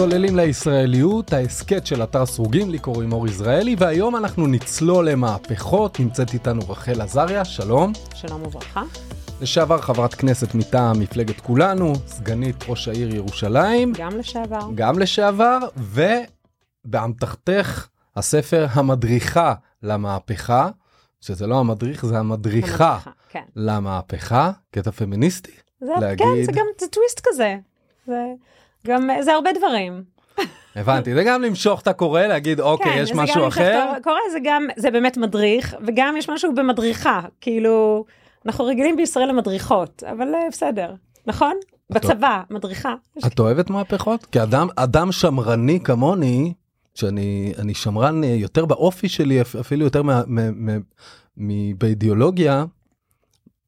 צוללים 0.00 0.36
לישראליות, 0.36 1.32
ההסכת 1.32 1.86
של 1.86 2.02
אתר 2.02 2.26
סרוגים, 2.26 2.70
לי 2.70 2.78
קוראים 2.78 3.12
אור 3.12 3.26
יזרעאלי, 3.28 3.76
והיום 3.78 4.16
אנחנו 4.16 4.46
נצלול 4.46 5.08
למהפכות, 5.10 6.00
נמצאת 6.00 6.34
איתנו 6.34 6.60
רחל 6.68 7.00
עזריה, 7.00 7.44
שלום. 7.44 7.92
שלום 8.14 8.42
וברכה. 8.42 8.82
לשעבר 9.40 9.80
חברת 9.80 10.14
כנסת 10.14 10.54
מטעם 10.54 11.00
מפלגת 11.00 11.40
כולנו, 11.40 11.92
סגנית 12.06 12.56
ראש 12.68 12.88
העיר 12.88 13.14
ירושלים. 13.14 13.92
גם 13.96 14.18
לשעבר. 14.18 14.68
גם 14.74 14.98
לשעבר, 14.98 15.58
ובאמתחתך 16.86 17.88
הספר 18.16 18.66
המדריכה 18.70 19.54
למהפכה, 19.82 20.68
שזה 21.20 21.46
לא 21.46 21.60
המדריך, 21.60 22.06
זה 22.06 22.18
המדריכה, 22.18 22.88
המדריכה, 22.92 23.10
כן. 23.28 23.44
למהפכה, 23.56 24.50
קטע 24.70 24.90
פמיניסטי. 24.90 25.52
זה, 25.80 25.92
להגיד- 26.00 26.26
כן, 26.26 26.44
זה 26.44 26.52
גם 26.52 26.66
זה 26.80 26.86
טוויסט 26.86 27.20
כזה. 27.24 27.56
זה 28.06 28.24
גם, 28.86 29.08
זה 29.20 29.32
הרבה 29.32 29.50
דברים. 29.58 30.02
הבנתי, 30.76 31.14
זה 31.14 31.24
גם 31.24 31.42
למשוך 31.42 31.80
את 31.82 31.88
הקורא, 31.88 32.20
להגיד 32.20 32.60
אוקיי, 32.60 32.92
כן, 32.92 33.02
יש 33.02 33.12
משהו 33.12 33.48
אחר. 33.48 33.90
את 33.92 33.96
הקורא, 34.00 34.16
זה 34.32 34.38
גם, 34.44 34.66
זה 34.76 34.90
באמת 34.90 35.16
מדריך, 35.16 35.76
וגם 35.86 36.14
יש 36.18 36.28
משהו 36.30 36.54
במדריכה. 36.54 37.20
כאילו, 37.40 38.04
אנחנו 38.46 38.64
רגילים 38.64 38.96
בישראל 38.96 39.28
למדריכות, 39.28 40.02
אבל 40.12 40.34
אה, 40.34 40.40
בסדר, 40.50 40.94
נכון? 41.26 41.52
בצבא, 41.90 42.42
מדריכה. 42.50 42.94
את 43.26 43.38
אוהבת 43.38 43.70
מהפכות? 43.70 44.26
כי 44.26 44.42
אדם, 44.42 44.68
אדם 44.76 45.12
שמרני 45.12 45.80
כמוני, 45.84 46.52
שאני 46.94 47.52
אני 47.58 47.74
שמרן 47.74 48.24
אה, 48.24 48.28
יותר 48.28 48.64
באופי 48.64 49.08
שלי, 49.08 49.40
אפ- 49.40 49.56
אפילו 49.56 49.84
יותר 49.84 50.02
מה- 50.02 50.22
מ- 50.26 50.70
מ- 50.70 50.80
מ- 51.36 51.78
באידיאולוגיה, 51.78 52.64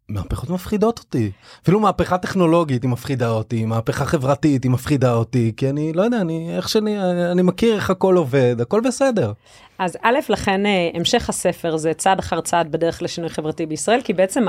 מהפכות 0.09 0.51
מפחידות 0.51 0.99
אותי. 0.99 1.31
אפילו 1.63 1.81
מהפכה 1.81 2.19
טכנולוגית 2.19 2.83
היא 2.83 2.91
מפחידה 2.91 3.31
אותי, 3.31 3.65
מהפכה 3.65 4.05
חברתית 4.05 4.65
היא 4.65 4.71
מפחידה 4.71 5.15
אותי, 5.15 5.53
כי 5.57 5.71
אני 5.71 5.93
לא 5.93 6.03
יודע, 6.03 6.21
אני 6.21 6.57
איך 6.57 6.69
שאני, 6.69 6.99
אני 7.33 7.43
מכיר 7.43 7.75
איך 7.75 7.91
הכל 7.91 8.17
עובד, 8.17 8.57
הכל 8.61 8.81
בסדר. 8.81 9.33
אז 9.79 9.97
א', 10.03 10.19
לכן 10.29 10.67
אה, 10.67 10.91
המשך 10.95 11.29
הספר 11.29 11.77
זה 11.77 11.95
צעד 11.95 12.19
אחר 12.19 12.41
צעד 12.41 12.73
בדרך 12.73 13.03
לשינוי 13.03 13.31
חברתי 13.31 13.67
בישראל, 13.67 14.01
כי 14.05 14.13
בעצם 14.13 14.45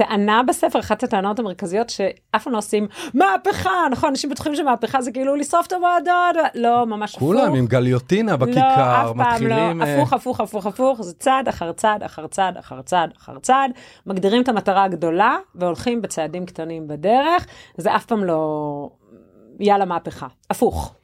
הטענה 0.00 0.42
בספר, 0.48 0.80
אחת 0.80 1.02
הטענות 1.02 1.38
המרכזיות 1.38 1.90
שאף 1.90 2.44
פעם 2.44 2.52
לא 2.52 2.58
עושים 2.58 2.86
מהפכה, 3.14 3.70
נכון? 3.90 4.10
אנשים 4.10 4.30
בטוחים 4.30 4.54
שמהפכה 4.54 5.02
זה 5.02 5.12
כאילו 5.12 5.36
לשרוף 5.36 5.66
את 5.66 5.72
המועדון, 5.72 6.44
לא, 6.54 6.86
ממש 6.86 7.10
הפוך. 7.10 7.22
כולם 7.22 7.54
עם 7.54 7.66
גליוטינה 7.66 8.32
לא, 8.32 8.36
בכיכר, 8.36 9.02
אף 9.02 9.16
פעם 9.16 9.18
מתחילים... 9.18 9.80
לא, 9.80 9.84
אה, 9.84 9.94
הפוך, 9.94 10.12
הפוך, 10.12 10.40
הפוך, 10.40 10.66
הפוך, 10.66 11.02
זה 11.02 11.14
צעד 11.14 11.48
אחר 11.48 11.72
צעד 11.72 12.02
אחר 12.02 12.26
צעד 12.26 12.56
אחר 12.56 12.82
צעד 12.82 13.10
אחר 13.16 13.38
צעד, 13.38 13.70
מגדירים 14.06 14.42
את 14.42 14.48
המטרה 14.48 14.84
הגדולה 14.84 15.36
והולכים 15.54 16.02
בצעדים 16.02 16.46
קטנים 16.46 16.88
בדרך, 16.88 17.46
זה 17.76 17.96
אף 17.96 18.04
פעם 18.04 18.24
לא 18.24 18.90
יאללה 19.60 19.84
מהפכה, 19.84 20.26
הפוך. 20.50 20.94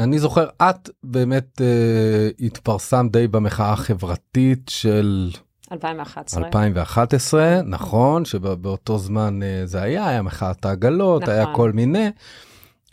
אני 0.00 0.18
זוכר 0.18 0.48
את 0.62 0.90
באמת 1.04 1.60
אה, 1.60 2.28
התפרסמת 2.40 3.12
די 3.12 3.28
במחאה 3.28 3.72
החברתית 3.72 4.68
של 4.68 5.30
2011. 5.72 6.46
2011 6.46 7.60
נכון 7.64 8.24
שבאותו 8.24 8.98
זמן 8.98 9.42
אה, 9.42 9.62
זה 9.64 9.82
היה 9.82 10.08
היה 10.08 10.22
מחאת 10.22 10.64
העגלות 10.64 11.22
נכון. 11.22 11.34
היה 11.34 11.46
כל 11.54 11.72
מיני. 11.72 12.10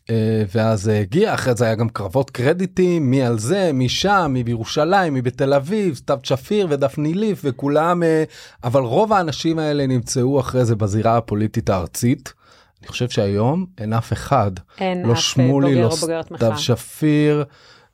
אה, 0.09 0.43
ואז 0.55 0.81
זה 0.81 0.99
הגיע 0.99 1.33
אחרי 1.33 1.55
זה 1.55 1.65
היה 1.65 1.75
גם 1.75 1.89
קרבות 1.89 2.29
קרדיטים 2.29 3.11
מי 3.11 3.23
על 3.23 3.39
זה 3.39 3.71
מי 3.73 3.89
שם 3.89 4.31
מי 4.33 4.43
בירושלים 4.43 5.13
מי 5.13 5.21
בתל 5.21 5.53
אביב 5.53 5.95
סתיו 5.95 6.19
שפיר 6.23 6.67
ודפני 6.69 7.13
ליף 7.13 7.41
וכולם 7.43 8.03
אה, 8.03 8.23
אבל 8.63 8.81
רוב 8.81 9.13
האנשים 9.13 9.59
האלה 9.59 9.87
נמצאו 9.87 10.39
אחרי 10.39 10.65
זה 10.65 10.75
בזירה 10.75 11.17
הפוליטית 11.17 11.69
הארצית. 11.69 12.33
אני 12.81 12.87
חושב 12.87 13.09
שהיום 13.09 13.65
אין 13.77 13.93
אף 13.93 14.13
אחד 14.13 14.51
אין 14.79 15.05
לא 15.05 15.13
אף 15.13 15.19
שמולי 15.19 15.81
בוגר 15.81 16.21
לא. 16.31 16.37
סתיו 16.37 16.57
שפיר. 16.57 17.43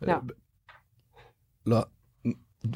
לא. 0.01 0.13
לא. 1.65 1.81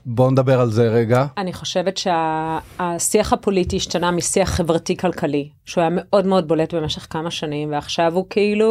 בוא 0.05 0.31
נדבר 0.31 0.61
על 0.61 0.71
זה 0.71 0.89
רגע. 0.89 1.25
אני 1.37 1.53
חושבת 1.53 1.97
שהשיח 1.97 3.33
הפוליטי 3.33 3.75
השתנה 3.75 4.11
משיח 4.11 4.49
חברתי-כלכלי, 4.49 5.49
שהוא 5.65 5.81
היה 5.81 5.89
מאוד 5.91 6.25
מאוד 6.25 6.47
בולט 6.47 6.73
במשך 6.73 7.07
כמה 7.09 7.31
שנים, 7.31 7.71
ועכשיו 7.71 8.15
הוא 8.15 8.25
כאילו... 8.29 8.69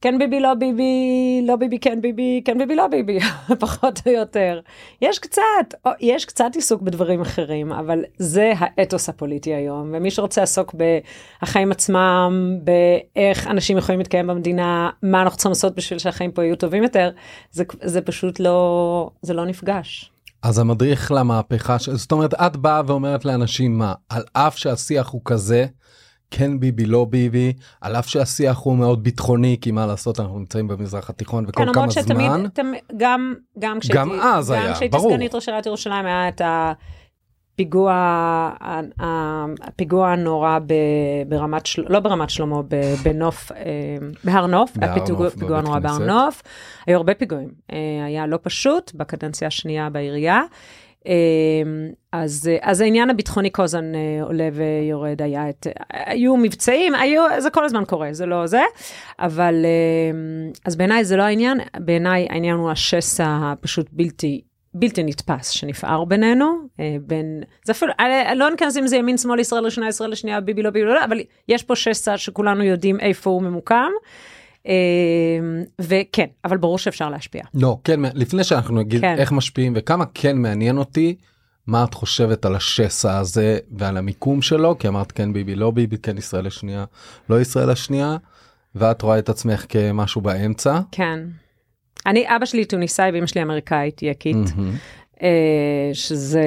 כן 0.00 0.18
ביבי, 0.18 0.40
לא 0.40 0.54
ביבי, 0.54 1.44
לא 1.46 1.56
ביבי, 1.56 1.78
כן 1.78 2.00
ביבי, 2.00 2.42
כן 2.44 2.58
ביבי, 2.58 2.76
לא 2.76 2.86
ביבי, 2.86 3.18
פחות 3.60 4.00
או 4.06 4.12
יותר. 4.12 4.60
יש 5.02 5.18
קצת, 5.18 5.42
או, 5.86 5.90
יש 6.00 6.24
קצת 6.24 6.50
עיסוק 6.54 6.82
בדברים 6.82 7.20
אחרים, 7.20 7.72
אבל 7.72 8.04
זה 8.18 8.52
האתוס 8.58 9.08
הפוליטי 9.08 9.54
היום, 9.54 9.92
ומי 9.94 10.10
שרוצה 10.10 10.40
לעסוק 10.40 10.74
בחיים 11.42 11.72
עצמם, 11.72 12.58
באיך 12.64 13.46
אנשים 13.46 13.78
יכולים 13.78 13.98
להתקיים 13.98 14.26
במדינה, 14.26 14.90
מה 15.02 15.22
אנחנו 15.22 15.36
צריכים 15.36 15.50
לעשות 15.50 15.74
בשביל 15.74 15.98
שהחיים 15.98 16.32
פה 16.32 16.44
יהיו 16.44 16.56
טובים 16.56 16.82
יותר, 16.82 17.10
זה, 17.50 17.64
זה 17.82 18.00
פשוט 18.00 18.40
לא, 18.40 19.10
זה 19.22 19.34
לא 19.34 19.46
נפגש. 19.46 20.10
אז 20.42 20.58
המדריך 20.58 21.12
למהפכה, 21.12 21.76
זאת 21.78 22.12
אומרת 22.12 22.34
את 22.34 22.56
באה 22.56 22.82
ואומרת 22.86 23.24
לאנשים 23.24 23.78
מה, 23.78 23.94
על 24.08 24.22
אף 24.32 24.58
שהשיח 24.58 25.08
הוא 25.08 25.20
כזה, 25.24 25.66
כן 26.30 26.60
ביבי 26.60 26.84
לא 26.86 27.06
ביבי, 27.10 27.52
על 27.80 27.96
אף 27.96 28.08
שהשיח 28.08 28.58
הוא 28.58 28.76
מאוד 28.76 29.02
ביטחוני, 29.02 29.56
כי 29.60 29.70
מה 29.70 29.86
לעשות 29.86 30.20
אנחנו 30.20 30.38
נמצאים 30.38 30.68
במזרח 30.68 31.10
התיכון 31.10 31.44
וכל 31.48 31.64
כן, 31.64 31.72
כמה 31.72 31.90
שתמיד, 31.90 32.30
זמן. 32.30 32.48
תמ, 32.48 32.72
גם, 32.96 33.34
גם 33.58 33.80
כשהייתי, 33.80 33.98
גם 33.98 34.20
אז 34.20 34.50
היה, 34.50 34.68
גם 34.68 34.74
כשהייתי 34.74 34.96
ברור. 34.96 35.10
סגנית 35.10 35.34
ראש 35.34 35.48
עיריית 35.48 35.66
ירושלים 35.66 36.06
היה 36.06 36.28
את 36.28 36.42
הפיגוע, 37.54 37.92
הפיגוע 39.60 40.08
הנורא 40.08 40.58
ב, 40.66 40.74
ברמת, 41.28 41.66
של, 41.66 41.84
לא 41.88 42.00
ברמת 42.00 42.30
שלמה, 42.30 42.62
ב- 42.62 42.94
בנוף, 43.02 43.52
אה, 43.52 43.56
בהר 44.24 44.46
נוף, 44.46 44.76
בהר 44.76 44.92
היה 44.94 45.06
פיגוע, 45.06 45.24
נוף, 45.24 45.34
פיגוע 45.34 45.60
בבית 45.60 45.64
נורא 45.64 45.78
בהר. 45.78 45.98
נוף, 45.98 46.42
היו 46.86 46.96
הרבה 46.96 47.14
פיגועים, 47.14 47.50
אה, 47.72 47.76
היה 48.06 48.26
לא 48.26 48.38
פשוט 48.42 48.92
בקדנציה 48.94 49.48
השנייה 49.48 49.90
בעירייה. 49.90 50.40
אה, 51.08 51.14
אז, 52.12 52.50
אז 52.62 52.80
העניין 52.80 53.10
הביטחוני 53.10 53.52
כל 53.52 53.62
הזמן 53.62 53.94
אה, 53.94 54.22
עולה 54.22 54.48
ויורד, 54.52 55.22
היה 55.22 55.48
את, 55.48 55.66
היו 55.90 56.36
מבצעים, 56.36 56.94
היו, 56.94 57.22
זה 57.38 57.50
כל 57.50 57.64
הזמן 57.64 57.84
קורה, 57.84 58.08
זה 58.12 58.26
לא 58.26 58.46
זה, 58.46 58.62
אבל 59.18 59.54
אה, 59.64 60.50
אז 60.64 60.76
בעיניי 60.76 61.04
זה 61.04 61.16
לא 61.16 61.22
העניין, 61.22 61.60
בעיניי 61.76 62.26
העניין 62.30 62.56
הוא 62.56 62.70
השסע 62.70 63.38
הפשוט 63.42 63.86
בלתי, 63.92 64.40
בלתי 64.74 65.02
נתפס 65.04 65.48
שנפער 65.48 66.04
בינינו, 66.04 66.58
אה, 66.80 66.96
בין, 67.00 67.42
זה 67.64 67.72
אפילו, 67.72 67.92
אה, 68.00 68.34
לא 68.34 68.50
ניכנס 68.50 68.76
אם 68.76 68.86
זה 68.86 68.96
ימין 68.96 69.16
שמאל 69.18 69.40
ישראל 69.40 69.64
ראשונה, 69.64 69.88
ישראל 69.88 70.12
השנייה, 70.12 70.40
ביבי 70.40 70.62
לא 70.62 70.70
ביבי 70.70 70.86
לא, 70.86 71.04
אבל 71.04 71.20
יש 71.48 71.62
פה 71.62 71.76
שסע 71.76 72.16
שכולנו 72.16 72.64
יודעים 72.64 73.00
איפה 73.00 73.30
הוא 73.30 73.42
ממוקם, 73.42 73.90
וכן, 75.80 76.26
אבל 76.44 76.56
ברור 76.56 76.78
שאפשר 76.78 77.10
להשפיע. 77.10 77.42
לא, 77.54 77.78
כן, 77.84 78.00
לפני 78.14 78.44
שאנחנו 78.44 78.76
נגיד 78.76 79.00
כן. 79.00 79.14
איך 79.18 79.32
משפיעים 79.32 79.72
וכמה 79.76 80.04
כן 80.14 80.36
מעניין 80.38 80.78
אותי, 80.78 81.14
מה 81.66 81.84
את 81.84 81.94
חושבת 81.94 82.44
על 82.44 82.54
השסע 82.54 83.18
הזה 83.18 83.58
ועל 83.76 83.96
המיקום 83.96 84.42
שלו, 84.42 84.78
כי 84.78 84.88
אמרת 84.88 85.12
כן 85.12 85.32
ביבי 85.32 85.54
לא 85.54 85.70
ביבי, 85.70 85.98
כן 85.98 86.18
ישראל 86.18 86.46
השנייה, 86.46 86.84
לא 87.30 87.40
ישראל 87.40 87.70
השנייה, 87.70 88.16
ואת 88.74 89.02
רואה 89.02 89.18
את 89.18 89.28
עצמך 89.28 89.64
כמשהו 89.68 90.20
באמצע. 90.20 90.80
כן. 90.92 91.20
אני, 92.06 92.36
אבא 92.36 92.44
שלי 92.44 92.64
טוניסאי 92.64 93.10
ואמא 93.14 93.26
שלי 93.26 93.42
אמריקאית, 93.42 94.02
יקית, 94.02 94.36
מהמם. 94.36 94.72
אה, 95.22 95.90
שזה 95.92 96.44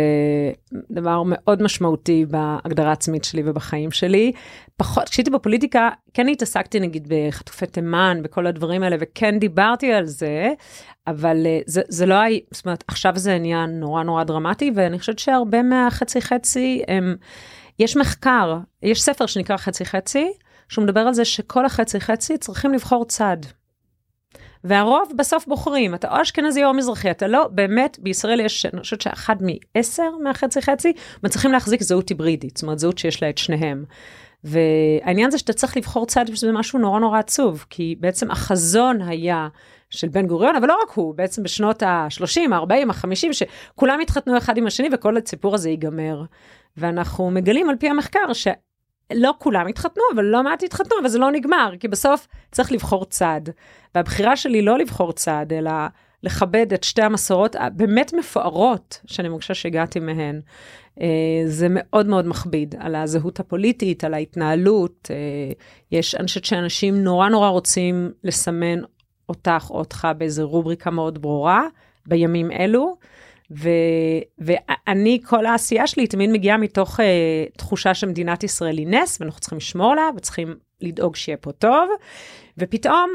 דבר 0.91 1.23
מאוד 1.25 1.63
משמעותי 1.63 2.25
בהגדרה 2.25 2.89
העצמית 2.89 3.23
שלי 3.23 3.41
ובחיים 3.45 3.91
שלי. 3.91 4.31
פחות, 4.77 5.09
כשהייתי 5.09 5.31
בפוליטיקה, 5.31 5.89
כן 6.13 6.27
התעסקתי 6.27 6.79
נגיד 6.79 7.07
בחטופי 7.07 7.65
תימן, 7.65 8.19
בכל 8.23 8.47
הדברים 8.47 8.83
האלה, 8.83 8.95
וכן 8.99 9.39
דיברתי 9.39 9.93
על 9.93 10.05
זה, 10.05 10.53
אבל 11.07 11.45
אה, 11.45 11.59
זה, 11.65 11.81
זה 11.87 12.05
לא 12.05 12.13
היה, 12.13 12.39
זאת 12.51 12.65
אומרת, 12.65 12.83
עכשיו 12.87 13.13
זה 13.15 13.35
עניין 13.35 13.79
נורא 13.79 14.03
נורא 14.03 14.23
דרמטי, 14.23 14.71
ואני 14.75 14.99
חושבת 14.99 15.19
שהרבה 15.19 15.63
מהחצי 15.63 16.21
חצי 16.21 16.83
הם, 16.87 17.15
יש 17.79 17.97
מחקר, 17.97 18.57
יש 18.83 19.01
ספר 19.01 19.25
שנקרא 19.25 19.57
חצי 19.57 19.85
חצי, 19.85 20.31
שהוא 20.69 20.83
מדבר 20.83 20.99
על 20.99 21.13
זה 21.13 21.25
שכל 21.25 21.65
החצי 21.65 21.99
חצי 21.99 22.37
צריכים 22.37 22.73
לבחור 22.73 23.05
צד. 23.05 23.37
והרוב 24.63 25.11
בסוף 25.17 25.47
בוחרים, 25.47 25.95
אתה 25.95 26.15
או 26.15 26.21
אשכנזי 26.21 26.65
או 26.65 26.73
מזרחי, 26.73 27.11
אתה 27.11 27.27
לא, 27.27 27.47
באמת, 27.51 27.97
בישראל 28.01 28.39
יש, 28.39 28.65
אני 28.65 28.81
חושבת 28.81 29.01
שאחד 29.01 29.35
מעשר 29.41 30.09
מהחצי 30.23 30.61
חצי, 30.61 30.93
מצליחים 31.23 31.51
להחזיק 31.51 31.83
זהות 31.83 32.09
היברידית, 32.09 32.57
זאת 32.57 32.63
אומרת 32.63 32.79
זהות 32.79 32.97
שיש 32.97 33.23
לה 33.23 33.29
את 33.29 33.37
שניהם. 33.37 33.85
והעניין 34.43 35.31
זה 35.31 35.37
שאתה 35.37 35.53
צריך 35.53 35.77
לבחור 35.77 36.05
צד, 36.05 36.25
וזה 36.31 36.51
משהו 36.51 36.79
נורא 36.79 36.99
נורא 36.99 37.19
עצוב, 37.19 37.65
כי 37.69 37.95
בעצם 37.99 38.31
החזון 38.31 39.01
היה 39.01 39.47
של 39.89 40.07
בן 40.07 40.27
גוריון, 40.27 40.55
אבל 40.55 40.67
לא 40.67 40.77
רק 40.83 40.91
הוא, 40.91 41.15
בעצם 41.15 41.43
בשנות 41.43 41.83
ה-30, 41.83 42.55
ה-40, 42.55 42.89
ה-50, 42.89 43.33
שכולם 43.33 43.99
התחתנו 43.99 44.37
אחד 44.37 44.57
עם 44.57 44.67
השני 44.67 44.89
וכל 44.93 45.17
הסיפור 45.17 45.55
הזה 45.55 45.69
ייגמר. 45.69 46.23
ואנחנו 46.77 47.31
מגלים 47.31 47.69
על 47.69 47.75
פי 47.75 47.89
המחקר 47.89 48.33
ש... 48.33 48.47
לא 49.15 49.33
כולם 49.37 49.67
התחתנו, 49.67 50.03
אבל 50.15 50.23
לא 50.23 50.43
מעט 50.43 50.63
התחתנו, 50.63 50.99
אבל 51.01 51.09
זה 51.09 51.19
לא 51.19 51.31
נגמר, 51.31 51.73
כי 51.79 51.87
בסוף 51.87 52.27
צריך 52.51 52.71
לבחור 52.71 53.05
צד. 53.05 53.41
והבחירה 53.95 54.35
שלי 54.35 54.61
לא 54.61 54.77
לבחור 54.77 55.13
צד, 55.13 55.45
אלא 55.51 55.71
לכבד 56.23 56.73
את 56.73 56.83
שתי 56.83 57.01
המסורות 57.01 57.55
הבאמת 57.59 58.13
מפוארות, 58.13 59.01
שאני 59.05 59.29
מרגישה 59.29 59.53
שהגעתי 59.53 59.99
מהן. 59.99 60.41
אה, 61.01 61.07
זה 61.45 61.67
מאוד 61.69 62.07
מאוד 62.07 62.27
מכביד 62.27 62.75
על 62.79 62.95
הזהות 62.95 63.39
הפוליטית, 63.39 64.03
על 64.03 64.13
ההתנהלות. 64.13 65.07
אה, 65.11 65.15
יש, 65.91 66.15
חושבת 66.21 66.45
שאנשים 66.45 67.03
נורא 67.03 67.29
נורא 67.29 67.49
רוצים 67.49 68.11
לסמן 68.23 68.79
אותך 69.29 69.67
או 69.69 69.79
אותך 69.79 70.07
באיזה 70.17 70.43
רובריקה 70.43 70.91
מאוד 70.91 71.21
ברורה 71.21 71.63
בימים 72.05 72.51
אלו. 72.51 72.97
ו, 73.51 73.69
ואני, 74.39 75.19
כל 75.25 75.45
העשייה 75.45 75.87
שלי 75.87 76.07
תמיד 76.07 76.29
מגיעה 76.29 76.57
מתוך 76.57 76.99
uh, 76.99 77.03
תחושה 77.57 77.93
שמדינת 77.93 78.43
ישראל 78.43 78.77
היא 78.77 78.87
נס, 78.87 79.21
ואנחנו 79.21 79.39
צריכים 79.39 79.57
לשמור 79.57 79.91
עליה, 79.91 80.09
וצריכים 80.15 80.55
לדאוג 80.81 81.15
שיהיה 81.15 81.37
פה 81.37 81.51
טוב, 81.51 81.89
ופתאום 82.57 83.13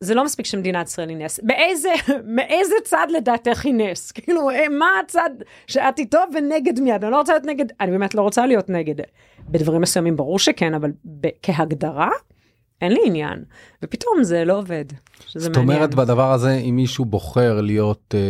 זה 0.00 0.14
לא 0.14 0.24
מספיק 0.24 0.46
שמדינת 0.46 0.86
ישראל 0.86 1.08
היא 1.08 1.16
נס. 1.16 1.40
באיזה, 1.42 1.92
מאיזה 2.36 2.74
צד 2.84 3.06
לדעתך 3.10 3.64
היא 3.64 3.74
נס? 3.74 4.10
כאילו, 4.12 4.50
אה, 4.50 4.68
מה 4.68 4.88
הצד 5.04 5.30
שאת 5.66 5.98
איתו 5.98 6.18
ונגד 6.34 6.80
מי? 6.80 6.92
אני 6.92 7.10
לא 7.10 7.16
רוצה 7.16 7.32
להיות 7.32 7.46
נגד, 7.46 7.66
אני 7.80 7.90
באמת 7.90 8.14
לא 8.14 8.22
רוצה 8.22 8.46
להיות 8.46 8.68
נגד. 8.68 8.94
בדברים 9.48 9.80
מסוימים 9.80 10.16
ברור 10.16 10.38
שכן, 10.38 10.74
אבל 10.74 10.92
ב- 11.04 11.28
כהגדרה, 11.42 12.10
אין 12.80 12.92
לי 12.92 13.00
עניין. 13.06 13.44
ופתאום 13.82 14.22
זה 14.22 14.44
לא 14.44 14.58
עובד. 14.58 14.84
זאת 15.34 15.56
מעניין. 15.56 15.76
אומרת 15.76 15.94
בדבר 15.94 16.32
הזה 16.32 16.54
אם 16.54 16.76
מישהו 16.76 17.04
בוחר 17.04 17.60
להיות 17.60 18.14
אה, 18.14 18.20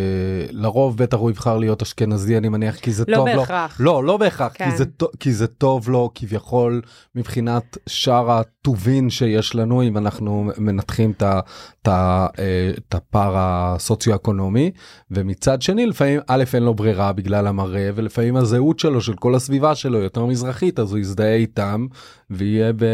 לרוב 0.51 0.97
בטח 0.97 1.17
הוא 1.19 1.31
יבחר 1.31 1.59
להיות 1.59 1.83
אשכנזי 1.83 2.39
אני 2.39 2.49
מניח 2.49 2.77
כי 2.77 2.93
זה 2.93 3.05
לא 3.09 3.17
טוב 3.17 3.29
בהכרח. 3.29 3.81
לו. 3.81 3.87
לא 3.87 4.05
לא 4.05 4.17
בהכרח 4.17 4.53
כן. 4.55 4.71
כי 4.71 4.77
זה 4.77 4.85
כי 5.21 5.33
זה 5.33 5.47
טוב 5.47 5.91
לו 5.91 6.11
כביכול 6.15 6.83
מבחינת 7.15 7.79
שאר 7.87 8.31
הטובין 8.31 9.11
שיש 9.11 9.55
לנו 9.55 9.83
אם 9.83 9.97
אנחנו 9.97 10.51
מנתחים 10.59 11.13
אה, 11.23 11.41
את 11.89 12.95
הפער 12.95 13.35
הסוציו-אקונומי 13.37 14.71
ומצד 15.11 15.63
שני 15.63 15.87
לפעמים 15.87 16.21
א' 16.27 16.45
אין 16.55 16.63
לו 16.63 16.75
ברירה 16.75 17.13
בגלל 17.13 17.47
המראה 17.47 17.91
ולפעמים 17.95 18.37
הזהות 18.37 18.79
שלו 18.79 19.01
של 19.01 19.15
כל 19.15 19.35
הסביבה 19.35 19.75
שלו 19.75 19.99
יותר 19.99 20.25
מזרחית 20.25 20.79
אז 20.79 20.93
הוא 20.93 20.99
יזדהה 20.99 21.35
איתם 21.35 21.87
ויהיה 22.31 22.73
ב... 22.73 22.85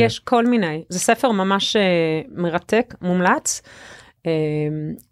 יש 0.00 0.18
כל 0.18 0.46
מיני, 0.46 0.82
זה 0.88 0.98
ספר 1.06 1.32
ממש 1.32 1.76
אה, 1.76 1.82
מרתק, 2.28 2.94
מומלץ. 3.02 3.62
אה, 4.26 4.32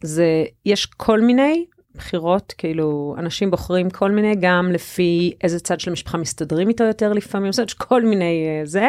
זה, 0.03 0.45
יש 0.67 0.87
כל 0.87 1.21
מיני 1.21 1.65
בחירות, 1.95 2.55
כאילו, 2.59 3.15
אנשים 3.19 3.51
בוחרים 3.51 3.91
כל 3.91 4.11
מיני, 4.11 4.35
גם 4.41 4.73
לפי 4.73 5.33
איזה 5.43 5.61
צד 5.61 5.81
של 5.81 5.91
המשפחה 5.91 6.19
מסתדרים 6.19 6.69
איתו 6.69 6.85
יותר 6.85 7.13
לפעמים, 7.13 7.53
זאת 7.53 7.59
אומרת, 7.59 7.69
יש 7.69 7.75
כל 7.75 8.03
מיני 8.03 8.47
אה, 8.47 8.67
זה. 8.67 8.89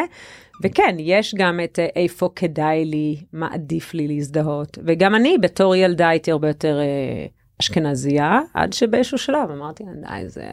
וכן, 0.62 0.96
יש 0.98 1.34
גם 1.34 1.60
את 1.64 1.78
אה, 1.78 1.88
איפה 1.96 2.30
כדאי 2.36 2.84
לי, 2.84 3.16
מה 3.32 3.48
עדיף 3.52 3.94
לי 3.94 4.08
להזדהות. 4.08 4.78
וגם 4.86 5.14
אני 5.14 5.38
בתור 5.38 5.76
ילדה 5.76 6.08
הייתי 6.08 6.30
הרבה 6.30 6.48
יותר 6.48 6.78
אה, 6.80 7.26
אשכנזייה, 7.60 8.40
עד 8.54 8.72
שבאיזשהו 8.72 9.18
שלב 9.18 9.50
אמרתי, 9.50 9.84
די, 9.84 10.28
זה, 10.28 10.50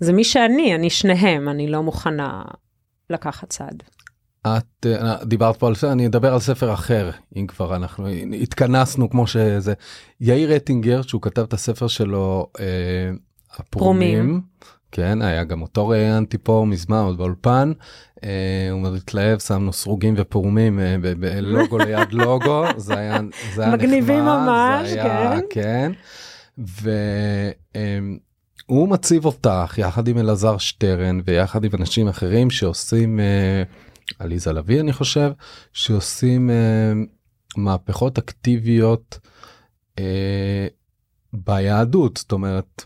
זה 0.00 0.12
מי 0.12 0.24
שאני, 0.24 0.74
אני 0.74 0.90
שניהם, 0.90 1.48
אני 1.48 1.68
לא 1.68 1.82
מוכנה 1.82 2.42
לקחת 3.10 3.48
צד. 3.48 3.74
את 4.46 4.86
אה, 4.86 5.24
דיברת 5.24 5.56
פה 5.56 5.68
על 5.68 5.74
זה 5.74 5.92
אני 5.92 6.06
אדבר 6.06 6.32
על 6.32 6.40
ספר 6.40 6.74
אחר 6.74 7.10
אם 7.36 7.46
כבר 7.46 7.76
אנחנו 7.76 8.06
התכנסנו 8.42 9.10
כמו 9.10 9.26
שזה 9.26 9.72
יאיר 10.20 10.56
אטינגר 10.56 11.02
שהוא 11.02 11.22
כתב 11.22 11.42
את 11.42 11.52
הספר 11.52 11.86
שלו 11.86 12.46
אה, 12.60 12.64
הפרומים 13.56 14.26
פרומים. 14.26 14.40
כן 14.92 15.22
היה 15.22 15.44
גם 15.44 15.62
אותו 15.62 15.88
ראיינתי 15.88 16.38
פה 16.38 16.64
מזמן 16.68 16.98
עוד 16.98 17.18
באולפן 17.18 17.72
אה, 18.24 18.68
הוא 18.70 18.96
התלהב 18.96 19.38
שמנו 19.38 19.72
סרוגים 19.72 20.14
ופרומים 20.16 20.80
אה, 20.80 20.96
בלוגו 21.00 21.78
ליד 21.84 22.12
לוגו 22.12 22.64
זה 22.76 22.98
היה 22.98 23.20
זה 23.54 23.62
היה 23.62 23.72
מגניבים 23.72 24.24
נחמד, 24.24 24.46
ממש, 24.46 24.88
זה 24.88 25.02
היה, 25.02 25.40
כן. 25.50 25.92
כן. 26.58 26.82
והוא 28.68 28.88
מציב 28.88 29.24
אותך 29.24 29.74
יחד 29.78 30.08
עם 30.08 30.18
אלעזר 30.18 30.58
שטרן 30.58 31.20
ויחד 31.24 31.64
עם 31.64 31.70
אנשים 31.74 32.08
אחרים 32.08 32.50
שעושים 32.50 33.20
אה, 33.20 33.62
עליזה 34.18 34.52
לביא 34.52 34.80
אני 34.80 34.92
חושב 34.92 35.30
שעושים 35.72 36.50
אה, 36.50 36.92
מהפכות 37.56 38.18
אקטיביות 38.18 39.18
אה, 39.98 40.66
ביהדות 41.32 42.16
זאת 42.16 42.32
אומרת 42.32 42.84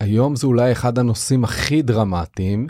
היום 0.00 0.36
זה 0.36 0.46
אולי 0.46 0.72
אחד 0.72 0.98
הנושאים 0.98 1.44
הכי 1.44 1.82
דרמטיים. 1.82 2.66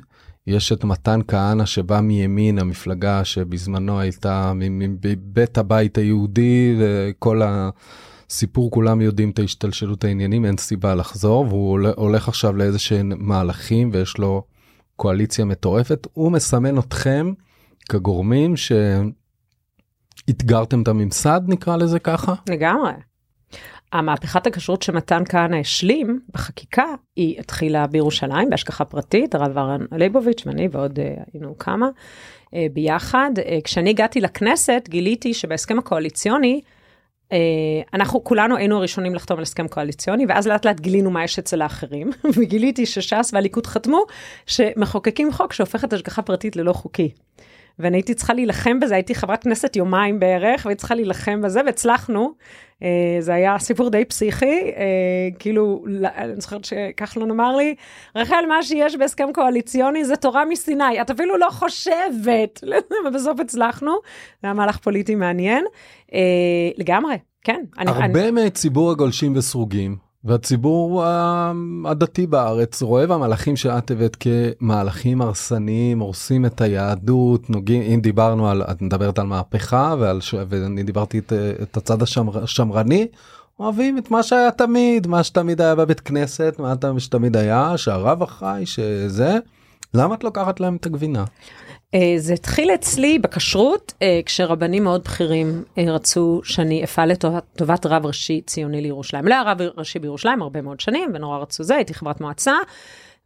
יש 0.46 0.72
את 0.72 0.84
מתן 0.84 1.20
כהנא 1.28 1.66
שבא 1.66 2.00
מימין 2.00 2.58
המפלגה 2.58 3.24
שבזמנו 3.24 4.00
הייתה 4.00 4.52
מבית 4.54 5.58
הבית 5.58 5.98
היהודי 5.98 6.76
וכל 6.78 7.42
הסיפור 7.44 8.70
כולם 8.70 9.00
יודעים 9.00 9.30
את 9.30 9.38
ההשתלשלות 9.38 10.04
העניינים 10.04 10.44
אין 10.44 10.56
סיבה 10.56 10.94
לחזור 10.94 11.46
והוא 11.48 11.70
הול- 11.70 11.86
הולך 11.96 12.28
עכשיו 12.28 12.56
לאיזה 12.56 12.78
שהם 12.78 13.12
מהלכים 13.18 13.90
ויש 13.92 14.18
לו 14.18 14.42
קואליציה 14.96 15.44
מטורפת 15.44 16.06
הוא 16.12 16.32
מסמן 16.32 16.78
אתכם 16.78 17.32
כגורמים 17.88 18.54
שאתגרתם 20.26 20.82
את 20.82 20.88
הממסד 20.88 21.40
נקרא 21.48 21.76
לזה 21.76 21.98
ככה. 21.98 22.34
לגמרי. 22.48 22.92
המהפכת 23.92 24.46
הכשרות 24.46 24.82
שמתן 24.82 25.22
כהנא 25.28 25.56
השלים 25.56 26.20
בחקיקה, 26.34 26.84
היא 27.16 27.40
התחילה 27.40 27.86
בירושלים 27.86 28.50
בהשגחה 28.50 28.84
פרטית, 28.84 29.34
הרב 29.34 29.58
אהרן 29.58 29.80
ליבוביץ' 29.92 30.42
ואני 30.46 30.68
ועוד 30.72 30.98
אה, 30.98 31.14
היינו 31.32 31.58
כמה 31.58 31.88
אה, 32.54 32.66
ביחד. 32.72 33.30
אה, 33.38 33.58
כשאני 33.64 33.90
הגעתי 33.90 34.20
לכנסת 34.20 34.84
גיליתי 34.88 35.34
שבהסכם 35.34 35.78
הקואליציוני, 35.78 36.60
אנחנו 37.94 38.24
כולנו 38.24 38.56
היינו 38.56 38.76
הראשונים 38.76 39.14
לחתום 39.14 39.36
על 39.36 39.42
הסכם 39.42 39.68
קואליציוני, 39.68 40.26
ואז 40.28 40.46
לאט 40.46 40.66
לאט 40.66 40.80
גילינו 40.80 41.10
מה 41.10 41.24
יש 41.24 41.38
אצל 41.38 41.62
האחרים, 41.62 42.10
וגיליתי 42.36 42.86
שש"ס 42.86 43.30
והליכוד 43.32 43.66
חתמו 43.66 44.04
שמחוקקים 44.46 45.32
חוק 45.32 45.52
שהופך 45.52 45.84
את 45.84 45.92
השגחה 45.92 46.22
פרטית 46.22 46.56
ללא 46.56 46.72
חוקי. 46.72 47.10
ואני 47.78 47.96
הייתי 47.96 48.14
צריכה 48.14 48.34
להילחם 48.34 48.80
בזה, 48.80 48.94
הייתי 48.94 49.14
חברת 49.14 49.42
כנסת 49.42 49.76
יומיים 49.76 50.20
בערך, 50.20 50.64
והייתי 50.64 50.78
צריכה 50.78 50.94
להילחם 50.94 51.42
בזה, 51.42 51.60
והצלחנו. 51.66 52.32
אה, 52.82 53.16
זה 53.20 53.34
היה 53.34 53.58
סיפור 53.58 53.90
די 53.90 54.04
פסיכי, 54.04 54.72
אה, 54.76 55.28
כאילו, 55.38 55.84
אני 56.16 56.40
זוכרת 56.40 56.64
שכחלון 56.64 57.30
אמר 57.30 57.56
לי, 57.56 57.74
רחל, 58.16 58.44
מה 58.48 58.62
שיש 58.62 58.96
בהסכם 58.96 59.28
קואליציוני 59.34 60.04
זה 60.04 60.16
תורה 60.16 60.44
מסיני, 60.44 61.00
את 61.00 61.10
אפילו 61.10 61.36
לא 61.36 61.48
חושבת. 61.50 62.64
ובסוף 63.06 63.40
הצלחנו, 63.40 63.92
זה 64.42 64.48
היה 64.48 64.54
מהלך 64.54 64.78
פוליטי 64.78 65.14
מעניין. 65.14 65.64
אה, 66.14 66.18
לגמרי, 66.78 67.18
כן. 67.44 67.64
אני, 67.78 67.90
הרבה 67.90 68.28
אני, 68.28 68.46
מציבור 68.46 68.90
הגולשים 68.90 69.36
וסרוגים 69.36 70.07
והציבור 70.24 71.04
ה- 71.04 71.52
הדתי 71.84 72.26
בארץ 72.26 72.82
רואה 72.82 73.06
במהלכים 73.06 73.56
שאת 73.56 73.90
הבאת 73.90 74.16
כמהלכים 74.20 75.20
הרסניים 75.22 75.98
הורסים 75.98 76.46
את 76.46 76.60
היהדות 76.60 77.50
נוגעים 77.50 77.82
אם 77.82 78.00
דיברנו 78.00 78.50
על 78.50 78.62
את 78.62 78.82
מדברת 78.82 79.18
על 79.18 79.26
מהפכה 79.26 79.94
ועל. 79.98 80.20
ואני 80.48 80.82
דיברתי 80.82 81.18
את, 81.18 81.32
את 81.62 81.76
הצד 81.76 82.02
השמר, 82.02 82.42
השמרני 82.42 83.06
אוהבים 83.60 83.98
את 83.98 84.10
מה 84.10 84.22
שהיה 84.22 84.50
תמיד 84.50 85.06
מה 85.06 85.22
שתמיד 85.22 85.60
היה 85.60 85.74
בבית 85.74 86.00
כנסת 86.00 86.54
מה 86.58 86.74
שתמיד 87.00 87.36
היה 87.36 87.72
שהרב 87.76 88.22
אחראי 88.22 88.66
שזה 88.66 89.38
למה 89.94 90.14
את 90.14 90.24
לוקחת 90.24 90.60
להם 90.60 90.76
את 90.76 90.86
הגבינה. 90.86 91.24
אה, 91.94 92.14
זה 92.16 92.34
התחיל 92.34 92.70
אצלי 92.70 93.18
בכשרות, 93.18 93.92
אה, 94.02 94.20
כשרבנים 94.26 94.84
מאוד 94.84 95.04
בכירים 95.04 95.64
אה, 95.78 95.84
רצו 95.92 96.40
שאני 96.44 96.84
אפעל 96.84 97.10
לטובת 97.12 97.86
רב 97.86 98.06
ראשי 98.06 98.40
ציוני 98.46 98.80
לירושלים. 98.80 99.26
לא 99.26 99.34
היה 99.34 99.42
רב 99.42 99.58
ראשי 99.76 99.98
בירושלים 99.98 100.42
הרבה 100.42 100.62
מאוד 100.62 100.80
שנים, 100.80 101.10
ונורא 101.14 101.38
רצו 101.38 101.64
זה, 101.64 101.76
הייתי 101.76 101.94
חברת 101.94 102.20
מועצה. 102.20 102.54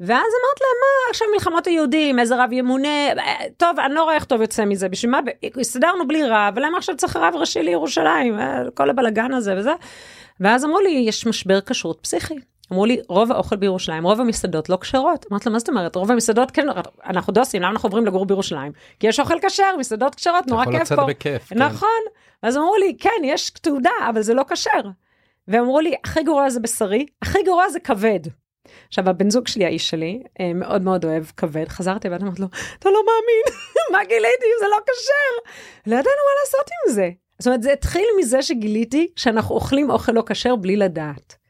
ואז 0.00 0.10
אמרת 0.10 0.60
להם, 0.60 0.78
מה 0.80 1.10
עכשיו 1.10 1.28
מלחמות 1.34 1.66
היהודים, 1.66 2.18
איזה 2.18 2.44
רב 2.44 2.52
ימונה, 2.52 3.08
טוב, 3.56 3.80
אני 3.80 3.94
לא 3.94 4.02
רואה 4.02 4.14
איך 4.14 4.24
טוב 4.24 4.40
יוצא 4.40 4.64
מזה, 4.64 4.88
בשביל 4.88 5.10
מה, 5.10 5.20
הסתדרנו 5.60 6.08
בלי 6.08 6.24
רב, 6.24 6.54
ולמה 6.56 6.78
עכשיו 6.78 6.96
צריך 6.96 7.16
רב 7.16 7.34
ראשי 7.36 7.62
לירושלים, 7.62 8.38
כל 8.74 8.90
הבלגן 8.90 9.32
הזה 9.32 9.54
וזה. 9.58 9.72
ואז 10.40 10.64
אמרו 10.64 10.80
לי, 10.80 10.90
יש 10.90 11.26
משבר 11.26 11.60
כשרות 11.60 11.98
פסיכי. 12.02 12.34
אמרו 12.72 12.86
לי, 12.86 13.00
רוב 13.08 13.32
האוכל 13.32 13.56
בירושלים, 13.56 14.04
רוב 14.04 14.20
המסעדות 14.20 14.68
לא 14.68 14.78
כשרות. 14.80 15.26
אמרתי 15.30 15.48
לה, 15.48 15.52
מה 15.52 15.58
זאת 15.58 15.68
אומרת? 15.68 15.96
רוב 15.96 16.10
המסעדות 16.10 16.50
כן, 16.50 16.66
אנחנו 17.06 17.32
דוסים, 17.32 17.62
למה 17.62 17.70
אנחנו 17.70 17.86
עוברים 17.86 18.06
לגור 18.06 18.26
בירושלים? 18.26 18.72
כי 19.00 19.06
יש 19.06 19.20
אוכל 19.20 19.34
כשר, 19.48 19.76
מסעדות 19.78 20.14
כשרות, 20.14 20.46
נורא 20.46 20.62
יכול 20.62 20.72
כיף 20.72 20.82
לצאת 20.82 20.98
פה. 20.98 21.06
בכיף, 21.06 21.48
כן. 21.48 21.62
נכון. 21.62 21.88
ואז 22.42 22.56
אמרו 22.56 22.76
לי, 22.76 22.96
כן, 22.98 23.24
יש 23.24 23.50
תעודה, 23.50 23.90
אבל 24.10 24.22
זה 24.22 24.34
לא 24.34 24.44
כשר. 24.50 24.80
ואמרו 25.48 25.80
לי, 25.80 25.94
הכי 26.04 26.22
גרוע 26.22 26.50
זה 26.50 26.60
בשרי, 26.60 27.06
הכי 27.22 27.42
גרוע 27.42 27.68
זה 27.68 27.80
כבד. 27.80 28.20
עכשיו, 28.88 29.08
הבן 29.08 29.30
זוג 29.30 29.48
שלי, 29.48 29.64
האיש 29.64 29.90
שלי, 29.90 30.22
אה, 30.40 30.52
מאוד 30.54 30.82
מאוד 30.82 31.04
אוהב 31.04 31.24
כבד. 31.36 31.68
חזרתי 31.68 32.08
ואני 32.08 32.24
אמרתי 32.24 32.42
לו, 32.42 32.48
אתה 32.78 32.88
לא 32.88 33.00
מאמין, 33.06 33.58
מה 33.92 34.04
גיליתי 34.04 34.44
אם 34.46 34.60
זה 34.60 34.66
לא 34.70 34.76
כשר? 34.86 35.50
לא 35.86 35.94
ידענו 35.94 36.04
מה 36.04 36.40
לעשות 36.44 36.70
עם 36.70 36.94
זה. 36.94 37.10
זאת 37.38 37.46
אומרת, 37.46 37.62
זה 37.62 37.72
התחיל 37.72 38.06
מזה 38.18 38.42
שגיליתי 38.42 39.08
שאנחנו 39.16 39.54
אוכלים 39.54 39.90
אוכל 39.90 40.12
לא 40.12 40.22
כשר 40.26 40.56
בלי 40.56 40.76
לדעת. 40.76 41.41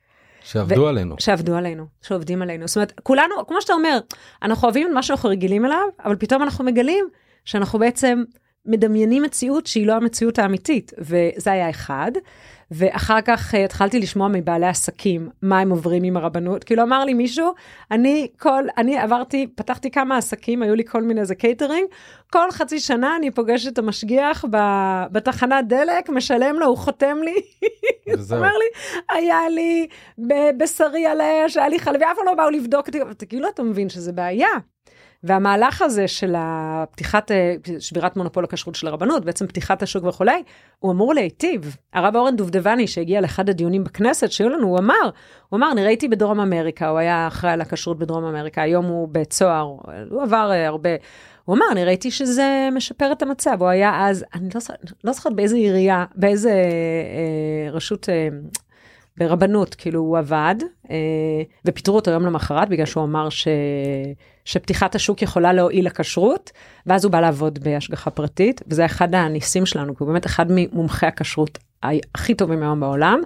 שעבדו 0.52 0.88
עלינו. 0.88 1.14
שעבדו 1.18 1.54
עלינו, 1.54 1.86
שעובדים 2.02 2.42
עלינו. 2.42 2.68
זאת 2.68 2.76
אומרת, 2.76 3.00
כולנו, 3.02 3.34
כמו 3.48 3.60
שאתה 3.62 3.72
אומר, 3.72 3.98
אנחנו 4.42 4.66
אוהבים 4.66 4.88
את 4.88 4.92
מה 4.94 5.02
שאנחנו 5.02 5.28
רגילים 5.28 5.64
אליו, 5.64 5.84
אבל 6.04 6.16
פתאום 6.16 6.42
אנחנו 6.42 6.64
מגלים 6.64 7.08
שאנחנו 7.44 7.78
בעצם 7.78 8.22
מדמיינים 8.66 9.22
מציאות 9.22 9.66
שהיא 9.66 9.86
לא 9.86 9.92
המציאות 9.92 10.38
האמיתית, 10.38 10.92
וזה 10.98 11.52
היה 11.52 11.70
אחד. 11.70 12.12
ואחר 12.74 13.20
כך 13.20 13.54
אה, 13.54 13.64
התחלתי 13.64 13.98
לשמוע 13.98 14.28
מבעלי 14.28 14.66
עסקים 14.66 15.28
מה 15.42 15.60
הם 15.60 15.70
עוברים 15.70 16.02
עם 16.02 16.16
הרבנות. 16.16 16.64
כאילו 16.64 16.82
אמר 16.82 17.04
לי 17.04 17.14
מישהו, 17.14 17.52
אני 17.90 18.28
כל, 18.38 18.64
אני 18.76 18.98
עברתי, 18.98 19.46
פתחתי 19.54 19.90
כמה 19.90 20.16
עסקים, 20.16 20.62
היו 20.62 20.74
לי 20.74 20.84
כל 20.84 21.02
מיני 21.02 21.20
איזה 21.20 21.34
קייטרינג, 21.34 21.88
כל 22.32 22.50
חצי 22.50 22.80
שנה 22.80 23.16
אני 23.16 23.30
פוגשת 23.30 23.72
את 23.72 23.78
המשגיח 23.78 24.44
בתחנת 25.12 25.68
דלק, 25.68 26.08
משלם 26.08 26.56
לו, 26.58 26.66
הוא 26.66 26.76
חותם 26.76 27.16
לי. 27.22 27.34
הוא 28.06 28.14
אומר 28.36 28.52
לי, 28.52 28.66
היה 29.10 29.48
לי 29.48 29.86
בשרי 30.58 31.06
על 31.06 31.20
האש, 31.20 31.56
היה 31.56 31.68
לי 31.68 31.78
חלבי, 31.78 32.04
אף 32.04 32.16
פעם 32.16 32.26
לא 32.26 32.34
באו 32.34 32.50
לבדוק 32.50 32.88
אותי, 33.08 33.26
כאילו 33.26 33.48
אתה 33.48 33.62
מבין 33.62 33.88
שזה 33.88 34.12
בעיה. 34.12 34.48
והמהלך 35.24 35.82
הזה 35.82 36.08
של 36.08 36.34
הפתיחת, 36.38 37.30
אה, 37.30 37.54
שבירת 37.78 38.16
מונופול 38.16 38.44
הכשרות 38.44 38.74
של 38.74 38.86
הרבנות, 38.86 39.24
בעצם 39.24 39.46
פתיחת 39.46 39.82
השוק 39.82 40.04
וכולי, 40.04 40.42
הוא 40.78 40.92
אמור 40.92 41.14
להיטיב. 41.14 41.76
הרב 41.92 42.16
אורן 42.16 42.36
דובדבני, 42.36 42.86
שהגיע 42.86 43.20
לאחד 43.20 43.48
הדיונים 43.48 43.84
בכנסת 43.84 44.32
שהיו 44.32 44.48
לנו, 44.48 44.66
הוא 44.66 44.78
אמר, 44.78 45.10
הוא 45.48 45.56
אמר, 45.58 45.72
אני 45.72 45.84
ראיתי 45.84 46.08
בדרום 46.08 46.40
אמריקה, 46.40 46.88
הוא 46.88 46.98
היה 46.98 47.26
אחראי 47.26 47.52
על 47.52 47.60
הכשרות 47.60 47.98
בדרום 47.98 48.24
אמריקה, 48.24 48.62
היום 48.62 48.86
הוא 48.86 49.08
בית 49.08 49.32
סוהר, 49.32 49.76
הוא 50.10 50.22
עבר 50.22 50.50
אה, 50.52 50.66
הרבה. 50.66 50.90
הוא 51.44 51.56
אמר, 51.56 51.66
אני 51.72 51.84
ראיתי 51.84 52.10
שזה 52.10 52.68
משפר 52.72 53.12
את 53.12 53.22
המצב, 53.22 53.56
הוא 53.60 53.68
היה 53.68 54.08
אז, 54.08 54.24
אני 54.34 54.48
לא, 54.54 54.60
לא 55.04 55.12
זוכרת 55.12 55.36
באיזה 55.36 55.56
עירייה, 55.56 56.04
באיזה 56.14 56.50
אה, 56.50 57.70
רשות, 57.70 58.08
אה, 58.08 58.28
ברבנות, 59.16 59.74
כאילו 59.74 60.00
הוא 60.00 60.18
עבד, 60.18 60.54
אה, 60.90 60.96
ופיטרו 61.64 61.96
אותו 61.96 62.10
יום 62.10 62.26
למחרת 62.26 62.68
בגלל 62.68 62.86
שהוא 62.86 63.04
אמר 63.04 63.28
ש... 63.28 63.48
שפתיחת 64.44 64.94
השוק 64.94 65.22
יכולה 65.22 65.52
להועיל 65.52 65.86
לכשרות, 65.86 66.50
ואז 66.86 67.04
הוא 67.04 67.12
בא 67.12 67.20
לעבוד 67.20 67.58
בהשגחה 67.58 68.10
פרטית, 68.10 68.62
וזה 68.66 68.86
אחד 68.86 69.14
הניסים 69.14 69.66
שלנו, 69.66 69.96
כי 69.96 70.04
הוא 70.04 70.08
באמת 70.08 70.26
אחד 70.26 70.46
ממומחי 70.48 71.06
הכשרות 71.06 71.58
הכי 72.14 72.34
טובים 72.34 72.62
היום 72.62 72.80
בעולם, 72.80 73.20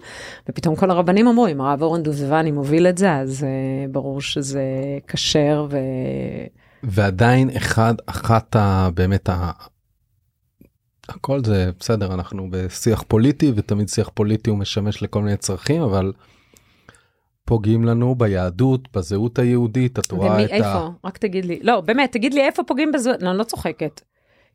ופתאום 0.48 0.76
כל 0.76 0.90
הרבנים 0.90 1.26
אמרו, 1.26 1.46
אם 1.48 1.60
הרב 1.60 1.82
אורן 1.82 2.02
דובדבני 2.02 2.50
מוביל 2.50 2.86
את 2.86 2.98
זה, 2.98 3.12
אז 3.12 3.42
uh, 3.42 3.92
ברור 3.92 4.20
שזה 4.20 4.64
כשר 5.06 5.66
ו... 5.70 5.78
ועדיין 6.82 7.50
אחד, 7.56 7.94
אחת 8.06 8.56
ה... 8.56 8.88
באמת 8.94 9.28
ה... 9.28 9.50
הכל 11.08 11.44
זה 11.44 11.70
בסדר, 11.80 12.14
אנחנו 12.14 12.48
בשיח 12.50 13.04
פוליטי, 13.08 13.52
ותמיד 13.56 13.88
שיח 13.88 14.10
פוליטי 14.14 14.50
הוא 14.50 14.58
משמש 14.58 15.02
לכל 15.02 15.22
מיני 15.22 15.36
צרכים, 15.36 15.82
אבל 15.82 16.12
פוגעים 17.46 17.84
לנו 17.84 18.14
ביהדות, 18.14 18.96
בזהות 18.96 19.38
היהודית, 19.38 19.98
את 19.98 20.10
רואה 20.10 20.44
את? 20.44 20.50
ה... 20.50 20.54
איפה? 20.54 20.88
רק 21.04 21.18
תגיד 21.18 21.44
לי. 21.44 21.58
לא, 21.62 21.80
באמת, 21.80 22.12
תגיד 22.12 22.34
לי 22.34 22.40
איפה 22.40 22.62
פוגעים 22.62 22.92
בזהות, 22.92 23.22
לא, 23.22 23.30
אני 23.30 23.38
לא 23.38 23.44
צוחקת. 23.44 24.00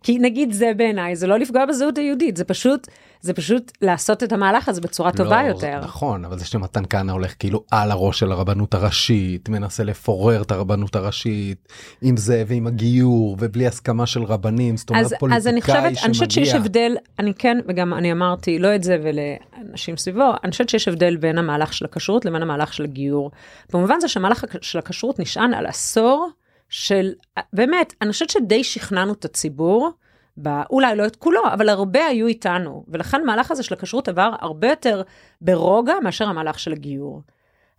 כי 0.04 0.20
נגיד 0.20 0.52
זה 0.52 0.72
בעיניי, 0.78 1.16
זה 1.16 1.28
לא 1.28 1.40
לפגוע 1.40 1.66
בזהות 1.66 1.98
היהודית, 1.98 2.38
זה 2.38 2.44
פשוט, 2.44 2.88
זה 3.22 3.34
פשוט 3.34 3.72
לעשות 3.82 4.24
את 4.24 4.32
המהלך 4.32 4.70
הזה 4.70 4.82
בצורה 4.82 5.12
טובה 5.12 5.44
לא, 5.44 5.48
יותר. 5.48 5.80
נכון, 5.84 6.26
אבל 6.26 6.40
זה 6.40 6.46
שמתן 6.46 6.84
כהנא 6.90 7.12
הולך 7.12 7.34
כאילו 7.40 7.64
על 7.72 7.92
הראש 7.92 8.20
של 8.20 8.32
הרבנות 8.32 8.74
הראשית, 8.74 9.50
מנסה 9.50 9.84
לפורר 9.84 10.42
את 10.42 10.52
הרבנות 10.52 10.96
הראשית, 10.96 11.68
עם 12.02 12.18
זה 12.18 12.44
ועם 12.48 12.68
הגיור, 12.68 13.38
ובלי 13.40 13.68
הסכמה 13.68 14.06
של 14.06 14.24
רבנים, 14.24 14.78
זאת 14.78 14.90
אומרת 14.90 15.06
פוליטיקאי 15.20 15.38
אז 15.38 15.48
אני 15.48 15.62
חושבת, 15.62 15.78
שמגיע. 15.78 16.04
אני 16.04 16.14
חושבת 16.14 16.32
שיש 16.32 16.54
הבדל, 16.54 16.96
אני 17.20 17.34
כן, 17.34 17.58
וגם 17.68 17.94
אני 17.94 18.12
אמרתי, 18.12 18.60
לא 18.60 18.76
את 18.76 18.84
זה 18.84 18.98
ולאנשים 19.04 19.98
סביבו, 19.98 20.32
אני 20.44 20.52
חושבת 20.52 20.70
שיש 20.70 20.88
הבדל 20.88 21.18
בין 21.18 21.38
המהלך 21.38 21.74
של 21.74 21.86
הכשרות 21.86 22.26
לבין 22.26 22.42
המהלך 22.42 22.74
של 22.74 22.84
הגיור. 22.84 23.32
במובן 23.74 24.00
זה 24.00 24.08
שהמהלך 24.08 24.46
של 24.62 24.80
הכשרות 24.80 25.20
נשען 25.20 25.54
על 25.54 25.66
עשור. 25.66 26.30
של, 26.72 27.14
באמת, 27.54 27.94
אני 28.02 28.12
חושבת 28.12 28.30
שדי 28.30 28.64
שכנענו 28.64 29.14
את 29.14 29.26
הציבור, 29.26 29.92
בא, 30.38 30.64
אולי 30.70 30.96
לא 30.96 31.06
את 31.06 31.16
כולו, 31.16 31.42
אבל 31.54 31.70
הרבה 31.70 32.06
היו 32.06 32.28
איתנו, 32.28 32.86
ולכן 32.88 33.22
המהלך 33.22 33.52
הזה 33.52 33.64
של 33.64 33.74
הכשרות 33.74 34.08
עבר 34.08 34.32
הרבה 34.40 34.70
יותר 34.70 35.02
ברוגע 35.42 35.94
מאשר 36.04 36.26
המהלך 36.26 36.60
של 36.60 36.72
הגיור. 36.72 37.22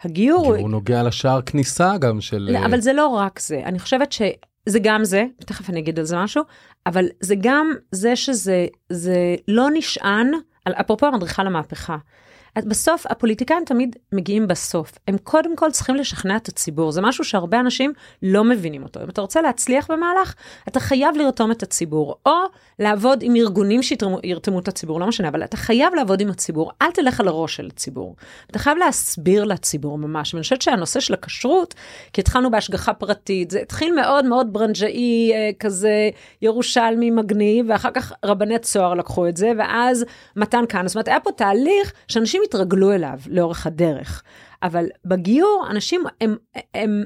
הגיור... 0.02 0.56
הוא 0.56 0.70
נוגע 0.70 1.02
לשער 1.02 1.42
כניסה 1.42 1.98
גם 1.98 2.20
של... 2.20 2.48
לא, 2.52 2.58
אבל 2.58 2.80
זה 2.80 2.92
לא 2.92 3.06
רק 3.06 3.40
זה, 3.40 3.62
אני 3.64 3.78
חושבת 3.78 4.12
שזה 4.12 4.78
גם 4.82 5.04
זה, 5.04 5.24
תכף 5.38 5.70
אני 5.70 5.80
אגיד 5.80 5.98
על 5.98 6.04
זה 6.04 6.16
משהו, 6.16 6.42
אבל 6.86 7.06
זה 7.20 7.34
גם 7.40 7.72
זה 7.92 8.16
שזה 8.16 8.66
זה 8.88 9.34
לא 9.48 9.68
נשען, 9.74 10.30
על, 10.64 10.72
אפרופו 10.72 11.06
המדריכה 11.06 11.44
למהפכה. 11.44 11.96
בסוף 12.58 13.06
הפוליטיקאים 13.06 13.64
תמיד 13.66 13.96
מגיעים 14.12 14.48
בסוף. 14.48 14.92
הם 15.08 15.18
קודם 15.18 15.56
כל 15.56 15.70
צריכים 15.70 15.94
לשכנע 15.94 16.36
את 16.36 16.48
הציבור. 16.48 16.92
זה 16.92 17.00
משהו 17.00 17.24
שהרבה 17.24 17.60
אנשים 17.60 17.92
לא 18.22 18.44
מבינים 18.44 18.82
אותו. 18.82 19.02
אם 19.02 19.08
אתה 19.08 19.20
רוצה 19.20 19.42
להצליח 19.42 19.90
במהלך, 19.90 20.34
אתה 20.68 20.80
חייב 20.80 21.16
לרתום 21.16 21.50
את 21.50 21.62
הציבור, 21.62 22.16
או 22.26 22.32
לעבוד 22.78 23.18
עם 23.22 23.36
ארגונים 23.36 23.82
שירתמו 23.82 24.58
את 24.58 24.68
הציבור, 24.68 25.00
לא 25.00 25.06
משנה, 25.06 25.28
אבל 25.28 25.44
אתה 25.44 25.56
חייב 25.56 25.94
לעבוד 25.94 26.20
עם 26.20 26.30
הציבור. 26.30 26.72
אל 26.82 26.90
תלך 26.90 27.20
על 27.20 27.28
הראש 27.28 27.56
של 27.56 27.66
הציבור. 27.66 28.16
אתה 28.50 28.58
חייב 28.58 28.78
להסביר 28.78 29.44
לציבור 29.44 29.98
ממש. 29.98 30.34
ואני 30.34 30.42
חושבת 30.42 30.62
שהנושא 30.62 31.00
של 31.00 31.14
הכשרות, 31.14 31.74
כי 32.12 32.20
התחלנו 32.20 32.50
בהשגחה 32.50 32.94
פרטית, 32.94 33.50
זה 33.50 33.60
התחיל 33.60 33.94
מאוד 33.94 34.24
מאוד 34.24 34.52
ברנג'אי, 34.52 35.32
אה, 35.34 35.50
כזה 35.58 36.10
ירושלמי 36.42 37.10
מגניב, 37.10 37.66
ואחר 37.68 37.90
כך 37.90 38.12
רבני 38.24 38.58
צוהר 38.58 38.94
לקחו 38.94 39.28
את 39.28 39.36
זה, 39.36 39.52
ואז 39.58 40.04
מתן 40.36 40.64
כהנא. 40.68 40.88
זאת 40.88 40.94
אומרת, 40.94 41.08
היה 41.08 41.20
פה 41.20 41.30
תהליך 41.32 41.92
שאנשים 42.08 42.41
התרגלו 42.44 42.92
אליו 42.92 43.18
לאורך 43.26 43.66
הדרך. 43.66 44.22
אבל 44.62 44.86
בגיור, 45.04 45.66
אנשים 45.70 46.04
הם, 46.20 46.36
הם 46.74 47.04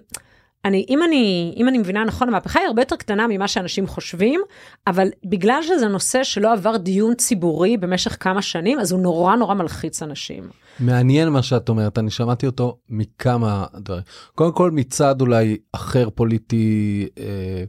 אני, 0.66 0.86
אם 0.88 1.02
אני, 1.02 1.54
אם 1.56 1.68
אני 1.68 1.78
מבינה 1.78 2.04
נכון, 2.04 2.28
המהפכה 2.28 2.60
היא 2.60 2.66
הרבה 2.66 2.82
יותר 2.82 2.96
קטנה 2.96 3.26
ממה 3.26 3.48
שאנשים 3.48 3.86
חושבים, 3.86 4.40
אבל 4.86 5.08
בגלל 5.24 5.62
שזה 5.62 5.88
נושא 5.88 6.24
שלא 6.24 6.52
עבר 6.52 6.76
דיון 6.76 7.14
ציבורי 7.14 7.76
במשך 7.76 8.16
כמה 8.20 8.42
שנים, 8.42 8.78
אז 8.78 8.92
הוא 8.92 9.00
נורא 9.00 9.36
נורא 9.36 9.54
מלחיץ 9.54 10.02
אנשים. 10.02 10.48
מעניין 10.80 11.28
מה 11.28 11.42
שאת 11.42 11.68
אומרת, 11.68 11.98
אני 11.98 12.10
שמעתי 12.10 12.46
אותו 12.46 12.78
מכמה 12.88 13.64
דברים. 13.74 14.02
קודם 14.34 14.52
כל 14.52 14.70
מצד 14.70 15.20
אולי 15.20 15.56
אחר 15.72 16.10
פוליטי, 16.10 17.08
אה, 17.18 17.64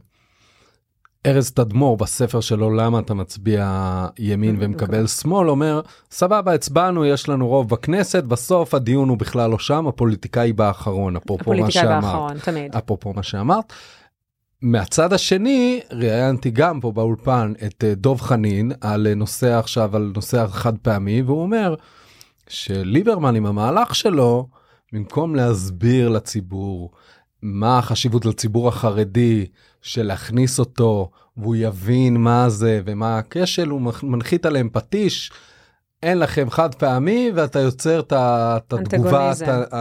ארז 1.28 1.50
תדמור 1.50 1.96
בספר 1.96 2.40
שלו 2.40 2.70
למה 2.70 2.98
אתה 2.98 3.14
מצביע 3.14 4.06
ימין 4.18 4.56
ומקבל 4.58 5.06
שמאל 5.06 5.50
אומר 5.50 5.80
סבבה 6.10 6.54
הצבענו 6.54 7.04
יש 7.04 7.28
לנו 7.28 7.48
רוב 7.48 7.68
בכנסת 7.68 8.24
בסוף 8.24 8.74
הדיון 8.74 9.08
הוא 9.08 9.18
בכלל 9.18 9.50
לא 9.50 9.58
שם 9.58 9.86
הפוליטיקאי 9.86 10.52
באחרון 10.52 11.16
אפרופו 11.16 11.54
מה 11.54 11.70
שאמרת. 11.70 12.46
אפרופו 12.76 13.12
מה 13.12 13.22
שאמרת. 13.22 13.72
מהצד 14.62 15.12
השני 15.12 15.80
ראיינתי 15.92 16.50
גם 16.50 16.80
פה 16.80 16.92
באולפן 16.92 17.52
את 17.66 17.84
אה, 17.84 17.94
דוב 17.94 18.20
חנין 18.20 18.72
על 18.80 19.06
אה, 19.06 19.14
נושא 19.14 19.58
עכשיו 19.58 19.96
על 19.96 20.12
נושא 20.14 20.40
החד 20.40 20.78
פעמי 20.78 21.22
והוא 21.22 21.42
אומר 21.42 21.74
שליברמן 22.48 23.36
עם 23.36 23.46
המהלך 23.46 23.94
שלו 23.94 24.48
במקום 24.92 25.34
להסביר 25.34 26.08
לציבור 26.08 26.90
מה 27.42 27.78
החשיבות 27.78 28.26
לציבור 28.26 28.68
החרדי 28.68 29.46
של 29.82 30.02
להכניס 30.02 30.58
אותו 30.58 31.10
והוא 31.36 31.56
יבין 31.56 32.16
מה 32.16 32.48
זה 32.48 32.80
ומה 32.84 33.18
הכשל 33.18 33.68
הוא 33.68 33.92
מנחית 34.02 34.46
עליהם 34.46 34.68
פטיש. 34.72 35.32
אין 36.02 36.18
לכם 36.18 36.50
חד 36.50 36.74
פעמי 36.74 37.30
ואתה 37.34 37.60
יוצר 37.60 38.00
את 38.00 38.72
התגובה 38.72 39.32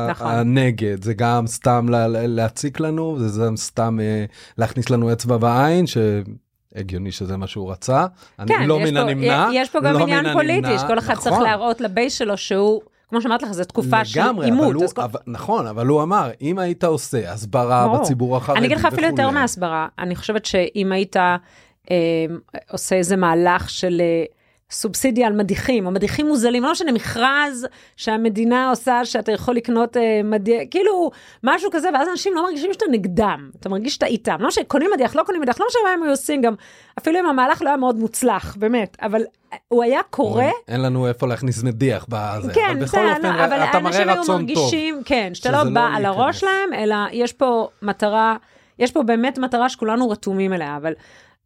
נכון. 0.09 0.27
הנגד 0.27 1.03
זה 1.03 1.13
גם 1.13 1.47
סתם 1.47 1.85
להציק 2.11 2.79
לנו 2.79 3.17
זה 3.19 3.45
גם 3.45 3.57
סתם 3.57 3.99
אה, 4.01 4.25
להכניס 4.57 4.89
לנו 4.89 5.13
אצבע 5.13 5.37
בעין 5.37 5.85
שהגיוני 5.87 7.11
שזה 7.11 7.37
מה 7.37 7.47
שהוא 7.47 7.71
רצה. 7.71 8.05
כן, 8.47 8.53
אני 8.53 8.67
לא 8.67 8.79
מן 8.79 8.97
הנמנע. 8.97 9.47
יש 9.53 9.69
פה 9.69 9.79
גם 9.79 9.93
לא 9.93 9.99
עניין 9.99 10.33
פוליטי, 10.33 10.79
שכל 10.79 10.99
אחד 10.99 11.13
נכון. 11.13 11.23
צריך 11.23 11.41
להראות 11.41 11.81
לבייס 11.81 12.13
שלו 12.13 12.37
שהוא 12.37 12.81
כמו 13.09 13.21
שאמרת 13.21 13.43
לך, 13.43 13.51
זו 13.51 13.63
תקופה 13.63 14.05
של 14.05 14.21
עימות. 14.43 14.75
אבל 14.75 14.87
כל... 14.95 15.01
אבל, 15.01 15.19
נכון, 15.27 15.67
אבל 15.67 15.87
הוא 15.87 16.03
אמר, 16.03 16.29
אם 16.41 16.59
היית 16.59 16.83
עושה 16.83 17.31
הסברה 17.31 17.87
ברור. 17.87 18.01
בציבור 18.01 18.37
החרדי 18.37 18.51
וכולי. 18.51 18.59
אני 18.59 18.67
אגיד 18.67 18.77
לך 18.77 18.93
אפילו 18.93 19.07
יותר 19.07 19.29
מהסברה, 19.29 19.87
אני 19.99 20.15
חושבת 20.15 20.45
שאם 20.45 20.91
היית 20.91 21.15
אה, 21.17 21.35
עושה 22.71 22.95
איזה 22.95 23.15
מהלך 23.15 23.69
של... 23.69 24.01
אה, 24.71 24.75
סובסידיה 24.75 25.27
על 25.27 25.33
מדיחים, 25.33 25.85
או 25.85 25.91
מדיחים 25.91 26.27
מוזלים, 26.27 26.63
לא 26.63 26.71
משנה, 26.71 26.91
מכרז 26.91 27.67
שהמדינה 27.95 28.69
עושה, 28.69 29.05
שאתה 29.05 29.31
יכול 29.31 29.55
לקנות 29.55 29.97
אה, 29.97 30.21
מדיח, 30.23 30.61
כאילו, 30.71 31.11
משהו 31.43 31.71
כזה, 31.71 31.89
ואז 31.93 32.07
אנשים 32.11 32.35
לא 32.35 32.43
מרגישים 32.43 32.73
שאתה 32.73 32.85
נגדם, 32.91 33.49
אתה 33.59 33.69
מרגיש 33.69 33.93
שאתה 33.93 34.05
איתם. 34.05 34.37
לא 34.39 34.47
משנה, 34.47 34.63
קונים 34.63 34.89
מדיח, 34.93 35.15
לא 35.15 35.23
קונים 35.23 35.41
מדיח, 35.41 35.59
לא 35.59 35.65
משנה 35.69 35.81
מה 35.85 35.89
הם 35.89 36.03
היו 36.03 36.11
עושים, 36.11 36.41
גם 36.41 36.55
אפילו 36.97 37.19
אם 37.19 37.25
המהלך 37.25 37.61
לא 37.61 37.67
היה 37.67 37.77
מאוד 37.77 37.95
מוצלח, 37.95 38.55
באמת, 38.59 38.97
אבל 39.01 39.21
הוא 39.67 39.83
היה 39.83 39.99
קורה... 40.09 40.49
אין 40.67 40.81
לנו 40.81 41.07
איפה 41.07 41.27
להכניס 41.27 41.63
מדיח 41.63 42.05
בזה, 42.09 42.53
כן, 42.53 42.61
אבל 42.71 42.83
בכל 42.83 43.09
אופן, 43.09 43.21
לא, 43.21 43.45
אבל 43.45 43.63
אתה 43.63 43.79
מראה 43.79 44.19
רצון 44.19 44.41
מרגישים, 44.41 44.95
טוב. 44.95 45.03
כן, 45.05 45.29
שאתה 45.33 45.51
לא 45.51 45.63
בא 45.63 45.89
לא 45.91 45.97
על 45.97 46.05
הראש 46.05 46.39
שלהם, 46.39 46.73
אלא 46.77 46.95
יש 47.11 47.33
פה 47.33 47.67
מטרה, 47.81 48.35
יש 48.79 48.91
פה 48.91 49.03
באמת 49.03 49.37
מטרה 49.37 49.69
שכולנו 49.69 50.09
רתומים 50.09 50.53
אליה, 50.53 50.77
אבל... 50.77 50.93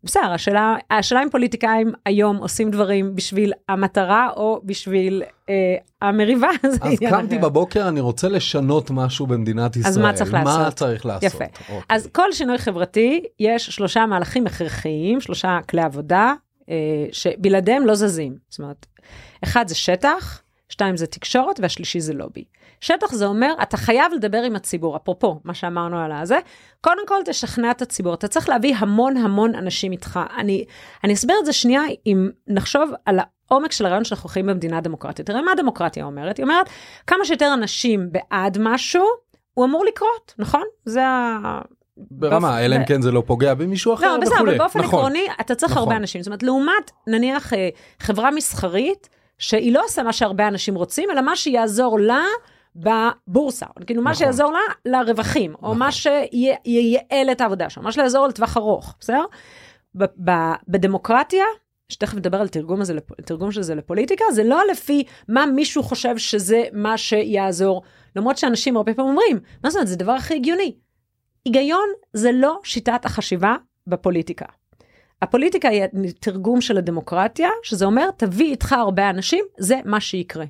בסדר, 0.03 0.31
השאלה, 0.31 0.75
השאלה 0.91 1.23
אם 1.23 1.29
פוליטיקאים 1.29 1.91
היום 2.05 2.37
עושים 2.37 2.71
דברים 2.71 3.15
בשביל 3.15 3.53
המטרה 3.69 4.29
או 4.35 4.61
בשביל 4.63 5.23
אה, 5.49 5.75
המריבה. 6.01 6.49
אז 6.81 6.99
קמתי 7.09 7.37
בבוקר, 7.37 7.87
אני 7.87 7.99
רוצה 7.99 8.27
לשנות 8.27 8.91
משהו 8.91 9.27
במדינת 9.27 9.75
ישראל. 9.75 9.91
אז 9.91 9.97
מה 9.97 10.13
צריך 10.13 10.33
לעשות? 10.33 10.59
מה 10.59 10.71
צריך 10.71 11.05
לעשות? 11.05 11.23
יפה. 11.23 11.45
אוקיי. 11.59 11.81
אז 11.89 12.07
כל 12.11 12.31
שינוי 12.31 12.57
חברתי, 12.57 13.23
יש 13.39 13.69
שלושה 13.69 14.05
מהלכים 14.05 14.47
הכרחיים, 14.47 15.21
שלושה 15.21 15.59
כלי 15.69 15.81
עבודה, 15.81 16.33
אה, 16.69 16.75
שבלעדיהם 17.11 17.85
לא 17.85 17.95
זזים. 17.95 18.35
זאת 18.49 18.59
אומרת, 18.59 18.85
אחד 19.43 19.67
זה 19.67 19.75
שטח, 19.75 20.41
שתיים 20.69 20.97
זה 20.97 21.07
תקשורת, 21.07 21.59
והשלישי 21.59 21.99
זה 21.99 22.13
לובי. 22.13 22.43
שטח 22.81 23.13
זה 23.13 23.25
אומר, 23.25 23.53
אתה 23.61 23.77
חייב 23.77 24.13
לדבר 24.13 24.41
עם 24.41 24.55
הציבור, 24.55 24.95
אפרופו 24.95 25.39
מה 25.43 25.53
שאמרנו 25.53 25.99
על 25.99 26.11
הזה, 26.11 26.39
קודם 26.81 27.07
כל 27.07 27.15
תשכנע 27.25 27.71
את 27.71 27.81
הציבור, 27.81 28.13
אתה 28.13 28.27
צריך 28.27 28.49
להביא 28.49 28.75
המון 28.77 29.17
המון 29.17 29.55
אנשים 29.55 29.91
איתך. 29.91 30.19
אני, 30.37 30.65
אני 31.03 31.13
אסביר 31.13 31.35
את 31.39 31.45
זה 31.45 31.53
שנייה, 31.53 31.81
אם 32.05 32.29
נחשוב 32.47 32.91
על 33.05 33.19
העומק 33.49 33.71
של 33.71 33.85
הרעיון 33.85 34.03
שאנחנו 34.03 34.29
חיים 34.29 34.45
במדינה 34.45 34.81
דמוקרטית. 34.81 35.25
תראה 35.25 35.41
מה 35.41 35.51
הדמוקרטיה 35.51 36.05
אומרת? 36.05 36.37
היא 36.37 36.43
אומרת, 36.43 36.69
כמה 37.07 37.25
שיותר 37.25 37.53
אנשים 37.53 38.09
בעד 38.11 38.57
משהו, 38.61 39.05
הוא 39.53 39.65
אמור 39.65 39.85
לקרות, 39.85 40.33
נכון? 40.37 40.63
זה 40.85 41.07
ה... 41.07 41.61
ברמה, 41.97 42.65
אלא 42.65 42.75
אם 42.75 42.85
כן 42.85 43.01
זה 43.01 43.11
לא 43.11 43.23
פוגע 43.25 43.53
במישהו 43.53 43.93
אחר 43.93 44.05
לא, 44.05 44.11
וכולי. 44.11 44.25
בסדר, 44.25 44.39
אבל 44.39 44.57
באופן 44.57 44.79
נכון. 44.79 44.99
עקרוני, 44.99 45.25
אתה 45.41 45.55
צריך 45.55 45.71
נכון. 45.71 45.83
הרבה 45.83 45.95
אנשים. 45.95 46.21
זאת 46.21 46.27
אומרת, 46.27 46.43
לעומת, 46.43 46.91
נניח, 47.07 47.53
אה, 47.53 47.69
חברה 47.99 48.31
מסחרית, 48.31 49.09
שהיא 49.37 49.73
לא 49.73 49.85
עושה 49.85 50.03
מה 50.03 50.13
שהרבה 50.13 50.47
אנשים 50.47 50.75
רוצים, 50.75 51.11
אלא 51.11 51.21
מה 51.21 51.35
שיעזור 51.35 51.99
לה 51.99 52.23
בבורסה. 52.75 53.65
כאילו, 53.85 54.01
מה 54.01 54.11
נכון. 54.11 54.23
שיעזור 54.23 54.51
לה 54.51 54.59
לרווחים, 54.99 55.53
או 55.55 55.59
נכון. 55.61 55.77
מה 55.77 55.91
שייעל 55.91 57.31
את 57.31 57.41
העבודה 57.41 57.69
שלה, 57.69 57.83
מה 57.83 57.91
שיעזור 57.91 58.27
לטווח 58.27 58.57
ארוך, 58.57 58.95
בסדר? 58.99 59.23
בדמוקרטיה, 60.67 61.45
שתכף 61.89 62.17
נדבר 62.17 62.41
על 62.41 62.47
תרגום, 62.47 62.81
הזה, 62.81 62.93
תרגום 63.25 63.51
של 63.51 63.61
זה 63.61 63.75
לפוליטיקה, 63.75 64.25
זה 64.33 64.43
לא 64.43 64.61
לפי 64.71 65.03
מה 65.27 65.45
מישהו 65.45 65.83
חושב 65.83 66.17
שזה 66.17 66.63
מה 66.73 66.97
שיעזור. 66.97 67.81
למרות 68.15 68.37
שאנשים 68.37 68.77
הרבה 68.77 68.93
פעמים 68.93 69.11
אומרים, 69.11 69.39
מה 69.63 69.69
זאת 69.69 69.75
אומרת, 69.75 69.87
זה 69.87 69.93
הדבר 69.93 70.11
הכי 70.11 70.35
הגיוני. 70.35 70.75
היגיון 71.45 71.89
זה 72.13 72.31
לא 72.31 72.59
שיטת 72.63 73.05
החשיבה 73.05 73.55
בפוליטיקה. 73.87 74.45
הפוליטיקה 75.21 75.69
היא 75.69 75.83
תרגום 76.19 76.61
של 76.61 76.77
הדמוקרטיה, 76.77 77.49
שזה 77.63 77.85
אומר, 77.85 78.11
תביא 78.17 78.51
איתך 78.51 78.73
הרבה 78.73 79.09
אנשים, 79.09 79.45
זה 79.57 79.79
מה 79.85 79.99
שיקרה. 79.99 80.45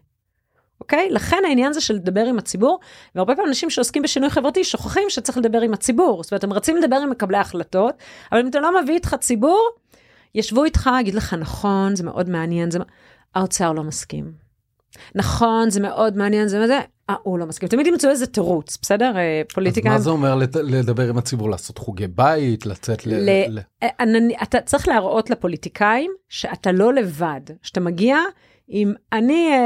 אוקיי? 0.82 1.10
לכן 1.10 1.38
העניין 1.48 1.74
זה 1.74 1.82
של 1.82 1.94
לדבר 1.94 2.26
עם 2.26 2.38
הציבור, 2.38 2.80
והרבה 3.16 3.36
פעמים 3.36 3.50
אנשים 3.50 3.70
שעוסקים 3.70 4.02
בשינוי 4.02 4.30
חברתי 4.30 4.64
שוכחים 4.64 5.04
שצריך 5.10 5.38
לדבר 5.38 5.62
עם 5.62 5.74
הציבור. 5.74 6.24
זאת 6.24 6.32
אומרת, 6.32 6.44
הם 6.44 6.54
רצים 6.54 6.78
לדבר 6.78 6.96
עם 6.96 7.10
מקבלי 7.10 7.38
ההחלטות, 7.38 7.96
אבל 8.32 8.40
אם 8.42 8.48
אתה 8.48 8.60
לא 8.60 8.82
מביא 8.82 8.94
איתך 8.94 9.16
ציבור, 9.20 9.70
ישבו 10.36 10.64
איתך, 10.64 10.90
יגיד 11.00 11.16
לך, 11.16 11.34
נכון, 11.34 11.96
זה 11.96 12.04
מאוד 12.04 12.30
מעניין, 12.30 12.72
זה... 12.72 12.80
האוצר 13.36 13.74
לא 13.74 13.84
מסכים. 13.84 14.32
נכון, 15.16 15.70
זה 15.70 15.80
מאוד 15.80 16.18
מעניין, 16.18 16.48
זה 16.48 16.68
זה, 16.68 16.80
אה, 17.10 17.16
הוא 17.24 17.40
לא 17.40 17.46
מסכים. 17.46 17.70
תמיד 17.70 17.88
ימצאו 17.88 18.10
איזה 18.10 18.28
תירוץ, 18.28 18.78
בסדר? 18.82 19.18
אה, 19.18 19.42
אז 19.50 19.54
פוליטיקאים... 19.54 19.94
מה 19.94 20.00
זה 20.00 20.10
אומר 20.10 20.36
לדבר 20.64 21.10
עם 21.10 21.18
הציבור? 21.18 21.50
לעשות 21.50 21.78
חוגי 21.78 22.08
בית? 22.08 22.66
לצאת 22.66 23.06
ל... 23.06 23.14
ל- 23.14 23.58
ל- 23.58 23.60
אה, 23.84 23.88
אני- 24.00 24.36
אתה 24.44 24.62
צריך 24.62 24.88
להראות 24.88 25.30
לפוליטיקאים 25.30 26.12
שאתה 26.30 26.72
לא 26.72 26.94
לבד, 26.94 27.42
שאתה 27.62 27.80
מגיע 27.80 28.18
עם, 28.74 28.94
אני, 29.14 29.50
אה, 29.54 29.58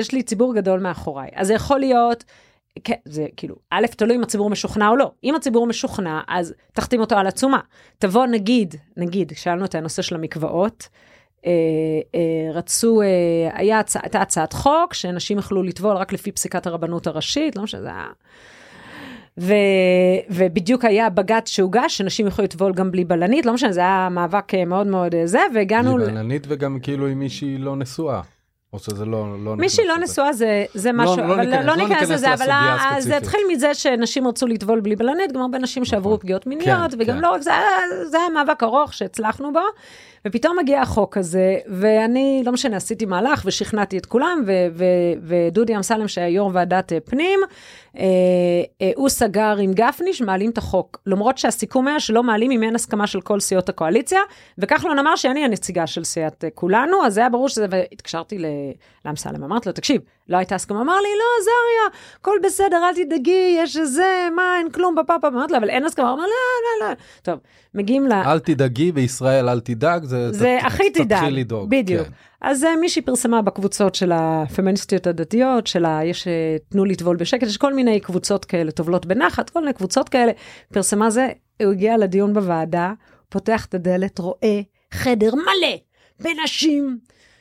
יש 0.00 0.12
לי 0.12 0.22
ציבור 0.22 0.54
גדול 0.54 0.80
מאחוריי, 0.80 1.28
אז 1.34 1.46
זה 1.46 1.54
יכול 1.54 1.78
להיות, 1.80 2.24
כן, 2.84 2.94
זה 3.04 3.26
כאילו, 3.36 3.54
א', 3.70 3.86
תלוי 3.96 4.16
אם 4.16 4.22
הציבור 4.22 4.50
משוכנע 4.50 4.88
או 4.88 4.96
לא. 4.96 5.10
אם 5.24 5.34
הציבור 5.34 5.66
משוכנע, 5.66 6.20
אז 6.28 6.54
תחתים 6.72 7.00
אותו 7.00 7.14
על 7.16 7.26
עצומה. 7.26 7.60
תבוא, 7.98 8.26
נגיד, 8.26 8.74
נגיד, 8.96 9.32
שאלנו 9.36 9.64
את 9.64 9.74
הנושא 9.74 10.02
של 10.02 10.14
המקוואות, 10.14 10.88
אה, 11.46 11.50
אה, 12.14 12.20
רצו, 12.52 13.02
אה, 13.02 13.06
היה, 13.52 13.80
הצע- 13.80 14.00
הייתה 14.02 14.20
הצעת 14.20 14.52
חוק 14.52 14.94
שאנשים 14.94 15.38
יכלו 15.38 15.62
לטבול 15.62 15.96
רק 15.96 16.12
לפי 16.12 16.32
פסיקת 16.32 16.66
הרבנות 16.66 17.06
הראשית, 17.06 17.56
לא 17.56 17.62
משנה, 17.62 17.80
זה 17.82 17.88
היה... 17.88 18.06
ו, 19.38 19.54
ובדיוק 20.30 20.84
היה 20.84 21.10
בג"ץ 21.10 21.48
שהוגש, 21.48 21.98
שנשים 21.98 22.26
יכולו 22.26 22.44
לטבול 22.44 22.72
גם 22.72 22.90
בלי 22.90 23.04
בלנית, 23.04 23.46
לא 23.46 23.52
משנה, 23.52 23.72
זה 23.72 23.80
היה 23.80 24.08
מאבק 24.10 24.54
אה, 24.54 24.64
מאוד 24.64 24.86
מאוד 24.86 25.14
אה, 25.14 25.26
זה, 25.26 25.40
והגענו... 25.54 25.94
בלי 25.94 26.04
ל- 26.06 26.10
בלנית 26.10 26.46
וגם 26.48 26.78
כאילו 26.82 27.06
עם 27.06 27.18
מישהי 27.18 27.58
לא 27.58 27.76
נשואה. 27.76 28.20
או 28.76 28.80
שזה 28.80 29.04
לא... 29.04 29.44
לא 29.44 29.56
מי 29.56 29.68
שהיא 29.68 29.86
לא. 29.86 29.98
נשואה 29.98 30.32
זה, 30.32 30.64
זה 30.74 30.92
משהו, 30.92 31.16
לא 31.16 31.22
אבל 31.24 31.44
ניכנס- 31.46 31.64
לא 31.66 31.76
לא 31.76 31.88
ניכנס 31.88 32.10
לזה, 32.10 32.34
אבל 32.34 32.46
זה. 33.00 33.16
התחיל 33.16 33.40
מזה 33.52 33.74
שנשים 33.74 34.28
רצו 34.28 34.46
לטבול 34.46 34.80
בלי 34.80 34.96
בלנית, 34.96 35.32
גם 35.32 35.40
הרבה 35.40 35.58
נשים 35.58 35.84
שעברו 35.84 36.10
נכון. 36.10 36.20
פגיעות 36.20 36.46
מיניות, 36.46 36.90
כן, 36.94 36.96
וגם 37.00 37.16
כן. 37.16 37.22
לא 37.22 37.30
רק 37.32 37.42
זה, 37.42 37.50
היה- 37.54 37.68
זה 38.10 38.18
היה 38.18 38.28
מאבק 38.28 38.62
ארוך 38.62 38.92
שהצלחנו 38.94 39.52
בו, 39.52 39.60
ופתאום 40.26 40.56
מגיע 40.58 40.80
החוק 40.82 41.16
הזה, 41.16 41.56
ואני, 41.68 42.42
לא 42.46 42.52
משנה, 42.52 42.76
עשיתי 42.76 43.06
מהלך 43.06 43.42
ושכנעתי 43.44 43.98
את 43.98 44.06
כולם, 44.06 44.42
ו- 44.46 44.52
ו- 44.72 44.84
ודודי 45.22 45.76
אמסלם, 45.76 46.08
שהיה 46.08 46.28
יו"ר 46.28 46.50
ועדת 46.54 46.92
אה, 46.92 46.98
פנים, 47.00 47.40
אה, 47.42 47.48
אה, 47.48 47.50
הוא 48.96 49.08
סגר 49.08 49.56
עם 49.60 49.72
גפני 49.72 50.12
שמעלים 50.12 50.50
את 50.50 50.58
החוק, 50.58 51.00
למרות 51.06 51.38
שהסיכום 51.38 51.88
היה 51.88 52.00
שלא 52.00 52.22
מעלים 52.22 52.50
אם 52.50 52.62
אין 52.62 52.74
הסכמה 52.74 53.06
של 53.06 53.20
כל 53.20 53.40
סיעות 53.40 53.68
הקואליציה, 53.68 54.20
וכחלון 54.58 54.98
אמר 54.98 55.16
שאני 55.16 55.44
הנציגה 55.44 55.86
של 55.86 56.04
סיעת 56.04 56.44
אה, 56.44 56.50
כולנו, 56.50 57.06
אז 57.06 57.18
היה 57.18 57.28
ברור 57.28 57.48
שזה, 57.48 57.66
והתקשרתי 57.70 58.38
לאמסלם, 59.04 59.44
אמרתי 59.44 59.68
לו, 59.68 59.72
תקשיב, 59.72 60.00
לא 60.28 60.36
הייתה 60.36 60.54
הסכמה, 60.54 60.80
אמר 60.80 60.96
לי, 61.00 61.08
לא, 61.18 61.24
עזריה, 61.40 62.00
הכל 62.20 62.36
בסדר, 62.44 62.88
אל 62.88 63.04
תדאגי, 63.04 63.56
יש 63.58 63.76
איזה, 63.76 64.28
מה, 64.36 64.58
אין 64.58 64.70
כלום 64.70 64.94
בפאפה, 64.94 65.28
אמרתי 65.28 65.52
לו, 65.52 65.58
אבל 65.58 65.70
אין 65.70 65.84
הסכמה, 65.84 66.12
אמר, 66.12 66.22
לא, 66.22 66.86
לא, 66.86 66.88
לא. 66.88 66.94
טוב, 67.22 67.38
מגיעים 67.74 68.06
ל... 68.06 68.12
אל 68.12 68.38
תדאגי, 68.38 68.92
בישראל 68.92 69.48
אל 69.48 69.60
תדאג, 69.60 70.04
זה... 70.04 70.32
זה 70.32 70.58
הכי 70.62 70.90
תדאג. 70.90 71.22
בדיוק. 71.68 72.08
אז 72.40 72.64
אה, 72.64 72.76
מישהי 72.76 73.02
פרסמה 73.02 73.42
בקבוצות 73.42 73.94
של 73.94 74.12
הפמיניסטיות 74.14 75.06
הדתיות, 75.06 75.66
של 75.66 75.84
ה... 75.84 76.00
יש 76.04 76.28
אה, 76.28 76.56
תנו 76.68 76.84
לטבול 76.84 77.16
בשקט, 77.16 77.46
יש 77.46 77.56
כל 77.56 77.74
מיני 77.74 78.00
קבוצות 78.00 78.44
כאלה, 78.44 78.70
טובלות 78.70 79.06
בנחת, 79.06 79.50
כל 79.50 79.60
מיני 79.60 79.72
קבוצות 79.72 80.08
כאלה. 80.08 80.32
פרסמה 80.72 81.10
זה, 81.10 81.28
הוא 81.62 81.72
הגיע 81.72 81.96
לדיון 81.96 82.34
בוועדה, 82.34 82.92
פותח 83.28 83.64
את 83.64 83.74
הדלת, 83.74 84.18
רואה 84.18 84.60
חדר 84.92 85.34
מלא 85.34 85.76
בנשים 86.20 86.98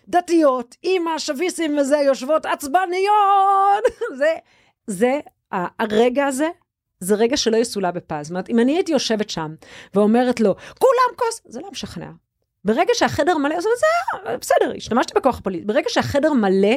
דתיות, 0.08 0.75
עם 0.84 1.08
השביסים 1.08 1.77
וזה, 1.77 1.97
יושבות 1.97 2.45
עצבניות. 2.45 3.84
זה, 4.19 4.34
זה, 4.88 5.19
הרגע 5.51 6.25
הזה, 6.25 6.47
זה 6.99 7.15
רגע 7.15 7.38
שלא 7.38 7.58
יסולא 7.58 7.91
בפז. 7.91 8.25
זאת 8.25 8.29
אומרת, 8.29 8.49
אם 8.49 8.60
אני 8.60 8.75
הייתי 8.75 8.91
יושבת 8.91 9.29
שם 9.29 9.55
ואומרת 9.93 10.39
לו, 10.39 10.55
כולם 10.79 11.15
כוס, 11.17 11.41
זה 11.45 11.60
לא 11.62 11.71
משכנע. 11.71 12.10
ברגע 12.65 12.93
שהחדר 12.93 13.38
מלא, 13.38 13.56
אומרת, 13.65 13.80
זה 13.80 14.38
בסדר, 14.38 14.73
השתמשתי 14.78 15.13
בכוח 15.15 15.38
הפוליטי. 15.38 15.65
ברגע 15.65 15.89
שהחדר 15.89 16.34
מלא, 16.34 16.75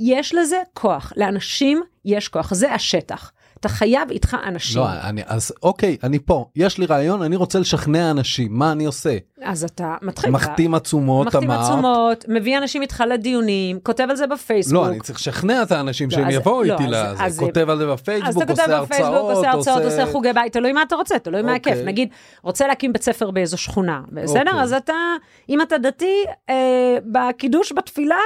יש 0.00 0.34
לזה 0.34 0.62
כוח. 0.74 1.12
לאנשים 1.16 1.82
יש 2.04 2.28
כוח, 2.28 2.54
זה 2.54 2.72
השטח. 2.72 3.32
אתה 3.62 3.70
חייב 3.70 4.10
איתך 4.10 4.36
אנשים. 4.46 4.80
לא, 4.80 4.86
אני, 5.02 5.22
אז 5.26 5.52
אוקיי, 5.62 5.96
אני 6.02 6.18
פה, 6.18 6.46
יש 6.56 6.78
לי 6.78 6.86
רעיון, 6.86 7.22
אני 7.22 7.36
רוצה 7.36 7.58
לשכנע 7.58 8.10
אנשים, 8.10 8.48
מה 8.58 8.72
אני 8.72 8.84
עושה? 8.84 9.16
אז 9.42 9.64
אתה 9.64 9.94
מתחיל. 10.02 10.30
מחתים 10.30 10.74
עצומות, 10.74 11.26
מחתים 11.26 11.50
אמרת. 11.50 11.64
עצומות, 11.64 12.24
מביא 12.28 12.58
אנשים 12.58 12.82
איתך 12.82 13.04
לדיונים, 13.08 13.78
כותב 13.82 14.06
על 14.10 14.16
זה 14.16 14.26
בפייסבוק. 14.26 14.74
לא, 14.74 14.88
אני 14.88 15.00
צריך 15.00 15.18
לשכנע 15.18 15.62
את 15.62 15.72
האנשים 15.72 16.08
לא, 16.10 16.16
שהם 16.16 16.26
אז- 16.28 16.34
יבואו 16.34 16.62
לא, 16.62 16.72
איתי 16.72 16.84
אז- 16.84 16.88
לזה, 16.90 17.24
אז- 17.24 17.38
כותב 17.38 17.70
על 17.70 17.78
זה 17.78 17.84
אז 17.84 17.90
בפייסבוק, 18.00 18.42
אתה 18.42 18.52
כותב 18.52 18.62
עושה 18.62 18.82
בפייסבוק, 18.82 19.08
הרצאות, 19.14 19.36
עושה 19.36 19.50
הרצאות, 19.50 19.82
עושה 19.82 20.06
חוגי 20.06 20.32
בית, 20.32 20.52
תלוי 20.52 20.72
מה 20.72 20.82
אתה 20.82 20.94
רוצה, 20.96 21.18
תלוי 21.18 21.42
מה 21.42 21.54
אוקיי. 21.54 21.72
הכיף. 21.72 21.86
נגיד, 21.86 22.08
רוצה 22.42 22.66
להקים 22.66 22.92
בית 22.92 23.02
ספר 23.02 23.30
באיזו 23.30 23.58
שכונה, 23.58 24.00
בסדר? 24.12 24.40
אוקיי. 24.40 24.62
אז 24.62 24.72
אתה, 24.72 24.94
אם 25.48 25.62
אתה 25.62 25.78
דתי, 25.78 26.14
אה, 26.50 26.54
בקידוש, 27.12 27.72
בתפילה, 27.72 28.16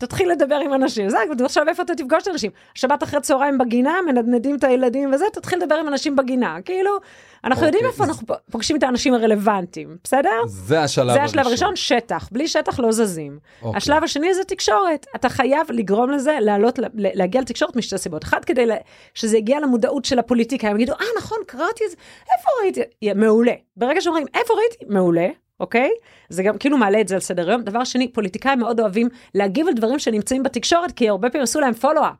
תתחיל 0.00 0.30
לדבר 0.30 0.54
עם 0.54 0.74
אנשים. 0.74 1.08
זה, 1.08 1.18
עכשיו 1.44 1.68
איפה 1.68 1.82
אתה 1.82 1.94
תפגוש 1.94 2.22
את 2.22 2.28
האנשים? 2.28 2.50
שבת 2.74 3.02
אחרי 3.02 3.20
צהריים 3.20 3.58
בגינה, 3.58 3.94
מנדנדים 4.06 4.56
את 4.56 4.64
הילדים 4.64 5.10
וזה, 5.14 5.24
תתחיל 5.32 5.58
לדבר 5.62 5.74
עם 5.74 5.88
אנשים 5.88 6.16
בגינה. 6.16 6.56
כאילו, 6.64 6.90
אנחנו 7.44 7.66
יודעים 7.66 7.84
אוקיי, 7.84 7.92
איפה 7.92 8.04
אנחנו 8.04 8.26
פוגשים 8.50 8.76
את 8.76 8.82
האנשים 8.82 9.14
הרלוונטיים, 9.14 9.96
בסדר? 10.04 10.30
זה 10.46 10.82
השלב 10.82 11.12
זה 11.12 11.22
השלב 11.22 11.46
הראשון, 11.46 11.76
שטח. 11.76 12.28
בלי 12.32 12.48
שטח 12.48 12.80
לא 12.80 12.92
זזים. 12.92 13.38
אוקיי. 13.62 13.76
השלב 13.76 14.04
השני 14.04 14.34
זה 14.34 14.44
תקשורת. 14.44 15.06
אתה 15.16 15.28
חייב 15.28 15.66
לגרום 15.70 16.10
לזה 16.10 16.38
לעלות, 16.40 16.78
להגיע 16.94 17.40
לתקשורת 17.40 17.76
משתי 17.76 17.98
סיבות. 17.98 18.24
אחת, 18.24 18.44
כדי 18.44 18.66
שזה 19.14 19.36
יגיע 19.38 19.60
למודעות 19.60 20.04
של 20.04 20.18
הפוליטיקאים, 20.18 20.76
יגידו, 20.76 20.92
אה, 20.92 21.06
נכון, 21.18 21.38
קראתי 21.46 21.84
את 21.84 21.90
זה, 21.90 21.96
איפה 22.36 22.48
ראיתי? 22.62 23.14
מעולה. 23.14 23.54
ברגע 23.76 24.00
שאומרים, 24.00 24.26
איפה 24.34 24.54
ראיתי? 24.54 24.94
מעולה. 24.94 25.28
אוקיי? 25.60 25.90
זה 26.28 26.42
גם 26.42 26.58
כאילו 26.58 26.78
מעלה 26.78 27.00
את 27.00 27.08
זה 27.08 27.14
על 27.14 27.20
סדר 27.20 27.48
היום. 27.50 27.62
דבר 27.62 27.84
שני, 27.84 28.12
פוליטיקאים 28.12 28.58
מאוד 28.58 28.80
אוהבים 28.80 29.08
להגיב 29.34 29.68
על 29.68 29.74
דברים 29.74 29.98
שנמצאים 29.98 30.42
בתקשורת, 30.42 30.92
כי 30.92 31.08
הרבה 31.08 31.30
פעמים 31.30 31.42
עשו 31.42 31.60
להם 31.60 31.74
פולו-אפ. 31.74 32.14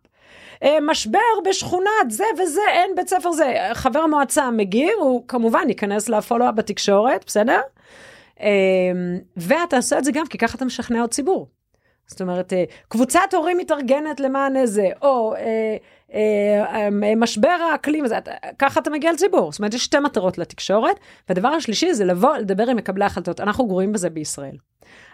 אה, 0.63 0.79
משבר 0.83 1.19
בשכונת 1.49 2.11
זה 2.11 2.25
וזה, 2.43 2.61
אין 2.73 2.91
בית 2.97 3.09
ספר 3.09 3.33
זה. 3.33 3.55
חבר 3.75 4.01
המועצה 4.01 4.51
מגיב, 4.51 4.93
הוא 4.99 5.25
כמובן 5.29 5.69
ייכנס 5.69 6.09
לפולו-אפ 6.09 6.55
בתקשורת, 6.55 7.25
בסדר? 7.27 7.61
אה, 8.41 8.49
ואתה 9.37 9.77
עושה 9.77 9.99
את 9.99 10.05
זה 10.05 10.13
גם 10.13 10.27
כי 10.27 10.39
ככה 10.39 10.57
אתה 10.57 10.65
משכנע 10.65 11.01
עוד 11.01 11.11
ציבור. 11.11 11.49
זאת 12.07 12.21
אומרת, 12.21 12.53
אה, 12.53 12.65
קבוצת 12.89 13.35
הורים 13.35 13.59
מתארגנת 13.59 14.21
למען 14.21 14.67
זה, 14.67 14.89
או 15.03 15.35
משבר 17.17 17.57
האקלים, 17.73 18.05
אתה- 18.07 18.31
ככה 18.59 18.81
אתה 18.81 18.91
מגיע 18.91 19.13
לציבור. 19.13 19.53
זאת 19.53 19.59
אומרת, 19.59 19.75
יש 19.75 19.85
שתי 19.85 19.99
מטרות 19.99 20.39
לתקשורת, 20.39 20.97
והדבר 21.29 21.49
השלישי 21.49 21.95
זה 21.95 22.05
לבוא 22.05 22.37
לדבר 22.37 22.71
עם 22.71 22.77
מקבלי 22.77 23.05
החלטות. 23.05 23.41
אנחנו 23.41 23.67
גרועים 23.67 23.93
בזה 23.93 24.11
בישראל. 24.11 24.57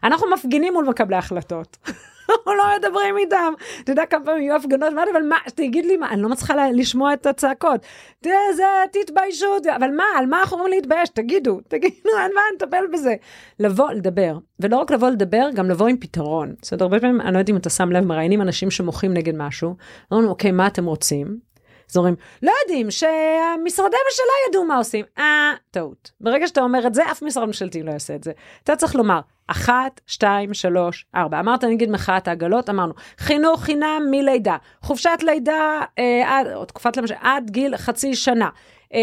אנחנו 0.04 0.26
מפגינים 0.34 0.72
מול 0.72 0.84
מקבלי 0.88 1.16
החלטות. 1.16 1.76
לא 2.46 2.64
מדברים 2.78 3.16
איתם. 3.16 3.52
אתה 3.80 3.92
יודע 3.92 4.06
כמה 4.06 4.24
פעמים 4.24 4.42
יהיו 4.42 4.56
הפגנות, 4.56 4.92
אבל 5.12 5.22
מה, 5.28 5.36
תגיד 5.54 5.86
לי 5.86 5.96
מה, 5.96 6.10
אני 6.10 6.22
לא 6.22 6.28
מצליחה 6.28 6.70
לשמוע 6.70 7.12
את 7.12 7.26
הצעקות. 7.26 7.86
זה, 8.22 8.64
תתביישו, 8.92 9.46
אבל 9.76 9.90
מה, 9.90 10.04
על 10.18 10.26
מה 10.26 10.40
אנחנו 10.40 10.56
אומרים 10.56 10.72
להתבייש? 10.72 11.08
תגידו, 11.08 11.60
תגידו, 11.68 12.10
אין 12.22 12.32
מה 12.34 12.40
נטפל 12.54 12.84
בזה. 12.92 13.14
לבוא, 13.60 13.90
לדבר, 13.92 14.38
ולא 14.60 14.76
רק 14.76 14.90
לבוא 14.90 15.08
לדבר, 15.08 15.48
גם 15.54 15.70
לבוא 15.70 15.88
עם 15.88 15.96
פתרון. 15.96 16.54
זאת 16.62 16.72
אומרת, 16.72 16.82
הרבה 16.82 17.00
פעמים, 17.00 17.20
אני 17.20 17.32
לא 17.34 17.38
יודעת 17.38 17.50
אם 17.50 17.56
אתה 17.56 17.70
שם 17.70 17.92
לב, 17.92 18.04
מראיינים 18.04 18.42
אנשים 18.42 18.70
שמוחים 18.70 19.14
נגד 19.14 19.34
משהו, 19.36 19.76
אומרים, 20.10 20.28
אוקיי, 20.28 20.52
מה 20.52 20.66
אתם 20.66 20.84
רוצים? 20.84 21.45
אז 21.90 21.96
אומרים, 21.96 22.14
לא 22.42 22.52
יודעים 22.62 22.90
שהמשרדי 22.90 23.96
ממשלה 24.06 24.32
ידעו 24.48 24.64
מה 24.64 24.76
עושים. 24.76 25.04
אה, 25.18 25.52
טעות. 25.70 26.10
ברגע 26.20 26.46
שאתה 26.46 26.60
אומר 26.60 26.86
את 26.86 26.94
זה, 26.94 27.10
אף 27.10 27.22
משרד 27.22 27.44
ממשלתי 27.44 27.82
לא 27.82 27.90
יעשה 27.90 28.14
את 28.14 28.24
זה. 28.24 28.32
אתה 28.62 28.76
צריך 28.76 28.94
לומר, 28.94 29.20
אחת, 29.46 30.00
שתיים, 30.06 30.54
שלוש, 30.54 31.06
ארבע. 31.14 31.40
אמרת 31.40 31.64
נגיד 31.64 31.90
מחאת 31.90 32.28
העגלות, 32.28 32.70
אמרנו, 32.70 32.92
חינוך 33.18 33.62
חינם 33.62 34.02
מלידה, 34.10 34.56
חופשת 34.82 35.18
לידה, 35.22 35.80
אה, 35.98 36.38
עד, 36.38 36.46
או 36.54 36.64
תקופת 36.64 36.96
למשל, 36.96 37.14
עד 37.20 37.50
גיל 37.50 37.76
חצי 37.76 38.14
שנה. 38.14 38.48
אה, 38.94 38.98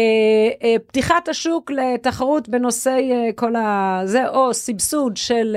אה, 0.62 0.76
פתיחת 0.86 1.28
השוק 1.28 1.70
לתחרות 1.70 2.48
בנושא 2.48 2.90
אה, 2.90 3.30
כל 3.34 3.56
ה... 3.56 4.00
זה, 4.04 4.28
או 4.28 4.54
סבסוד 4.54 5.16
של 5.16 5.56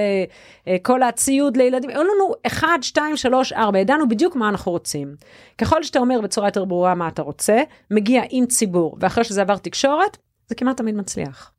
כל 0.82 1.04
הציוד 1.04 1.58
לילדים. 1.58 1.90
היו 1.90 2.04
לנו 2.04 2.34
1, 2.48 2.68
2, 2.82 3.18
3, 3.18 3.54
4, 3.54 3.80
ידענו 3.80 4.10
בדיוק 4.10 4.36
מה 4.36 4.50
אנחנו 4.50 4.72
רוצים. 4.72 5.16
ככל 5.58 5.84
שאתה 5.84 6.00
אומר 6.00 6.22
בצורה 6.22 6.48
יותר 6.48 6.66
ברורה 6.66 6.96
מה 6.96 7.08
אתה 7.08 7.22
רוצה, 7.22 7.62
מגיע 7.92 8.22
עם 8.30 8.46
ציבור, 8.46 8.98
ואחרי 9.00 9.24
שזה 9.24 9.42
עבר 9.42 9.58
תקשורת, 9.58 10.18
זה 10.48 10.56
כמעט 10.56 10.78
תמיד 10.78 10.96
מצליח. 10.96 11.52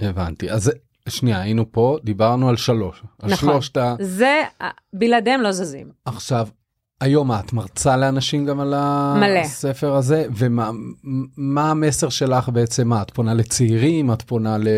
הבנתי. 0.00 0.50
אז 0.50 0.72
שנייה, 1.08 1.40
היינו 1.40 1.72
פה, 1.72 1.98
דיברנו 2.04 2.48
על 2.48 2.56
שלוש. 2.56 3.02
נכון. 3.22 3.36
שלושת 3.36 3.76
ה... 3.76 3.94
זה, 4.00 4.42
בלעדיהם 4.92 5.40
לא 5.40 5.52
זזים. 5.52 5.90
עכשיו, 6.04 6.48
היום 7.02 7.32
את 7.32 7.52
מרצה 7.52 7.96
לאנשים 7.96 8.46
גם 8.46 8.60
על 8.60 8.74
הספר 8.74 9.88
מלא. 9.88 9.96
הזה 9.96 10.24
ומה 10.36 11.70
המסר 11.70 12.08
שלך 12.08 12.48
בעצם 12.48 12.88
מה 12.88 13.02
את 13.02 13.10
פונה 13.10 13.34
לצעירים 13.34 14.12
את 14.12 14.22
פונה 14.22 14.58
ל, 14.58 14.68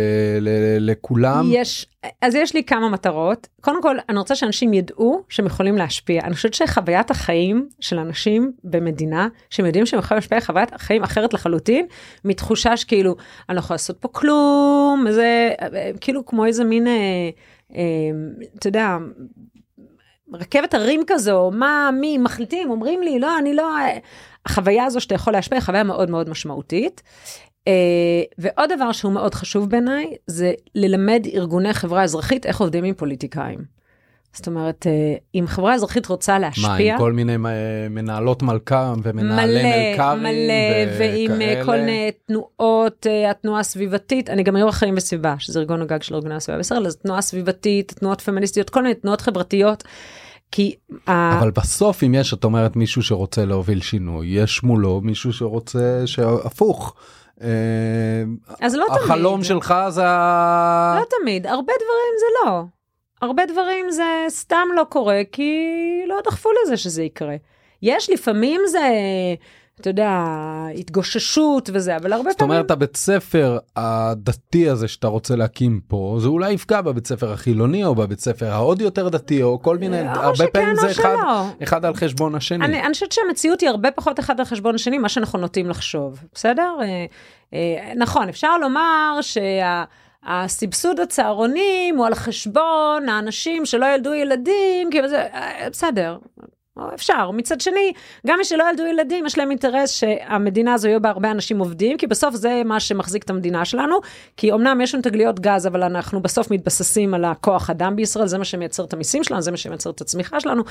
ל, 0.41 0.49
לכולם 0.91 1.47
יש 1.49 1.87
אז 2.23 2.35
יש 2.35 2.55
לי 2.55 2.65
כמה 2.65 2.89
מטרות 2.89 3.49
קודם 3.61 3.83
כל 3.83 3.97
אני 4.09 4.19
רוצה 4.19 4.35
שאנשים 4.35 4.75
ידעו 4.75 5.23
שהם 5.29 5.47
יכולים 5.47 5.77
להשפיע 5.77 6.23
אני 6.25 6.35
חושבת 6.35 6.55
שחוויית 6.55 7.11
החיים 7.11 7.69
של 7.81 7.99
אנשים 7.99 8.53
במדינה 8.65 9.29
שהם 9.51 9.67
יודעים 9.67 9.87
שהם 9.87 10.01
יכולים 10.01 10.19
להשפיע 10.19 10.41
חוויית 10.41 10.73
החיים 10.73 11.03
אחרת 11.03 11.35
לחלוטין 11.35 11.87
מתחושה 12.25 12.77
שכאילו 12.77 13.17
אני 13.49 13.55
לא 13.55 13.61
יכולה 13.61 13.75
לעשות 13.75 13.99
פה 13.99 14.09
כלום 14.13 15.07
זה 15.11 15.51
כאילו 16.01 16.27
כמו 16.27 16.47
איזה 16.47 16.65
מין. 16.65 16.87
אה, 16.87 16.93
אה, 17.75 17.83
אתה 18.59 18.69
יודע 18.69 18.99
רכבת 20.33 20.75
הרים 20.75 21.03
כזו, 21.07 21.51
מה, 21.55 21.91
מי, 22.01 22.19
מחליטים, 22.19 22.71
אומרים 22.71 23.03
לי, 23.03 23.19
לא, 23.19 23.39
אני 23.39 23.55
לא... 23.55 23.69
החוויה 24.47 24.85
הזו 24.85 25.01
שאתה 25.01 25.15
יכול 25.15 25.33
להשפיע 25.33 25.59
היא 25.59 25.65
חוויה 25.65 25.83
מאוד 25.83 26.11
מאוד 26.11 26.29
משמעותית. 26.29 27.03
Uh, 27.69 28.35
ועוד 28.39 28.73
דבר 28.73 28.93
שהוא 28.93 29.13
מאוד 29.13 29.35
חשוב 29.35 29.71
בעיניי, 29.71 30.17
זה 30.27 30.53
ללמד 30.75 31.27
ארגוני 31.35 31.75
חברה 31.75 32.03
אזרחית 32.03 32.47
איך 32.47 32.61
עובדים 32.61 32.85
עם 32.85 32.95
פוליטיקאים. 32.95 33.74
זאת 34.35 34.47
אומרת, 34.47 34.87
uh, 34.87 35.21
אם 35.35 35.45
חברה 35.47 35.75
אזרחית 35.75 36.07
רוצה 36.07 36.39
להשפיע... 36.39 36.69
מה, 36.69 36.77
עם 36.77 36.99
כל 36.99 37.13
מיני 37.13 37.37
מנהלות 37.91 38.43
מלכ"ם 38.43 39.01
ומנהלי 39.03 39.63
מלכ"רים 39.63 40.23
מלא, 40.23 40.31
מלא, 40.31 40.99
ועם 40.99 41.31
uh, 41.31 41.65
כל 41.65 41.77
מיני 41.77 42.11
תנועות, 42.27 43.07
התנועה 43.31 43.61
הסביבתית, 43.61 44.31
אני 44.31 44.43
גם 44.43 44.57
יו"ר 44.57 44.69
החיים 44.69 44.95
וסביבה, 44.97 45.35
שזה 45.39 45.61
ארגון 45.61 45.83
הגג 45.83 46.03
של 46.03 46.15
ארגוני 46.15 46.35
הסביבה 46.35 46.57
בישראל, 46.57 46.87
אז 46.87 46.97
תנועה 46.97 47.23
סביבתית, 47.23 47.93
תנועות 47.93 48.21
פמיניסטיות, 48.21 48.71
כל 48.71 48.83
מיני 48.83 48.95
תנועות 48.95 49.21
חברתיות. 49.21 49.85
כי... 50.55 50.75
אבל 51.09 51.51
בסוף 51.51 52.03
אם 52.03 52.15
יש 52.15 52.35
את 52.35 52.45
אומרת 52.45 52.77
מישהו 52.77 53.03
שרוצה 53.03 53.45
להוביל 53.45 53.81
שינוי 53.81 54.27
יש 54.27 54.63
מולו 54.63 55.01
מישהו 55.05 55.33
שרוצה 55.33 56.03
שהפוך. 56.07 56.95
אה, 57.43 57.49
אז 58.61 58.75
לא 58.75 58.87
תמיד. 58.89 59.01
החלום 59.03 59.45
שלך 59.45 59.75
זה... 59.89 60.03
לא 60.97 61.05
תמיד, 61.21 61.47
הרבה 61.47 61.73
דברים 61.77 62.15
זה 62.19 62.27
לא. 62.45 62.65
הרבה 63.25 63.47
דברים 63.47 63.91
זה 63.91 64.25
סתם 64.29 64.69
לא 64.77 64.85
קורה 64.89 65.21
כי 65.33 65.71
לא 66.07 66.21
דחפו 66.25 66.49
לזה 66.63 66.77
שזה 66.77 67.03
יקרה. 67.03 67.37
יש 67.83 68.11
לפעמים 68.11 68.61
זה 68.67 68.89
אתה 69.81 69.91
יודע, 69.91 70.25
התגוששות 70.79 71.71
וזה, 71.73 71.97
אבל 71.97 72.13
הרבה 72.13 72.23
פעמים... 72.23 72.33
זאת 72.33 72.43
אומרת, 72.43 72.71
הבית 72.71 72.97
ספר 72.97 73.59
הדתי 73.77 74.69
הזה 74.69 74.89
שאתה 74.89 75.09
רוצה 75.09 75.37
להקים 75.37 75.81
פה, 75.89 76.17
זה 76.21 76.29
אולי 76.29 76.53
יפגע 76.53 76.81
בבית 76.81 77.07
ספר 77.07 77.33
החילוני, 77.33 77.85
או 77.85 77.95
בבית 77.95 78.21
ספר 78.21 78.47
העוד 78.47 78.81
יותר 78.81 79.09
דתי, 79.09 79.43
או 79.43 79.63
כל 79.63 79.79
מיני, 79.79 80.01
או 80.01 80.07
הרבה 80.07 80.47
פעמים 80.53 80.77
זה 80.77 80.91
אחד, 80.91 81.17
אחד 81.63 81.85
על 81.85 81.95
חשבון 81.95 82.35
השני. 82.35 82.65
אני, 82.65 82.83
אני 82.83 82.93
חושבת 82.93 83.13
שהמציאות 83.13 83.61
היא 83.61 83.69
הרבה 83.71 83.91
פחות 83.91 84.21
אחד 84.21 84.41
על 84.41 84.47
חשבון 84.47 84.75
השני, 84.75 84.99
מה 84.99 85.09
שאנחנו 85.09 85.39
נוטים 85.39 85.71
לחשוב, 85.71 86.25
בסדר? 86.35 86.75
אה, 86.81 87.07
אה, 87.55 87.93
נכון, 87.97 88.29
אפשר 88.29 88.59
לומר 88.59 89.19
שה... 89.21 89.85
הסבסוד 90.27 91.01
הצהרונים 91.01 91.97
הוא 91.97 92.07
על 92.07 92.15
חשבון 92.15 93.09
האנשים 93.09 93.67
שלא 93.67 93.87
ילדו 93.87 94.15
ילדים, 94.15 94.91
כאילו 94.91 95.09
זה, 95.09 95.21
אה, 95.23 95.69
בסדר, 95.71 96.19
אפשר. 96.95 97.31
מצד 97.31 97.61
שני, 97.61 97.93
גם 98.27 98.39
מי 98.39 98.45
שלא 98.45 98.65
ילדו 98.71 98.87
ילדים, 98.87 99.27
יש 99.27 99.39
להם 99.39 99.51
אינטרס 99.51 99.91
שהמדינה 99.91 100.75
הזו 100.75 100.89
יהיו 100.89 101.03
בה 101.03 101.11
הרבה 101.11 101.31
אנשים 101.31 101.59
עובדים, 101.59 101.99
כי 101.99 102.07
בסוף 102.07 102.35
זה 102.35 102.63
מה 102.65 102.81
שמחזיק 102.81 103.23
את 103.23 103.31
המדינה 103.31 103.65
שלנו. 103.65 103.97
כי 104.37 104.53
אמנם 104.53 104.81
יש 104.81 104.95
לנו 104.95 105.03
תגליות 105.03 105.41
גז, 105.41 105.67
אבל 105.67 105.83
אנחנו 105.83 106.23
בסוף 106.23 106.51
מתבססים 106.51 107.15
על 107.15 107.25
הכוח 107.25 107.71
אדם 107.71 107.97
בישראל, 107.97 108.27
זה 108.27 108.39
מה 108.39 108.45
שמייצר 108.45 108.85
את 108.85 108.93
המיסים 108.93 109.25
שלנו, 109.25 109.43
זה 109.43 109.51
מה 109.51 109.57
שמייצר 109.57 109.91
את 109.91 110.01
הצמיחה 110.01 110.41
שלנו. 110.41 110.63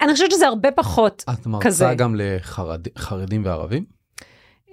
אני 0.00 0.12
חושבת 0.12 0.30
שזה 0.30 0.46
הרבה 0.46 0.70
פחות 0.70 1.24
את 1.30 1.34
כזה. 1.60 1.84
את 1.84 1.88
מרצה 1.88 1.94
גם 1.94 2.14
לחרדים 2.18 3.44
וערבים? 3.44 3.84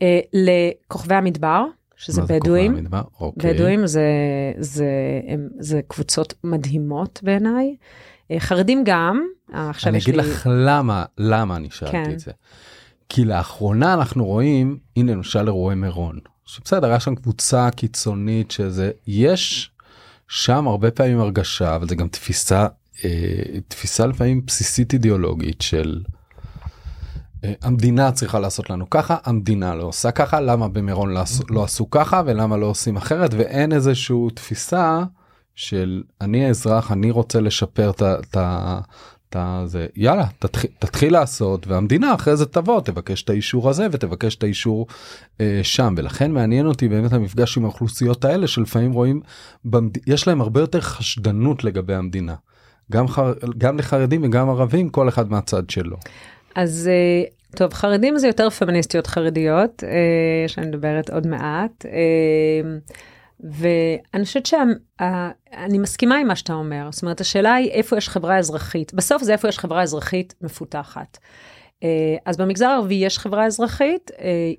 אה, 0.01 0.19
לכוכבי 0.33 1.15
המדבר. 1.15 1.65
שזה 1.97 2.21
בדואים, 2.21 2.87
אוקיי. 3.19 3.53
בדואים 3.53 3.87
זה, 3.87 4.03
זה, 4.57 4.87
הם, 5.27 5.49
זה 5.59 5.81
קבוצות 5.87 6.33
מדהימות 6.43 7.19
בעיניי, 7.23 7.75
אה, 8.31 8.39
חרדים 8.39 8.83
גם, 8.85 9.27
אה, 9.53 9.69
עכשיו 9.69 9.95
יש 9.95 10.07
לי... 10.07 10.13
אני 10.13 10.21
אגיד 10.21 10.31
לך 10.31 10.49
למה, 10.51 11.05
למה 11.17 11.55
אני 11.55 11.67
שאלתי 11.71 11.91
כן. 11.91 12.11
את 12.11 12.19
זה. 12.19 12.31
כי 13.09 13.25
לאחרונה 13.25 13.93
אנחנו 13.93 14.25
רואים, 14.25 14.77
הנה 14.97 15.11
למשל 15.11 15.47
אירועי 15.47 15.75
מירון, 15.75 16.19
שבסדר, 16.45 16.87
היה 16.87 16.99
שם 16.99 17.15
קבוצה 17.15 17.69
קיצונית 17.71 18.51
שזה, 18.51 18.91
יש 19.07 19.71
שם 20.27 20.67
הרבה 20.67 20.91
פעמים 20.91 21.19
הרגשה, 21.19 21.75
אבל 21.75 21.87
זה 21.87 21.95
גם 21.95 22.07
תפיסה, 22.07 22.67
אה, 23.05 23.59
תפיסה 23.67 24.07
לפעמים 24.07 24.45
בסיסית 24.45 24.93
אידיאולוגית 24.93 25.61
של 25.61 26.01
המדינה 27.43 28.11
צריכה 28.11 28.39
לעשות 28.39 28.69
לנו 28.69 28.89
ככה, 28.89 29.17
המדינה 29.23 29.75
לא 29.75 29.83
עושה 29.83 30.11
ככה, 30.11 30.39
למה 30.39 30.67
במירון 30.67 31.09
לא, 31.09 31.21
לא 31.49 31.63
עשו 31.63 31.89
ככה 31.89 32.21
ולמה 32.25 32.57
לא 32.57 32.65
עושים 32.65 32.97
אחרת, 32.97 33.33
ואין 33.33 33.73
איזושהי 33.73 34.15
תפיסה 34.33 35.03
של 35.55 36.03
אני 36.21 36.45
האזרח, 36.45 36.91
אני 36.91 37.11
רוצה 37.11 37.39
לשפר 37.39 37.89
את 37.89 38.37
ה... 38.37 38.79
זה. 39.65 39.87
יאללה 39.95 40.25
תתחיל, 40.39 40.69
תתחיל 40.79 41.13
לעשות 41.13 41.67
והמדינה 41.67 42.13
אחרי 42.13 42.37
זה 42.37 42.45
תבוא 42.45 42.81
תבקש 42.81 43.23
את 43.23 43.29
האישור 43.29 43.69
הזה 43.69 43.87
ותבקש 43.91 44.35
את 44.35 44.43
האישור 44.43 44.87
אה, 45.41 45.59
שם. 45.63 45.93
ולכן 45.97 46.31
מעניין 46.31 46.65
אותי 46.67 46.87
באמת 46.87 47.13
המפגש 47.13 47.57
עם 47.57 47.63
האוכלוסיות 47.63 48.25
האלה 48.25 48.47
שלפעמים 48.47 48.91
רואים 48.91 49.21
במד... 49.65 49.97
יש 50.07 50.27
להם 50.27 50.41
הרבה 50.41 50.59
יותר 50.59 50.81
חשדנות 50.81 51.63
לגבי 51.63 51.95
המדינה. 51.95 52.35
גם 52.91 53.07
חר... 53.07 53.33
גם 53.57 53.77
לחרדים 53.77 54.23
וגם 54.23 54.49
ערבים 54.49 54.89
כל 54.89 55.09
אחד 55.09 55.31
מהצד 55.31 55.69
שלו. 55.69 55.97
אז 56.55 56.89
אה, 56.91 57.23
טוב 57.55 57.73
חרדים 57.73 58.17
זה 58.17 58.27
יותר 58.27 58.49
פמיניסטיות 58.49 59.07
חרדיות 59.07 59.83
אה, 59.83 60.47
שאני 60.47 60.67
מדברת 60.67 61.09
עוד 61.09 61.27
מעט. 61.27 61.85
אה, 61.85 62.77
ואני 63.39 64.25
חושבת 64.25 64.45
שאני 64.45 65.77
מסכימה 65.77 66.15
עם 66.15 66.27
מה 66.27 66.35
שאתה 66.35 66.53
אומר, 66.53 66.87
זאת 66.91 67.01
אומרת 67.01 67.21
השאלה 67.21 67.53
היא 67.53 67.71
איפה 67.71 67.97
יש 67.97 68.09
חברה 68.09 68.37
אזרחית, 68.37 68.93
בסוף 68.93 69.23
זה 69.23 69.33
איפה 69.33 69.47
יש 69.47 69.59
חברה 69.59 69.81
אזרחית 69.83 70.33
מפותחת. 70.41 71.17
אז 72.25 72.37
במגזר 72.37 72.65
הערבי 72.65 72.95
יש 72.95 73.19
חברה 73.19 73.45
אזרחית, 73.45 74.11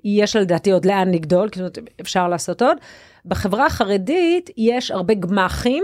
יש 0.03 0.35
לדעתי 0.35 0.71
עוד 0.71 0.85
לאן 0.85 1.11
לגדול, 1.11 1.49
כי 1.49 1.59
אפשר 2.01 2.27
לעשות 2.27 2.61
עוד. 2.61 2.77
בחברה 3.25 3.65
החרדית 3.65 4.49
יש 4.57 4.91
הרבה 4.91 5.13
גמ"חים, 5.13 5.83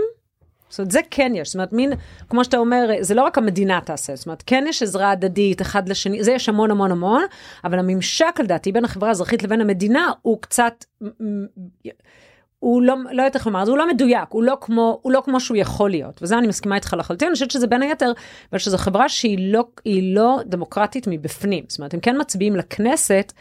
זאת 0.68 0.78
אומרת, 0.78 0.90
זה 0.90 1.00
כן 1.10 1.32
יש, 1.34 1.48
זאת 1.48 1.54
אומרת, 1.54 1.72
מין, 1.72 1.92
כמו 2.28 2.44
שאתה 2.44 2.56
אומר, 2.56 2.88
זה 3.00 3.14
לא 3.14 3.22
רק 3.22 3.38
המדינה 3.38 3.80
תעשה, 3.84 4.16
זאת 4.16 4.26
אומרת, 4.26 4.42
כן 4.46 4.64
יש 4.68 4.82
עזרה 4.82 5.10
הדדית 5.10 5.62
אחד 5.62 5.88
לשני, 5.88 6.24
זה 6.24 6.32
יש 6.32 6.48
המון 6.48 6.70
המון 6.70 6.90
המון, 6.90 7.22
אבל 7.64 7.78
הממשק 7.78 8.40
לדעתי 8.40 8.72
בין 8.72 8.84
החברה 8.84 9.08
האזרחית 9.08 9.42
לבין 9.42 9.60
המדינה 9.60 10.12
הוא 10.22 10.38
קצת 10.40 10.84
הוא 12.64 12.82
לא, 12.82 12.94
לא 13.12 13.22
יודעת 13.22 13.34
איך 13.34 13.46
לומר, 13.46 13.62
הוא 13.68 13.78
לא 13.78 13.88
מדויק, 13.88 14.28
הוא 14.28 14.42
לא, 14.42 14.56
כמו, 14.60 14.98
הוא 15.02 15.12
לא 15.12 15.22
כמו 15.24 15.40
שהוא 15.40 15.56
יכול 15.56 15.90
להיות, 15.90 16.22
וזה 16.22 16.38
אני 16.38 16.46
מסכימה 16.46 16.74
איתך 16.74 16.96
לחלוטין, 16.98 17.28
אני 17.28 17.34
חושבת 17.34 17.50
שזה 17.50 17.66
בין 17.66 17.82
היתר, 17.82 18.12
אבל 18.52 18.58
שזו 18.58 18.78
חברה 18.78 19.08
שהיא 19.08 19.52
לא, 19.52 19.64
לא 19.86 20.40
דמוקרטית 20.46 21.06
מבפנים, 21.10 21.64
זאת 21.68 21.78
אומרת, 21.78 21.94
הם 21.94 22.00
כן 22.00 22.20
מצביעים 22.20 22.56
לכנסת, 22.56 23.32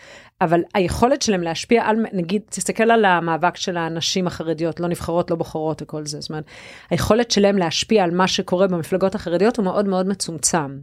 אבל 0.42 0.62
היכולת 0.74 1.22
שלהם 1.22 1.42
להשפיע 1.42 1.84
על, 1.86 2.06
נגיד, 2.14 2.42
תסתכל 2.50 2.92
על 2.92 3.06
המאבק 3.06 3.58
של 3.58 3.78
הנשים 3.78 4.28
החרדיות, 4.28 4.80
לא 4.80 4.88
נבחרות, 4.88 5.32
לא 5.32 5.38
בוחרות 5.38 5.82
וכל 5.82 6.06
זה, 6.06 6.22
זאת 6.22 6.30
אומרת, 6.30 6.46
היכולת 6.90 7.32
שלהם 7.32 7.58
להשפיע 7.58 8.04
על 8.04 8.12
מה 8.12 8.28
שקורה 8.28 8.68
במפלגות 8.68 9.16
החרדיות 9.16 9.58
הוא 9.58 9.66
מאוד 9.66 9.88
מאוד 9.88 10.08
מצומצם. 10.08 10.78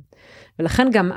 ולכן 0.59 0.89
גם 0.93 1.11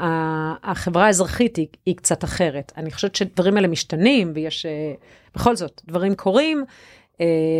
החברה 0.63 1.05
האזרחית 1.05 1.55
היא, 1.55 1.67
היא 1.86 1.95
קצת 1.95 2.23
אחרת. 2.23 2.71
אני 2.77 2.91
חושבת 2.91 3.15
שדברים 3.15 3.55
האלה 3.55 3.67
משתנים, 3.67 4.31
ויש, 4.36 4.65
אה, 4.65 4.93
בכל 5.36 5.55
זאת, 5.55 5.81
דברים 5.86 6.15
קורים, 6.15 6.65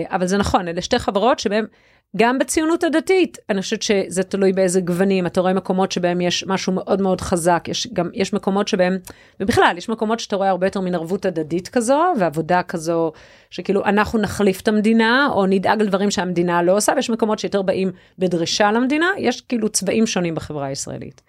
אבל 0.10 0.28
זה 0.28 0.38
נכון, 0.38 0.68
אלה 0.68 0.82
שתי 0.82 1.00
חברות 1.00 1.40
שבהן 1.40 1.66
גם 2.18 2.40
בציונות 2.40 2.84
הדתית, 2.84 3.38
אני 3.50 3.62
חושבת 3.62 3.82
שזה 3.82 4.24
תלוי 4.24 4.54
באיזה 4.54 4.82
גוונים, 4.82 5.26
אתה 5.26 5.42
רואה 5.42 5.54
מקומות 5.54 5.92
שבהם 5.92 6.22
יש 6.22 6.44
משהו 6.48 6.74
מאוד 6.74 7.02
מאוד 7.02 7.22
חזק, 7.22 7.66
יש 7.68 7.88
גם, 7.94 8.10
יש 8.14 8.34
מקומות 8.34 8.68
שבהם, 8.68 8.98
ובכלל, 9.40 9.74
יש 9.78 9.90
מקומות 9.90 10.20
שאתה 10.20 10.36
רואה 10.36 10.50
הרבה 10.50 10.68
יותר 10.68 10.80
מין 10.80 10.96
ערבות 10.96 11.26
הדדית 11.26 11.68
כזו, 11.68 12.04
ועבודה 12.20 12.64
כזו, 12.64 13.12
שכאילו 13.50 13.86
אנחנו 13.86 14.20
נחליף 14.20 14.62
את 14.62 14.68
המדינה, 14.68 15.28
או 15.32 15.46
נדאג 15.46 15.82
לדברים 15.82 16.12
שהמדינה 16.12 16.64
לא 16.64 16.78
עושה, 16.78 16.94
ויש 16.96 17.10
מקומות 17.10 17.40
שיותר 17.40 17.62
באים 17.62 17.92
בדרישה 18.20 18.72
למדינה, 18.72 19.08
יש 19.18 19.42
כאילו 19.42 19.70
צבעים 19.70 20.08
שונים 20.08 20.36
בחברה 20.36 20.66
הישראלית. 20.66 21.22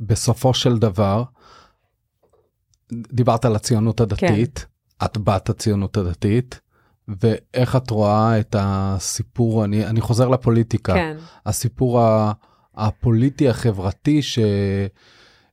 ובסופו 0.00 0.54
של 0.54 0.78
דבר, 0.78 1.22
דיברת 2.92 3.44
על 3.44 3.56
הציונות 3.56 4.00
הדתית, 4.00 4.58
כן. 4.58 4.75
את 5.04 5.18
בת 5.18 5.48
הציונות 5.48 5.96
הדתית. 5.96 6.60
ואיך 7.08 7.76
את 7.76 7.90
רואה 7.90 8.40
את 8.40 8.56
הסיפור, 8.58 9.64
אני, 9.64 9.86
אני 9.86 10.00
חוזר 10.00 10.28
לפוליטיקה, 10.28 10.94
כן. 10.94 11.16
הסיפור 11.46 12.00
הפוליטי 12.74 13.48
החברתי 13.48 14.22
ש... 14.22 14.38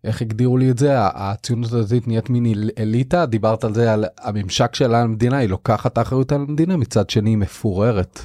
איך 0.03 0.21
הגדירו 0.21 0.57
לי 0.57 0.71
את 0.71 0.77
זה 0.77 0.89
הציונות 0.97 1.73
הדתית 1.73 2.07
נהיית 2.07 2.29
מין 2.29 2.53
אליטה 2.77 3.25
דיברת 3.25 3.63
על 3.63 3.73
זה 3.73 3.93
על 3.93 4.05
הממשק 4.19 4.75
שלה 4.75 5.03
למדינה 5.03 5.37
היא 5.37 5.49
לוקחת 5.49 5.97
אחריות 5.97 6.31
על 6.31 6.41
המדינה 6.41 6.77
מצד 6.77 7.09
שני 7.09 7.29
היא 7.29 7.37
מפוררת. 7.37 8.19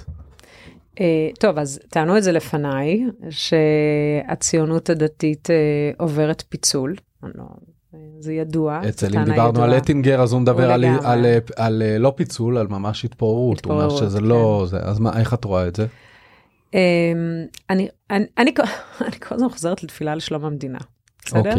Uh, 0.95 1.01
טוב 1.41 1.59
אז 1.59 1.81
טענו 1.89 2.17
את 2.19 2.23
זה 2.23 2.33
לפניי 2.33 3.05
שהציונות 3.31 4.91
הדתית 4.91 5.49
uh, 5.51 5.97
עוברת 5.99 6.43
פיצול. 6.49 6.97
אני 7.23 7.31
לא, 7.35 7.45
זה 8.21 8.33
ידוע. 8.33 8.81
אצל 8.89 9.19
אם 9.19 9.25
דיברנו 9.25 9.63
על 9.63 9.77
אטינגר 9.77 10.23
אז 10.23 10.33
הוא 10.33 10.41
מדבר 10.41 10.73
על, 10.73 10.85
על, 10.85 11.01
על, 11.05 11.27
על 11.57 11.83
לא 11.99 12.13
פיצול 12.17 12.59
על 12.59 12.67
ממש 12.67 13.05
התפוררות, 13.05 13.65
הוא 13.65 13.75
אומר 13.75 13.91
שזה 13.91 14.21
לא 14.21 14.61
כן. 14.65 14.71
זה 14.71 14.79
אז 14.83 14.99
מה 14.99 15.19
איך 15.21 15.35
את 15.35 15.45
רואה 15.45 15.69
את 15.69 15.77
זה? 15.77 15.87
אמ, 16.75 16.79
אני 17.71 17.89
אני 18.11 18.25
אני 18.39 18.55
כל 18.55 19.35
הזמן 19.35 19.49
חוזרת 19.49 19.83
לתפילה 19.83 20.15
לשלום 20.15 20.45
המדינה. 20.45 20.79
בסדר? 21.25 21.55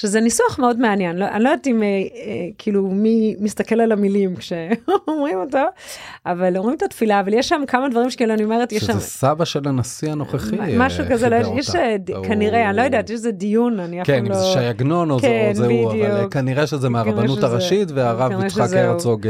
שזה 0.00 0.20
ניסוח 0.20 0.58
מאוד 0.58 0.78
מעניין, 0.78 1.16
לא, 1.16 1.24
אני 1.28 1.44
לא 1.44 1.48
יודעת 1.48 1.66
אם 1.66 1.82
אה, 1.82 1.88
אה, 1.88 2.02
כאילו 2.58 2.82
מי 2.82 3.36
מסתכל 3.38 3.80
על 3.80 3.92
המילים 3.92 4.36
כשאומרים 4.36 5.38
אותו, 5.44 5.58
אבל 6.26 6.56
אומרים 6.56 6.76
את 6.76 6.82
התפילה, 6.82 7.20
אבל 7.20 7.34
יש 7.34 7.48
שם 7.48 7.62
כמה 7.66 7.88
דברים 7.88 8.10
שכאילו 8.10 8.34
אני 8.34 8.44
אומרת, 8.44 8.72
יש 8.72 8.84
שם... 8.84 8.92
שזה 8.92 9.00
סבא 9.00 9.44
של 9.44 9.68
הנשיא 9.68 10.12
הנוכחי. 10.12 10.56
משהו 10.76 11.04
כזה, 11.10 11.28
לא, 11.28 11.36
יש 11.56 11.74
אה, 11.74 11.96
כנראה, 12.22 12.68
אני 12.70 12.76
לא 12.76 12.82
יודעת, 12.82 13.10
יש 13.10 13.14
איזה 13.14 13.30
דיון, 13.30 13.80
אני 13.80 14.02
אף 14.02 14.06
פעם 14.06 14.16
כן, 14.16 14.24
לא... 14.24 14.28
כן, 14.28 14.34
אם 14.34 14.40
זה 14.40 14.46
שייגנון 14.46 15.10
או 15.10 15.18
כן, 15.18 15.50
זה 15.54 15.66
הוא, 15.66 15.92
אבל 15.92 16.26
כנראה 16.30 16.66
שזה 16.66 16.88
מהרבנות 16.88 17.42
הראשית, 17.42 17.90
והרב 17.90 18.32
יצחק 18.44 18.72
הרצוג... 18.72 19.26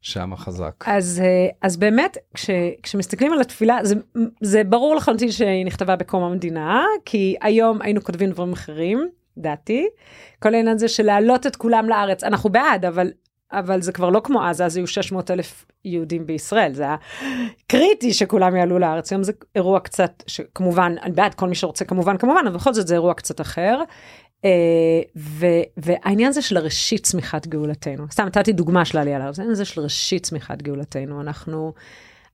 שם 0.00 0.36
חזק. 0.36 0.84
אז, 0.86 1.22
אז 1.62 1.76
באמת, 1.76 2.16
כש, 2.34 2.50
כשמסתכלים 2.82 3.32
על 3.32 3.40
התפילה, 3.40 3.78
זה, 3.82 3.94
זה 4.40 4.64
ברור 4.64 4.94
לחלוטין 4.94 5.30
שהיא 5.30 5.66
נכתבה 5.66 5.96
בקום 5.96 6.22
המדינה, 6.22 6.84
כי 7.04 7.36
היום 7.42 7.82
היינו 7.82 8.04
כותבים 8.04 8.30
דברים 8.30 8.52
אחרים. 8.52 9.08
דעתי. 9.38 9.86
כל 10.42 10.54
העניין 10.54 10.76
הזה 10.76 10.88
של 10.88 11.02
להעלות 11.02 11.46
את 11.46 11.56
כולם 11.56 11.88
לארץ, 11.88 12.24
אנחנו 12.24 12.50
בעד, 12.50 12.84
אבל, 12.84 13.10
אבל 13.52 13.82
זה 13.82 13.92
כבר 13.92 14.10
לא 14.10 14.20
כמו 14.24 14.46
אז, 14.46 14.62
אז 14.62 14.76
היו 14.76 14.86
600 14.86 15.30
אלף 15.30 15.66
יהודים 15.84 16.26
בישראל, 16.26 16.74
זה 16.74 16.82
היה 16.82 16.96
קריטי 17.66 18.12
שכולם 18.12 18.56
יעלו 18.56 18.78
לארץ, 18.78 19.12
היום 19.12 19.22
זה 19.22 19.32
אירוע 19.54 19.80
קצת, 19.80 20.22
שכמובן, 20.26 20.94
אני 21.02 21.12
בעד 21.12 21.34
כל 21.34 21.48
מי 21.48 21.54
שרוצה 21.54 21.84
כמובן, 21.84 22.16
כמובן, 22.16 22.44
אבל 22.46 22.56
בכל 22.56 22.74
זאת 22.74 22.86
זה 22.86 22.94
אירוע 22.94 23.14
קצת 23.14 23.40
אחר. 23.40 23.82
Uh, 24.36 24.48
ו, 25.16 25.46
והעניין 25.76 26.28
הזה 26.28 26.42
של 26.42 26.58
ראשית 26.58 27.02
צמיחת 27.02 27.46
גאולתנו, 27.46 28.04
סתם 28.10 28.26
נתתי 28.26 28.52
דוגמה 28.52 28.84
של 28.84 28.98
העלייה 28.98 29.18
לארץ, 29.18 29.38
העניין 29.38 29.52
הזה 29.52 29.64
של 29.64 29.80
ראשית 29.80 30.22
צמיחת 30.22 30.62
גאולתנו, 30.62 31.20
אנחנו, 31.20 31.72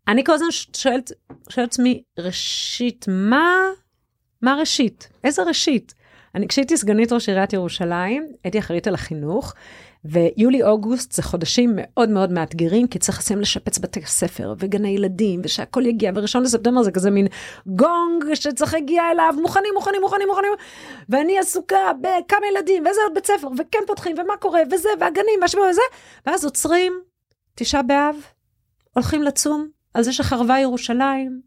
אני 0.09 0.25
כל 0.25 0.33
הזמן 0.33 0.49
שואלת, 0.77 1.13
שואלת 1.49 1.71
עצמי, 1.71 2.03
ראשית, 2.19 3.07
מה, 3.09 3.47
מה 4.43 4.57
ראשית? 4.61 5.09
איזה 5.25 5.43
ראשית? 5.43 5.95
אני 6.35 6.49
כשהייתי 6.49 6.77
סגנית 6.77 7.13
ראש 7.13 7.29
עיריית 7.29 7.53
ירושלים, 7.53 8.27
הייתי 8.45 8.59
אחראית 8.59 8.87
על 8.87 8.95
החינוך, 8.95 9.55
ויולי-אוגוסט 10.05 11.13
זה 11.13 11.23
חודשים 11.23 11.73
מאוד 11.75 12.09
מאוד 12.09 12.33
מאתגרים, 12.33 12.87
כי 12.87 12.99
צריך 12.99 13.19
לסיים 13.19 13.41
לשפץ 13.41 13.79
בתי 13.79 14.01
ספר 14.07 14.55
וגני 14.59 14.89
ילדים, 14.89 15.41
ושהכול 15.45 15.87
יגיע, 15.87 16.13
וראשון 16.15 16.43
לספטמבר 16.43 16.83
זה 16.83 16.91
כזה 16.91 17.11
מין 17.11 17.27
גונג 17.67 18.35
שצריך 18.35 18.75
להגיע 18.75 19.11
אליו, 19.11 19.35
מוכנים, 19.43 19.71
מוכנים, 19.75 20.01
מוכנים, 20.01 20.29
מוכנים, 20.29 20.53
ואני 21.09 21.39
עסוקה 21.39 21.93
בכמה 22.01 22.47
ילדים, 22.53 22.85
ואיזה 22.85 23.01
עוד 23.05 23.15
בית 23.15 23.27
ספר, 23.27 23.49
וכן 23.59 23.79
פותחים, 23.87 24.17
ומה 24.19 24.37
קורה, 24.37 24.61
וזה, 24.71 24.89
והגנים, 25.01 25.39
והשבוע 25.41 25.71
וזה, 25.71 25.83
ואז 26.27 26.45
עוצרים, 26.45 26.93
תשעה 27.55 27.83
באב, 27.83 28.17
הולכים 28.95 29.23
לצום 29.23 29.69
על 29.95 30.03
זה 30.03 30.13
שחרבה 30.13 30.59
ירושלים, 30.59 31.41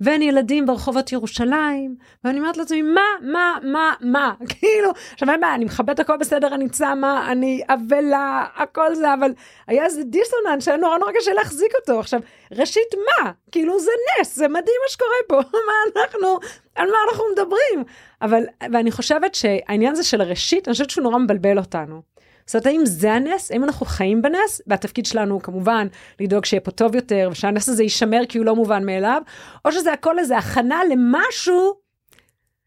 ואין 0.00 0.22
ילדים 0.22 0.66
ברחובות 0.66 1.12
ירושלים, 1.12 1.96
ואני 2.24 2.38
אומרת 2.38 2.56
לעצמי, 2.56 2.82
מה, 2.82 3.00
מה, 3.22 3.58
מה, 3.62 3.94
מה, 4.00 4.34
כאילו, 4.58 4.90
עכשיו 5.12 5.30
אין 5.30 5.40
בעיה, 5.40 5.54
אני 5.54 5.64
מכבדת 5.64 6.00
הכל 6.00 6.16
בסדר, 6.16 6.54
אני 6.54 6.68
צמה, 6.68 7.32
אני 7.32 7.62
אבלה, 7.68 8.44
הכל 8.56 8.94
זה, 8.94 9.14
אבל 9.14 9.32
היה 9.66 9.84
איזה 9.84 10.02
דיסוננס 10.04 10.64
שהיה 10.64 10.76
נורא 10.76 10.98
נורא 10.98 11.12
קשה 11.20 11.32
להחזיק 11.32 11.72
אותו. 11.80 12.00
עכשיו, 12.00 12.20
ראשית, 12.52 12.94
מה? 12.94 13.30
כאילו, 13.52 13.80
זה 13.80 13.90
נס, 14.20 14.36
זה 14.36 14.48
מדהים 14.48 14.76
מה 14.84 14.90
שקורה 14.90 15.16
פה, 15.28 15.40
מה 15.68 16.02
אנחנו, 16.02 16.38
על 16.74 16.90
מה 16.90 16.96
אנחנו 17.10 17.24
מדברים? 17.32 17.84
אבל, 18.22 18.42
ואני 18.72 18.90
חושבת 18.90 19.34
שהעניין 19.34 19.92
הזה 19.92 20.04
של 20.04 20.20
הראשית, 20.20 20.68
אני 20.68 20.72
חושבת 20.72 20.90
שהוא 20.90 21.02
נורא 21.02 21.18
מבלבל 21.18 21.58
אותנו. 21.58 22.02
זאת 22.48 22.54
אומרת, 22.54 22.66
האם 22.66 22.86
זה 22.86 23.12
הנס? 23.12 23.50
האם 23.50 23.64
אנחנו 23.64 23.86
חיים 23.86 24.22
בנס? 24.22 24.60
והתפקיד 24.66 25.06
שלנו 25.06 25.42
כמובן 25.42 25.86
לדאוג 26.20 26.44
שיהיה 26.44 26.60
פה 26.60 26.70
טוב 26.70 26.94
יותר, 26.94 27.28
ושהנס 27.32 27.68
הזה 27.68 27.82
יישמר 27.82 28.20
כי 28.28 28.38
הוא 28.38 28.46
לא 28.46 28.56
מובן 28.56 28.86
מאליו, 28.86 29.22
או 29.64 29.72
שזה 29.72 29.92
הכל 29.92 30.18
איזה 30.18 30.38
הכנה 30.38 30.80
למשהו, 30.90 31.74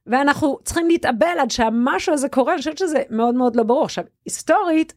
ואנחנו 0.07 0.57
צריכים 0.63 0.87
להתאבל 0.87 1.39
עד 1.41 1.51
שהמשהו 1.51 2.13
הזה 2.13 2.29
קורה, 2.29 2.53
אני 2.53 2.59
חושבת 2.59 2.77
שזה 2.77 3.01
מאוד 3.09 3.35
מאוד 3.35 3.55
לא 3.55 3.63
ברור. 3.63 3.83
עכשיו, 3.83 4.03
היסטורית, 4.25 4.93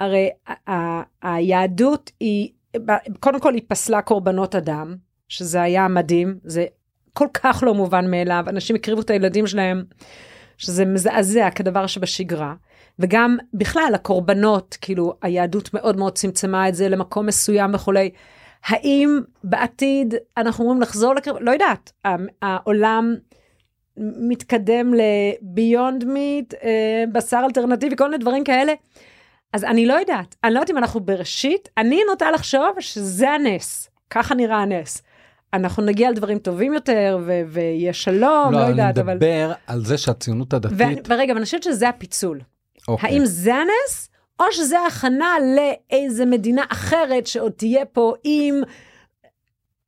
הרי 0.00 0.30
היהדות 1.22 2.10
היא, 2.20 2.50
קודם 3.20 3.40
כל 3.40 3.54
היא 3.54 3.62
פסלה 3.68 4.02
קורבנות 4.02 4.54
אדם, 4.54 4.96
שזה 5.28 5.62
היה 5.62 5.88
מדהים, 5.88 6.38
זה 6.44 6.66
כל 7.12 7.28
כך 7.34 7.62
לא 7.66 7.74
מובן 7.74 8.10
מאליו, 8.10 8.44
אנשים 8.48 8.76
הקריבו 8.76 9.00
את 9.00 9.10
הילדים 9.10 9.46
שלהם, 9.46 9.84
שזה 10.58 10.84
מזעזע 10.84 11.50
כדבר 11.50 11.86
שבשגרה. 11.86 12.54
וגם 12.98 13.36
בכלל 13.54 13.92
הקורבנות, 13.94 14.76
כאילו 14.80 15.14
היהדות 15.22 15.74
מאוד 15.74 15.96
מאוד 15.96 16.18
צמצמה 16.18 16.68
את 16.68 16.74
זה 16.74 16.88
למקום 16.88 17.26
מסוים 17.26 17.74
וכולי. 17.74 18.10
האם 18.66 19.20
בעתיד 19.44 20.14
אנחנו 20.36 20.64
אומרים 20.64 20.80
לחזור 20.80 21.14
לקרב, 21.14 21.36
לא 21.40 21.50
יודעת, 21.50 21.92
העולם 22.42 23.14
מתקדם 23.96 24.94
לביונד 24.94 26.04
מיט, 26.04 26.54
אה, 26.54 27.04
בשר 27.12 27.42
אלטרנטיבי, 27.44 27.96
כל 27.96 28.04
מיני 28.04 28.18
דברים 28.18 28.44
כאלה. 28.44 28.72
אז 29.52 29.64
אני 29.64 29.86
לא 29.86 29.94
יודעת, 29.94 30.36
אני 30.44 30.54
לא 30.54 30.58
יודעת 30.58 30.70
אם 30.70 30.78
אנחנו 30.78 31.00
בראשית, 31.00 31.68
אני 31.78 32.00
נוטה 32.10 32.30
לחשוב 32.30 32.70
שזה 32.80 33.30
הנס, 33.30 33.90
ככה 34.10 34.34
נראה 34.34 34.56
הנס. 34.56 35.02
אנחנו 35.54 35.82
נגיע 35.82 36.10
לדברים 36.10 36.38
טובים 36.38 36.74
יותר 36.74 37.18
ו- 37.26 37.42
ויהיה 37.48 37.92
שלום, 37.92 38.52
לא, 38.52 38.60
לא 38.60 38.64
יודעת, 38.64 38.98
אבל... 38.98 39.06
לא, 39.06 39.10
אני 39.12 39.16
מדבר 39.16 39.52
על 39.66 39.84
זה 39.84 39.98
שהציונות 39.98 40.52
הדתית... 40.54 40.78
ורגע, 41.08 41.32
אבל 41.32 41.36
אני 41.36 41.44
חושבת 41.44 41.62
שזה 41.62 41.88
הפיצול. 41.88 42.40
אוקיי. 42.88 43.10
האם 43.10 43.24
זה 43.24 43.54
הנס, 43.54 44.08
או 44.40 44.44
שזה 44.52 44.76
הכנה 44.86 45.34
לאיזה 45.56 46.26
מדינה 46.26 46.62
אחרת 46.68 47.26
שעוד 47.26 47.52
תהיה 47.52 47.84
פה 47.84 48.14
עם... 48.24 48.62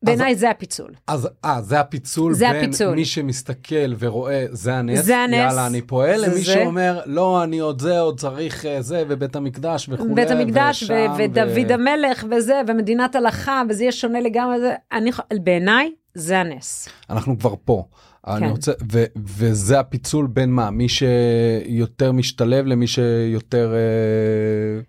בעיניי 0.02 0.34
זה 0.34 0.50
הפיצול. 0.50 0.90
אז 1.06 1.28
אה, 1.44 1.62
זה 1.62 1.80
הפיצול 1.80 2.34
זה 2.34 2.48
בין 2.52 2.64
הפיצול. 2.64 2.94
מי 2.94 3.04
שמסתכל 3.04 3.94
ורואה 3.98 4.46
זה 4.50 4.74
הנס, 4.74 5.04
זה 5.04 5.16
הנס, 5.16 5.34
יאללה 5.34 5.66
אני 5.66 5.82
פועל, 5.82 6.24
למי 6.24 6.34
זה. 6.34 6.44
שאומר 6.44 7.00
לא 7.06 7.44
אני 7.44 7.58
עוד 7.58 7.80
זה 7.80 8.00
עוד 8.00 8.20
צריך 8.20 8.66
אה, 8.66 8.82
זה 8.82 9.04
ובית 9.08 9.36
המקדש 9.36 9.88
וכולי. 9.92 10.14
בית 10.14 10.30
המקדש 10.30 10.82
ו- 10.82 11.18
ודוד 11.18 11.70
ו... 11.70 11.74
המלך 11.74 12.24
וזה 12.30 12.60
ומדינת 12.66 13.14
הלכה 13.14 13.62
וזה 13.68 13.82
יהיה 13.82 13.92
שונה 13.92 14.20
לגמרי, 14.20 14.60
זה, 14.60 14.74
אני, 14.92 15.10
בעיניי 15.42 15.92
זה 16.16 16.38
הנס. 16.38 16.88
אנחנו 17.10 17.38
כבר 17.38 17.54
פה. 17.64 17.84
אני 18.26 18.40
כן. 18.40 18.50
רוצה, 18.50 18.72
ו, 18.92 19.04
וזה 19.16 19.80
הפיצול 19.80 20.26
בין 20.26 20.50
מה? 20.50 20.70
מי 20.70 20.86
שיותר 20.88 22.12
משתלב 22.12 22.66
למי 22.66 22.86
שיותר 22.86 23.74
אה, 23.74 24.80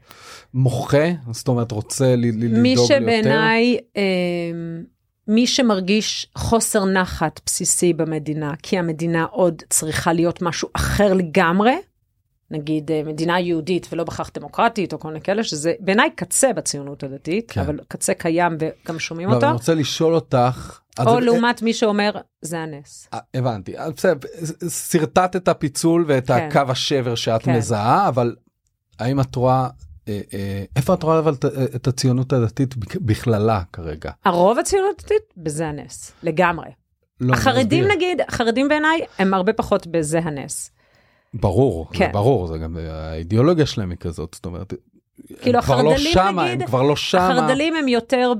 מוחה? 0.53 1.07
זאת 1.31 1.47
אומרת, 1.47 1.71
רוצה 1.71 2.15
לדאוג 2.15 2.43
ליותר? 2.43 2.61
מי 2.61 2.75
שבעיניי, 2.87 3.77
אה, 3.97 4.01
מי 5.27 5.47
שמרגיש 5.47 6.27
חוסר 6.35 6.85
נחת 6.85 7.39
בסיסי 7.45 7.93
במדינה, 7.93 8.53
כי 8.63 8.77
המדינה 8.77 9.23
עוד 9.23 9.61
צריכה 9.69 10.13
להיות 10.13 10.41
משהו 10.41 10.69
אחר 10.73 11.13
לגמרי, 11.13 11.73
נגיד 12.51 12.91
אה, 12.91 13.01
מדינה 13.05 13.39
יהודית 13.39 13.87
ולא 13.91 14.03
בהכרח 14.03 14.31
דמוקרטית 14.33 14.93
או 14.93 14.99
כל 14.99 15.07
מיני 15.07 15.21
כאלה, 15.21 15.43
שזה 15.43 15.73
בעיניי 15.79 16.09
קצה 16.15 16.53
בציונות 16.53 17.03
הדתית, 17.03 17.51
כן. 17.51 17.61
אבל 17.61 17.79
קצה 17.87 18.13
קיים 18.13 18.57
וגם 18.59 18.99
שומעים 18.99 19.29
לא, 19.29 19.35
אותו, 19.35 19.45
אני 19.45 19.53
רוצה 19.53 19.73
לשאול 19.73 20.15
אותך. 20.15 20.79
או 21.07 21.19
לעומת 21.19 21.61
מי 21.61 21.73
שאומר, 21.73 22.11
זה 22.41 22.59
הנס. 22.59 23.07
אה, 23.13 23.19
הבנתי, 23.33 23.77
אז 23.79 23.91
בסדר, 23.93 24.27
שרטטת 24.69 25.35
את 25.35 25.47
הפיצול 25.47 26.05
ואת 26.07 26.27
כן. 26.27 26.49
הקו 26.51 26.71
השבר 26.71 27.15
שאת 27.15 27.41
כן. 27.43 27.55
מזהה, 27.57 28.07
אבל 28.07 28.35
האם 28.99 29.19
את 29.21 29.35
רואה, 29.35 29.67
אה, 30.07 30.19
אה, 30.33 30.63
איפה 30.75 30.93
את 30.93 31.03
רואה 31.03 31.19
אבל 31.19 31.33
את- 31.75 31.87
הציונות 31.87 32.33
הדתית 32.33 32.77
בכ- 32.77 32.95
בכללה 33.01 33.61
כרגע? 33.73 34.11
הרוב 34.25 34.59
הציונות 34.59 34.99
הדתית, 34.99 35.33
בזה 35.37 35.67
הנס, 35.67 36.11
לגמרי. 36.23 36.69
לא, 37.21 37.27
אני 37.33 37.37
החרדים. 37.41 37.83
נגיד, 37.87 38.21
החרדים 38.27 38.67
בעיניי, 38.69 38.99
הם 39.19 39.33
הרבה 39.33 39.53
פחות 39.53 39.87
בזה 39.87 40.19
הנס. 40.19 40.71
ברור, 41.39 41.87
זה 41.91 41.97
כן. 41.97 42.11
ברור, 42.11 42.47
זה 42.47 42.57
גם 42.57 42.77
האידיאולוגיה 42.91 43.65
שלהם 43.65 43.89
היא 43.89 43.97
כזאת, 43.97 44.33
זאת 44.33 44.45
אומרת, 44.45 44.73
כאילו, 45.41 45.59
הם 45.59 45.65
כבר 45.65 45.81
לא 45.81 45.89
החרד"לים, 45.91 46.13
שמה, 46.13 46.45
נגיד, 46.45 46.61
הם 46.61 46.67
כבר 46.67 46.83
לא 46.83 46.95
שמה. 46.95 47.27
החרד"לים 47.27 47.75
הם 47.75 47.87
יותר 47.87 48.33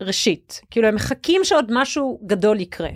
בראשית, 0.00 0.60
כאילו 0.70 0.88
הם 0.88 0.94
מחכים 0.94 1.40
שעוד 1.44 1.66
משהו 1.70 2.20
גדול 2.26 2.60
יקרה. 2.60 2.90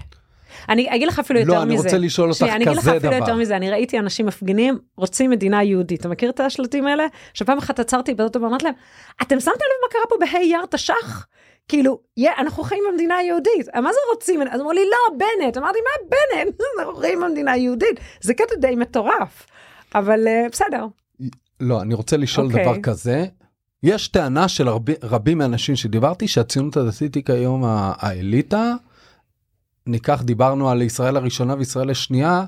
אני 0.68 0.94
אגיד 0.94 1.08
לך 1.08 1.18
אפילו 1.18 1.40
יותר 1.40 1.52
לא, 1.52 1.64
מזה. 1.64 1.72
אני 1.74 1.76
רוצה 1.76 1.98
לשאול 1.98 2.28
אותך 2.28 2.38
שנייה, 2.38 2.56
אני 2.56 2.64
אגיד 2.64 2.76
לך 2.76 2.82
כזה 2.82 2.96
אפילו 2.96 3.12
יותר 3.12 3.26
דבר. 3.26 3.34
מזה, 3.34 3.56
אני 3.56 3.70
ראיתי 3.70 3.98
אנשים 3.98 4.26
מפגינים, 4.26 4.78
רוצים 4.96 5.30
מדינה 5.30 5.62
יהודית. 5.62 6.00
אתה 6.00 6.08
מכיר 6.08 6.30
את 6.30 6.40
השלטים 6.40 6.86
האלה? 6.86 7.06
שפעם 7.34 7.58
אחת 7.58 7.80
עצרתי 7.80 8.14
באוטו 8.14 8.42
ואמרתי 8.42 8.64
להם, 8.64 8.74
אתם 9.22 9.40
שמתם 9.40 9.50
לב 9.50 9.82
מה 9.82 9.88
קרה 9.90 10.02
פה 10.08 10.16
בה' 10.20 10.38
אייר 10.38 10.66
תש"ח? 10.70 11.26
כאילו, 11.68 12.00
יא, 12.16 12.30
אנחנו 12.38 12.62
חיים 12.62 12.84
במדינה 12.90 13.16
היהודית. 13.16 13.68
מה 13.74 13.92
זה 13.92 13.98
רוצים? 14.14 14.42
אז 14.42 14.60
אמרו 14.60 14.72
לי, 14.72 14.80
לא, 14.90 15.16
בנט. 15.18 15.56
אמרתי, 15.56 15.78
מה 15.78 16.08
בנט? 16.10 16.60
אנחנו 16.78 16.96
חיים 16.96 17.20
במדינה 17.20 17.52
היהודית. 17.52 18.00
זה 18.20 18.34
קטע 18.34 18.54
די 18.60 18.74
מטורף. 18.76 19.46
אבל 19.94 20.28
אה, 20.28 20.46
בסדר. 20.52 20.86
לא, 21.60 21.82
אני 21.82 21.94
רוצה 21.94 22.16
לשאול 22.16 22.46
אוקיי. 22.46 22.64
דבר 22.64 22.82
כזה. 22.82 23.24
יש 23.82 24.08
טענה 24.08 24.48
של 24.48 24.68
רבי, 24.68 24.94
רבים 25.02 25.38
מהאנשים 25.38 25.76
שדיברתי 25.76 26.28
שהציונות 26.28 26.76
הדתית 26.76 27.14
היא 27.14 27.24
כיום 27.24 27.62
האליטה. 27.66 28.74
ניקח, 29.86 30.22
דיברנו 30.22 30.70
על 30.70 30.82
ישראל 30.82 31.16
הראשונה 31.16 31.54
וישראל 31.54 31.90
השנייה. 31.90 32.44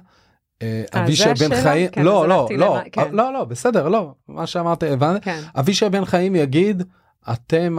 אה, 0.62 0.82
אה, 0.94 1.02
אבישי 1.02 1.28
בן? 1.40 1.62
חיים, 1.62 1.88
כן, 1.90 2.02
לא, 2.02 2.28
לא, 2.28 2.48
לא, 2.56 2.78
כן. 2.92 3.12
לא, 3.12 3.32
לא, 3.32 3.44
בסדר, 3.44 3.88
לא, 3.88 4.14
מה 4.28 4.46
שאמרת 4.46 4.82
הבנתי. 4.82 5.24
כן. 5.24 5.40
אבישי 5.56 5.88
בן 5.88 6.04
חיים 6.04 6.36
יגיד, 6.36 6.82
אתם 7.32 7.76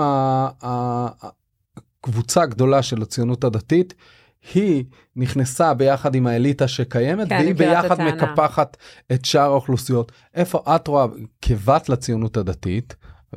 הקבוצה 0.62 2.42
הגדולה 2.42 2.84
של 2.84 3.02
הציונות 3.02 3.44
הדתית, 3.44 3.94
היא 4.54 4.84
נכנסה 5.16 5.74
ביחד 5.74 6.16
עם 6.16 6.28
האליטה 6.28 6.68
שקיימת, 6.68 7.30
כן, 7.30 7.36
והיא 7.36 7.56
ביחד. 7.56 8.02
מקפחת 8.02 8.78
את 9.12 9.26
שאר 9.26 9.42
האוכלוסיות. 9.42 10.12
איפה 10.34 10.64
את 10.76 10.88
רואה, 10.88 11.06
כבת 11.42 11.90
לציונות 11.90 12.38
הדתית, 12.38 12.96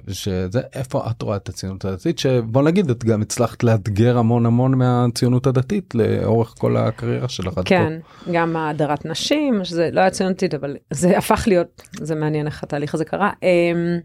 שזה, 0.08 0.60
איפה 0.74 1.02
את 1.10 1.22
רואה 1.22 1.36
את 1.36 1.48
הציונות 1.48 1.84
הדתית, 1.84 2.18
שבוא 2.18 2.62
נגיד, 2.62 2.90
את 2.90 3.04
גם 3.04 3.22
הצלחת 3.22 3.62
לאתגר 3.62 4.18
המון 4.18 4.46
המון 4.46 4.74
מהציונות 4.74 5.46
הדתית 5.46 5.94
לאורך 5.94 6.54
כל 6.58 6.76
הקריירה 6.76 7.28
שלך. 7.28 7.60
כן, 7.64 7.98
גם 8.32 8.56
הדרת 8.56 9.04
נשים, 9.04 9.64
שזה 9.64 9.88
לא 9.92 10.00
היה 10.00 10.10
ציונתית, 10.10 10.54
אבל 10.54 10.76
זה 10.90 11.18
הפך 11.18 11.44
להיות, 11.46 11.82
זה 12.00 12.14
מעניין 12.14 12.46
איך 12.46 12.62
התהליך 12.62 12.94
הזה 12.94 13.04
קרה. 13.04 13.30
אמ, 13.42 13.98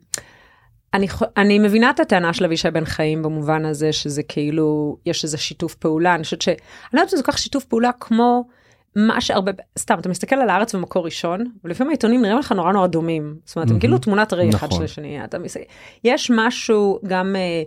אני, 0.93 1.07
אני 1.37 1.59
מבינה 1.59 1.89
את 1.89 1.99
הטענה 1.99 2.33
של 2.33 2.45
אבישי 2.45 2.71
בן 2.71 2.85
חיים 2.85 3.23
במובן 3.23 3.65
הזה 3.65 3.93
שזה 3.93 4.23
כאילו, 4.23 4.97
יש 5.05 5.23
איזה 5.23 5.37
שיתוף 5.37 5.75
פעולה, 5.75 6.15
אני 6.15 6.23
חושבת 6.23 6.41
ש... 6.41 6.47
אני 6.47 6.57
לא 6.93 6.99
יודעת 6.99 7.13
אם 7.13 7.17
זה 7.17 7.23
כל 7.23 7.31
כך 7.31 7.37
שיתוף 7.37 7.63
פעולה 7.65 7.91
כמו 7.99 8.43
מה 8.95 9.21
שהרבה, 9.21 9.51
סתם, 9.79 9.99
אתה 9.99 10.09
מסתכל 10.09 10.35
על 10.35 10.49
הארץ 10.49 10.75
במקור 10.75 11.05
ראשון, 11.05 11.43
ולפעמים 11.63 11.89
העיתונים 11.89 12.21
נראים 12.21 12.37
לך 12.37 12.51
נורא 12.51 12.71
נורא 12.71 12.87
דומים. 12.87 13.35
זאת 13.45 13.55
אומרת, 13.55 13.67
הם 13.67 13.73
מהמם. 13.73 13.79
כאילו 13.79 13.97
תמונת 13.97 14.33
ראי 14.33 14.49
אחד 14.49 14.67
נכון. 14.67 14.77
של 14.77 14.83
השני. 14.83 15.23
אתה 15.23 15.39
מסתכל- 15.39 15.63
יש 16.03 16.31
משהו 16.35 16.99
גם... 17.07 17.35
אה, 17.35 17.63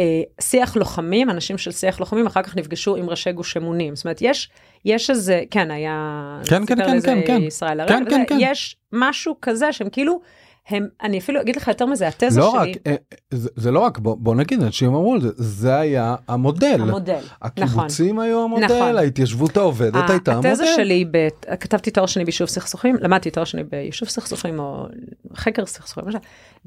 אה, 0.00 0.22
שיח 0.40 0.76
לוחמים, 0.76 1.30
אנשים 1.30 1.58
של 1.58 1.70
שיח 1.70 2.00
לוחמים 2.00 2.26
אחר 2.26 2.42
כך 2.42 2.56
נפגשו 2.56 2.96
עם 2.96 3.10
ראשי 3.10 3.32
גוש 3.32 3.56
אמונים. 3.56 3.96
זאת 3.96 4.04
אומרת, 4.04 4.18
יש, 4.22 4.50
יש 4.84 5.10
איזה, 5.10 5.42
כן, 5.50 5.70
היה... 5.70 6.40
כן, 6.44 6.66
כן, 6.66 6.76
כן, 6.76 7.00
כן, 7.00 7.20
כן. 7.26 7.42
ישראל 7.42 7.88
כן, 7.88 7.94
הראל, 7.94 8.04
כן, 8.10 8.16
וזה, 8.16 8.24
כן. 8.28 8.36
יש 8.40 8.76
משהו 8.92 9.34
כזה 9.42 9.72
שהם 9.72 9.90
כאילו, 9.90 10.20
הם, 10.68 10.88
אני 11.02 11.18
אפילו 11.18 11.40
אגיד 11.40 11.56
לך 11.56 11.68
יותר 11.68 11.86
מזה, 11.86 12.08
התזה 12.08 12.40
לא 12.40 12.50
שלי, 12.50 12.70
רק, 12.70 12.76
אה, 12.86 12.94
זה, 13.30 13.48
זה 13.56 13.70
לא 13.70 13.80
רק, 13.80 13.98
בוא, 13.98 14.16
בוא 14.20 14.34
נגיד, 14.34 14.62
אנשים 14.62 14.88
אמרו 14.88 15.20
זה, 15.20 15.28
זה 15.36 15.76
היה 15.76 16.16
המודל. 16.28 16.78
המודל, 16.80 17.14
נכון. 17.14 17.28
הקיבוצים 17.42 18.18
היו 18.18 18.44
המודל, 18.44 18.64
נכון. 18.64 18.96
ההתיישבות 18.96 19.56
העובדת 19.56 20.10
הייתה 20.10 20.32
המודל. 20.32 20.48
התזה 20.48 20.64
שלי, 20.76 21.04
ב... 21.10 21.28
כתבתי 21.60 21.90
תואר 21.90 22.06
שני 22.06 22.24
ביישוב 22.24 22.48
סכסוכים, 22.48 22.96
למדתי 23.00 23.30
תואר 23.30 23.44
שני 23.44 23.64
ביישוב 23.64 24.08
סכסוכים 24.08 24.58
או 24.58 24.86
חקר 25.36 25.66
סכסוכים, 25.66 26.04
למשל, 26.04 26.18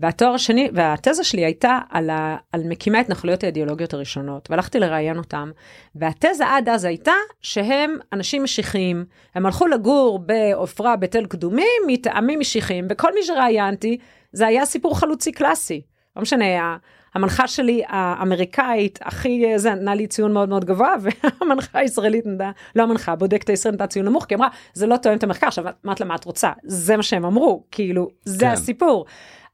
והתואר 0.02 0.34
השני, 0.34 0.70
והתזה 0.74 1.24
שלי 1.24 1.46
הייתה 1.46 1.80
על, 1.90 2.10
ה... 2.10 2.38
על 2.52 2.62
מקימי 2.66 2.98
ההתנחלויות 2.98 3.44
האידיאולוגיות 3.44 3.94
הראשונות, 3.94 4.52
והלכתי 4.52 4.80
לראיין 4.80 5.18
אותם, 5.18 5.52
והתזה 5.96 6.48
עד 6.48 6.70
אז 6.70 6.86
הייתה 6.86 7.14
שהם 7.42 7.98
אנשים 8.14 8.44
משיחיים, 8.44 9.06
הם 9.36 9.46
הלכו 9.46 9.68
לגור 9.68 10.20
בעופרה 10.20 10.96
בתל 10.96 11.26
קדומים 11.26 11.82
מטעמים 11.88 12.40
משיחיים, 12.40 12.88
וכל 12.90 13.14
מי 13.14 13.24
שראיינתי, 13.24 13.98
זה 14.32 14.48
היה 14.48 14.66
סיפור 14.66 15.00
חלוצי 15.00 15.32
קלאסי. 15.32 15.82
לא 16.16 16.22
משנה, 16.22 16.78
המנחה 17.16 17.48
שלי 17.48 17.84
האמריקאית 17.88 19.00
הכי 19.02 19.44
זה 19.56 19.74
נתנה 19.74 19.96
לי 19.96 20.08
ציון 20.08 20.34
מאוד 20.34 20.50
מאוד 20.50 20.66
גבוה 20.66 20.96
והמנחה 21.02 21.80
הישראלית 21.80 22.26
נתנה, 22.26 22.52
לא 22.76 22.84
המנחה, 22.84 23.12
הבודקת 23.12 23.50
הישראלית 23.50 23.76
נתנה 23.76 23.88
ציון 23.88 24.06
נמוך 24.06 24.26
כי 24.26 24.36
אמרה 24.36 24.48
זה 24.74 24.88
לא 24.88 24.98
תואם 24.98 25.18
את 25.18 25.24
המחקר 25.24 25.48
עכשיו 25.48 25.66
אמרת 25.86 26.00
לה 26.00 26.06
מה 26.06 26.16
את 26.16 26.26
רוצה 26.26 26.52
זה 26.64 26.98
מה 26.98 27.04
שהם 27.04 27.26
אמרו 27.26 27.64
כאילו 27.72 28.10
זה 28.26 28.46
כן. 28.46 28.52
הסיפור. 28.52 29.06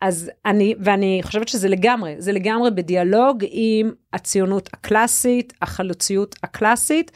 אז 0.01 0.31
אני 0.45 0.75
ואני 0.79 1.19
חושבת 1.23 1.47
שזה 1.47 1.69
לגמרי 1.69 2.15
זה 2.17 2.31
לגמרי 2.31 2.71
בדיאלוג 2.71 3.45
עם 3.49 3.91
הציונות 4.13 4.69
הקלאסית 4.73 5.53
החלוציות 5.61 6.35
הקלאסית 6.43 7.11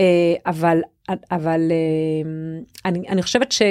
אה, 0.00 0.34
אבל 0.46 0.80
אבל 1.30 1.60
אה, 1.70 2.30
אני 2.84 3.08
אני 3.08 3.22
חושבת 3.22 3.52
ש, 3.52 3.62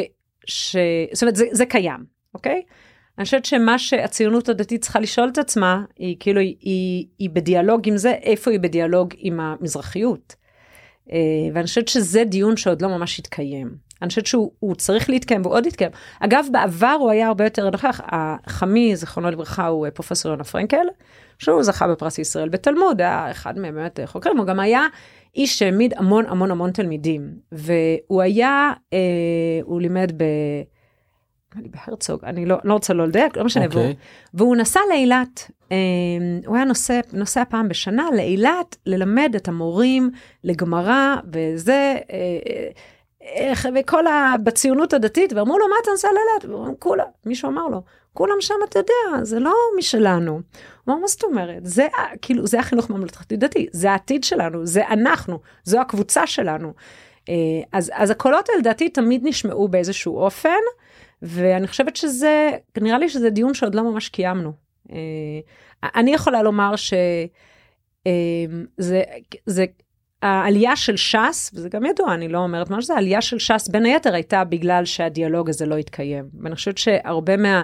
ש 0.46 0.76
זאת 1.14 1.24
אומרת 1.24 1.36
זה, 1.36 1.46
זה 1.52 1.66
קיים 1.66 2.16
אוקיי. 2.34 2.62
אני 3.18 3.26
חושבת 3.26 3.46
שמה 3.46 3.80
שהציונות 3.80 4.50
הדתית 4.50 4.82
צריכה 4.82 5.00
לשאול 5.00 5.30
את 5.30 5.38
עצמה, 5.38 5.84
היא 5.98 6.16
כאילו, 6.20 6.40
היא, 6.40 6.56
היא, 6.60 7.08
היא 7.20 7.30
בדיאלוג 7.30 7.88
עם 7.88 7.98
זה, 7.98 8.12
איפה 8.12 8.52
היא 8.52 8.60
בדיאלוג 8.60 9.14
עם 9.18 9.40
המזרחיות. 9.40 10.36
אה, 11.12 11.18
ואני 11.54 11.66
חושבת 11.66 11.88
שזה 11.88 12.24
דיון 12.24 12.58
שעוד 12.58 12.82
לא 12.82 12.88
ממש 12.88 13.20
התקיים. 13.20 13.85
אני 14.02 14.10
חושבת 14.10 14.26
שהוא 14.26 14.52
הוא 14.60 14.76
צריך 14.76 15.10
להתקיים 15.10 15.42
והוא 15.42 15.54
עוד 15.54 15.66
יתקיים. 15.66 15.92
אגב, 16.20 16.46
בעבר 16.52 16.98
הוא 17.00 17.10
היה 17.10 17.28
הרבה 17.28 17.44
יותר 17.44 17.70
נוכח. 17.70 18.02
החמי, 18.04 18.96
זיכרונו 18.96 19.32
לברכה, 19.32 19.68
הוא 19.68 19.86
אה, 19.86 19.92
פרופסור 19.92 20.32
יונה 20.32 20.44
פרנקל, 20.44 20.86
שהוא 21.40 21.64
זכה 21.64 21.88
בפרס 21.88 22.20
ישראל 22.20 22.50
בתלמוד, 22.50 23.02
היה 23.02 23.32
אחד 23.32 23.60
מהם 23.60 23.76
באמת 23.76 24.00
אה, 24.00 24.08
חוקרים, 24.08 24.38
הוא 24.38 24.46
גם 24.46 24.60
היה 24.60 24.88
איש 25.36 25.60
שהעמיד 25.60 25.94
המון 25.98 26.26
המון 26.28 26.52
המון 26.52 26.72
תלמידים. 26.72 27.34
והוא 27.52 28.22
היה, 28.22 28.74
אה, 28.94 29.00
הוא 29.64 29.82
לימד 29.82 30.12
ב... 30.18 30.24
לי 31.62 31.70
בהרצוג, 31.70 32.26
אני 32.26 32.46
לא, 32.46 32.58
לא 32.64 32.74
רוצה 32.74 32.94
לא 32.94 33.08
לדייק, 33.08 33.38
לא 33.38 33.44
משנה, 33.44 33.66
והוא, 33.72 33.82
אוקיי. 33.82 33.96
והוא 34.34 34.56
נסע 34.56 34.80
לאילת, 34.90 35.52
אה, 35.72 35.78
הוא 36.46 36.56
היה 36.56 36.66
נוסע, 36.66 37.00
נוסע 37.14 37.44
פעם 37.50 37.70
בשנה 37.70 38.08
לאילת 38.16 38.76
ללמד 38.86 39.34
את 39.36 39.48
המורים 39.48 40.12
לגמרא 40.44 41.16
וזה, 41.34 41.96
אה, 42.12 42.18
אה, 42.50 42.70
וכל 43.76 44.08
ה... 44.08 44.36
בציונות 44.44 44.94
הדתית, 44.94 45.34
ואמרו 45.34 45.60
לו, 45.60 45.68
מה 45.68 45.76
אתה 45.82 45.92
נוסע 45.92 46.08
לאילת? 46.08 46.76
כולה, 46.80 47.04
מישהו 47.26 47.50
אמר 47.50 47.68
לו, 47.68 47.82
כולם 48.14 48.36
שם, 48.40 48.56
אתה 48.70 48.80
יודע, 48.80 49.24
זה 49.24 49.40
לא 49.40 49.54
משלנו. 49.78 50.32
הוא 50.34 50.42
אמר, 50.94 50.96
מה 51.02 51.08
זאת 51.08 51.24
אומרת? 51.24 51.66
זה, 51.66 51.88
כאילו, 52.22 52.48
זה 52.48 52.60
החינוך 52.60 52.90
ממלכתי 52.90 53.38
דתי, 53.38 53.68
זה 53.72 53.92
העתיד 53.92 54.24
שלנו, 54.24 54.66
זה 54.66 54.88
אנחנו, 54.88 55.40
זו 55.64 55.82
הקבוצה 55.82 56.28
שלנו. 56.28 56.74
אה, 57.30 57.34
אז, 57.72 57.92
אז 57.94 58.10
הקולות 58.10 58.50
האלה, 58.50 58.60
לדעתי, 58.60 58.90
תמיד 58.90 59.22
נשמעו 59.24 59.68
באיזשהו 59.68 60.18
אופן, 60.18 60.50
ואני 61.22 61.68
חושבת 61.68 61.96
שזה, 61.96 62.52
נראה 62.82 62.98
לי 62.98 63.10
שזה 63.10 63.30
דיון 63.30 63.54
שעוד 63.54 63.76
לא 63.76 63.84
ממש 63.84 64.10
קיימנו. 64.10 64.52
אה, 64.92 64.98
אני 65.96 66.14
יכולה 66.14 66.44
לומר 66.44 66.76
שזה, 66.76 66.98
זה, 68.78 69.04
זה, 69.46 69.66
העלייה 70.26 70.76
של 70.76 70.98
ש"ס, 70.98 71.52
וזה 71.54 71.70
גם 71.70 71.86
ידוע, 71.86 72.14
אני 72.14 72.28
לא 72.28 72.38
אומרת 72.38 72.70
מה 72.70 72.82
שזה, 72.82 72.94
העלייה 72.94 73.22
של 73.22 73.40
ש"ס 73.40 73.68
בין 73.68 73.86
היתר 73.86 74.14
הייתה 74.14 74.44
בגלל 74.44 74.86
שהדיאלוג 74.86 75.50
הזה 75.50 75.66
לא 75.66 75.78
התקיים. 75.78 76.26
ואני 76.42 76.56
חושבת 76.56 76.78
שהרבה 76.78 77.38
מה... 77.38 77.62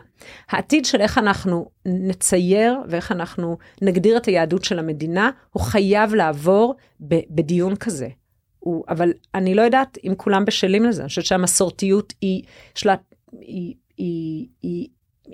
העתיד 0.49 0.85
של 0.85 1.01
איך 1.01 1.17
אנחנו 1.17 1.69
נצייר 1.85 2.79
ואיך 2.89 3.11
אנחנו 3.11 3.57
נגדיר 3.81 4.17
את 4.17 4.25
היהדות 4.25 4.63
של 4.63 4.79
המדינה, 4.79 5.29
הוא 5.51 5.63
חייב 5.63 6.15
לעבור 6.15 6.75
ב- 7.07 7.19
בדיון 7.29 7.75
כזה. 7.75 8.07
הוא, 8.59 8.83
אבל 8.89 9.13
אני 9.35 9.55
לא 9.55 9.61
יודעת 9.61 9.97
אם 10.03 10.13
כולם 10.17 10.45
בשלים 10.45 10.85
לזה, 10.85 11.01
אני 11.01 11.09
חושבת 11.09 11.25
שהמסורתיות 11.25 12.13
היא, 12.21 12.43
יש 12.77 12.85
לה, 12.85 12.95
היא, 13.31 13.75
היא, 13.97 14.47
היא 14.60 14.60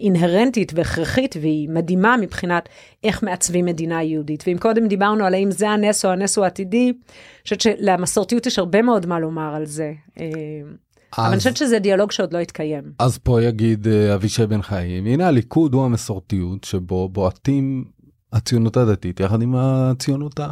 אינהרנטית 0.08 0.72
והכרחית 0.76 1.36
והיא 1.42 1.70
מדהימה 1.70 2.18
מבחינת 2.18 2.70
איך 3.04 3.24
מעצבים 3.24 3.66
מדינה 3.66 4.04
יהודית. 4.04 4.44
ואם 4.48 4.58
קודם 4.58 4.88
דיברנו 4.88 5.26
על 5.26 5.34
האם 5.34 5.52
זה 5.52 5.70
הנס 5.70 6.06
או 6.06 6.10
הנס 6.10 6.38
הוא 6.38 6.46
עתידי, 6.46 6.86
אני 6.88 7.44
חושבת 7.44 7.62
שלמסורתיות 7.62 8.46
יש 8.46 8.60
הרבה 8.60 8.82
מאוד 8.82 9.06
מה 9.06 9.20
לומר 9.20 9.56
על 9.56 9.66
זה. 9.66 9.94
אה, 10.20 10.26
אבל 11.18 11.28
אני 11.28 11.38
חושבת 11.38 11.58
שזה 11.58 11.80
דיאלוג 11.80 12.12
שעוד 12.12 12.34
לא 12.34 12.38
התקיים. 12.38 12.84
אז 13.00 13.18
פה 13.18 13.44
יגיד 13.44 13.88
אה, 13.88 14.16
אבישי 14.16 14.46
בן 14.46 14.62
חיים, 14.62 15.06
הנה 15.06 15.28
הליכוד 15.28 15.74
הוא 15.74 15.86
המסורתיות 15.86 16.64
שבו 16.64 17.10
בועטים 17.10 17.86
הציונות 18.34 18.78
הדתית 18.78 19.20
יחד 19.20 19.42
עם 19.42 19.56
הציונות 19.56 20.40
ה... 20.40 20.48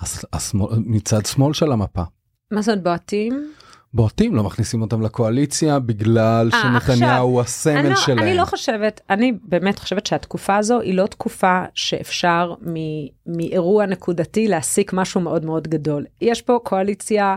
הס- 0.00 0.24
השמאל, 0.32 0.78
מצד 0.86 1.26
שמאל 1.26 1.52
של 1.52 1.72
המפה. 1.72 2.02
מה 2.50 2.62
זאת 2.62 2.82
בועטים? 2.82 3.52
בועטים, 3.94 4.34
לא 4.34 4.42
מכניסים 4.42 4.82
אותם 4.82 5.02
לקואליציה 5.02 5.78
בגלל 5.78 6.50
אה, 6.54 6.62
שנתניהו 6.62 7.28
הוא 7.28 7.40
אני 7.40 7.44
הסמל 7.44 7.88
לא, 7.88 7.96
שלהם. 7.96 8.18
אני 8.18 8.36
לא 8.36 8.44
חושבת, 8.44 9.00
אני 9.10 9.32
באמת 9.42 9.78
חושבת 9.78 10.06
שהתקופה 10.06 10.56
הזו 10.56 10.80
היא 10.80 10.94
לא 10.94 11.06
תקופה 11.06 11.62
שאפשר 11.74 12.54
מ- 12.66 13.06
מאירוע 13.36 13.86
נקודתי 13.86 14.48
להסיק 14.48 14.92
משהו 14.92 15.20
מאוד 15.20 15.44
מאוד 15.44 15.68
גדול. 15.68 16.04
יש 16.20 16.42
פה 16.42 16.58
קואליציה, 16.62 17.36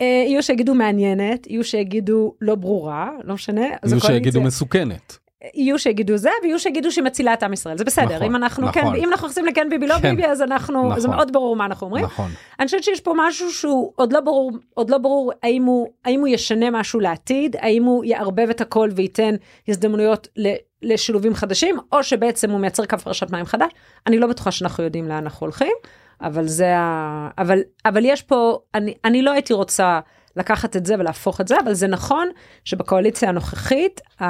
אה, 0.00 0.06
יהיו 0.06 0.42
שיגידו 0.42 0.74
מעניינת, 0.74 1.46
יהיו 1.46 1.64
שיגידו 1.64 2.34
לא 2.40 2.54
ברורה, 2.54 3.10
לא 3.24 3.34
משנה. 3.34 3.66
יהיו 3.86 4.00
שיגידו 4.00 4.40
מסוכנת. 4.40 5.18
יהיו 5.54 5.78
שיגידו 5.78 6.16
זה 6.16 6.30
ויהיו 6.42 6.58
שיגידו 6.58 6.92
שהיא 6.92 7.04
מצילה 7.04 7.34
את 7.34 7.42
עם 7.42 7.52
ישראל 7.52 7.78
זה 7.78 7.84
בסדר 7.84 8.14
נכון, 8.14 8.22
אם 8.22 8.36
אנחנו 8.36 8.66
נכון. 8.66 8.82
כן 8.82 8.86
אם 8.86 9.08
אנחנו 9.08 9.26
נכנסים 9.26 9.46
לכן 9.46 9.66
ביבי 9.70 9.86
לא 9.86 9.94
כן. 9.94 10.10
ביבי 10.10 10.26
אז 10.26 10.42
אנחנו 10.42 10.90
זה 10.96 11.08
נכון. 11.08 11.16
מאוד 11.16 11.32
ברור 11.32 11.56
מה 11.56 11.64
אנחנו 11.64 11.86
אומרים. 11.86 12.04
נכון. 12.04 12.30
אני 12.60 12.66
חושבת 12.66 12.84
שיש 12.84 13.00
פה 13.00 13.12
משהו 13.16 13.52
שהוא 13.52 13.92
עוד 13.96 14.12
לא 14.12 14.20
ברור 14.20 14.52
עוד 14.74 14.90
לא 14.90 14.98
ברור 14.98 15.32
האם 15.42 15.64
הוא 15.64 15.88
האם 16.04 16.20
הוא 16.20 16.28
ישנה 16.28 16.70
משהו 16.70 17.00
לעתיד 17.00 17.56
האם 17.60 17.84
הוא 17.84 18.04
יערבב 18.04 18.50
את 18.50 18.60
הכל 18.60 18.88
וייתן 18.92 19.34
הזדמנויות 19.68 20.28
ל- 20.36 20.54
לשילובים 20.82 21.34
חדשים 21.34 21.76
או 21.92 22.02
שבעצם 22.02 22.50
הוא 22.50 22.60
מייצר 22.60 22.86
קו 22.86 22.98
פרשת 22.98 23.30
מים 23.30 23.44
חדש 23.44 23.70
אני 24.06 24.18
לא 24.18 24.26
בטוחה 24.26 24.50
שאנחנו 24.50 24.84
יודעים 24.84 25.08
לאן 25.08 25.16
אנחנו 25.16 25.44
הולכים 25.44 25.72
אבל 26.20 26.46
זה 26.46 26.76
ה... 26.76 27.28
אבל 27.38 27.58
אבל 27.84 28.04
יש 28.04 28.22
פה 28.22 28.58
אני 28.74 28.94
אני 29.04 29.22
לא 29.22 29.30
הייתי 29.30 29.52
רוצה 29.52 30.00
לקחת 30.36 30.76
את 30.76 30.86
זה 30.86 30.94
ולהפוך 30.98 31.40
את 31.40 31.48
זה 31.48 31.60
אבל 31.64 31.72
זה 31.72 31.86
נכון 31.86 32.28
שבקואליציה 32.64 33.28
הנוכחית. 33.28 34.00
ה... 34.22 34.24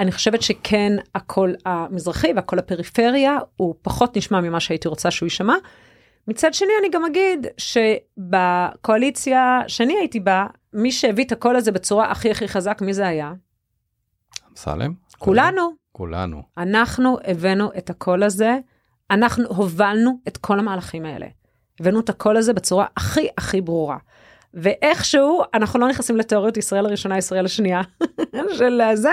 אני 0.00 0.12
חושבת 0.12 0.42
שכן 0.42 0.92
הקול 1.14 1.54
המזרחי 1.66 2.32
והקול 2.36 2.58
הפריפריה 2.58 3.38
הוא 3.56 3.74
פחות 3.82 4.16
נשמע 4.16 4.40
ממה 4.40 4.60
שהייתי 4.60 4.88
רוצה 4.88 5.10
שהוא 5.10 5.26
יישמע. 5.26 5.54
מצד 6.28 6.54
שני 6.54 6.72
אני 6.80 6.88
גם 6.90 7.04
אגיד 7.04 7.46
שבקואליציה 7.56 9.60
שאני 9.66 9.98
הייתי 9.98 10.20
בה 10.20 10.46
מי 10.72 10.92
שהביא 10.92 11.24
את 11.24 11.32
הקול 11.32 11.56
הזה 11.56 11.72
בצורה 11.72 12.10
הכי 12.10 12.30
הכי 12.30 12.48
חזק 12.48 12.82
מי 12.82 12.94
זה 12.94 13.06
היה? 13.06 13.32
אמסלם? 14.50 14.92
כולנו. 15.18 15.70
כולנו. 15.92 16.42
אנחנו 16.58 17.16
הבאנו 17.24 17.70
את 17.78 17.90
הקול 17.90 18.22
הזה, 18.22 18.58
אנחנו 19.10 19.44
הובלנו 19.48 20.18
את 20.28 20.36
כל 20.36 20.58
המהלכים 20.58 21.04
האלה. 21.04 21.26
הבאנו 21.80 22.00
את 22.00 22.08
הקול 22.08 22.36
הזה 22.36 22.52
בצורה 22.52 22.86
הכי 22.96 23.28
הכי 23.38 23.60
ברורה. 23.60 23.98
ואיכשהו 24.54 25.42
אנחנו 25.54 25.80
לא 25.80 25.88
נכנסים 25.88 26.16
לתיאוריות 26.16 26.56
ישראל 26.56 26.86
הראשונה 26.86 27.18
ישראל 27.18 27.44
השנייה 27.44 27.80
של 28.58 28.80
זה 28.94 29.12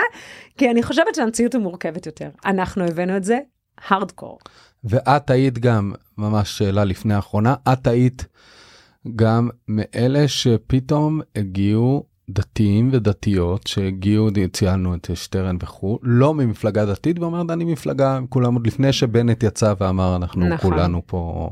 כי 0.56 0.70
אני 0.70 0.82
חושבת 0.82 1.14
שהמציאות 1.14 1.52
היא 1.52 1.60
מורכבת 1.60 2.06
יותר 2.06 2.28
אנחנו 2.44 2.84
הבאנו 2.84 3.16
את 3.16 3.24
זה 3.24 3.38
הארדקור. 3.88 4.38
ואת 4.84 5.30
היית 5.30 5.58
גם, 5.58 5.92
ממש 6.18 6.58
שאלה 6.58 6.84
לפני 6.84 7.14
האחרונה, 7.14 7.54
את 7.72 7.86
היית 7.86 8.26
גם 9.16 9.48
מאלה 9.68 10.28
שפתאום 10.28 11.20
הגיעו 11.36 12.04
דתיים 12.30 12.88
ודתיות 12.92 13.66
שהגיעו, 13.66 14.28
ציינו 14.52 14.94
את 14.94 15.10
שטרן 15.14 15.56
וכו', 15.62 15.98
לא 16.02 16.34
ממפלגה 16.34 16.86
דתית, 16.86 17.18
ואומרת 17.18 17.50
אני 17.50 17.64
מפלגה, 17.64 18.18
כולם 18.28 18.54
עוד 18.54 18.66
לפני 18.66 18.92
שבנט 18.92 19.42
יצא 19.42 19.74
ואמר 19.80 20.16
אנחנו 20.16 20.48
נכון. 20.48 20.70
כולנו 20.70 21.02
פה, 21.06 21.48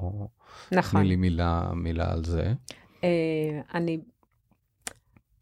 נכון. 0.73 1.01
תני 1.01 1.09
לי 1.09 1.17
מילה, 1.17 1.63
מילה 1.75 2.13
על 2.13 2.25
זה. 2.25 2.53
אה, 3.07 3.61
אני. 3.75 3.99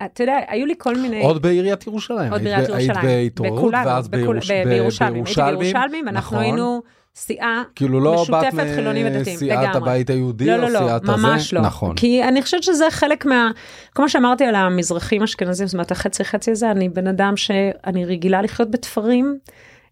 אתה 0.05 0.23
יודע 0.23 0.39
היו 0.49 0.67
לי 0.67 0.75
כל 0.79 0.97
מיני 0.97 1.23
עוד 1.23 1.43
בעיריית 1.43 1.87
ירושלים, 1.87 2.33
עוד 2.33 2.43
בעיריית 2.43 2.71
ב- 2.71 2.73
היית 2.73 2.91
ירושלים, 2.91 3.25
בהתעוררות, 3.25 3.75
ואז 3.75 4.09
בירושלמים, 4.09 5.25
הייתי 5.27 5.41
בירושלמים, 5.43 6.09
אנחנו 6.09 6.37
נכון. 6.37 6.45
היינו 6.45 6.83
סיעה 7.17 7.63
כאילו 7.75 8.01
לא 8.01 8.23
משותפת 8.23 8.67
חילונים 8.75 9.07
ודתיים, 9.07 9.37
מסיעת 9.37 9.65
לגמרי. 9.65 9.77
הבית 9.77 10.11
היהודי 10.11 10.47
לא, 10.47 10.55
או 10.55 10.59
לא, 10.59 10.69
לא, 10.69 10.79
סיעת 10.79 11.03
הזה, 11.09 11.13
ממש 11.13 11.55
לא. 11.55 11.61
נכון. 11.61 11.97
כי 11.97 12.25
אני 12.25 12.43
חושבת 12.43 12.63
שזה 12.63 12.85
חלק 12.91 13.27
מה... 13.27 13.51
כמו 13.95 14.09
שאמרתי 14.09 14.45
על 14.45 14.55
המזרחים 14.55 15.23
אשכנזים, 15.23 15.67
זאת 15.67 15.75
אומרת 15.75 15.91
החצי 15.91 16.25
חצי 16.25 16.51
הזה, 16.51 16.71
אני 16.71 16.89
בן 16.89 17.07
אדם 17.07 17.37
שאני 17.37 18.05
רגילה 18.05 18.43
לחיות 18.43 18.71
בתפרים, 18.71 19.39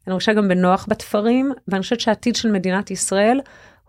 אני 0.07 0.13
מרגישה 0.13 0.33
גם 0.33 0.49
בנוח 0.49 0.87
בתפרים, 0.89 1.53
ואני 1.69 1.83
חושבת 1.83 2.01
שהעתיד 2.01 2.37
של 2.37 2.51
מדינת 2.51 2.91
ישראל 2.91 3.41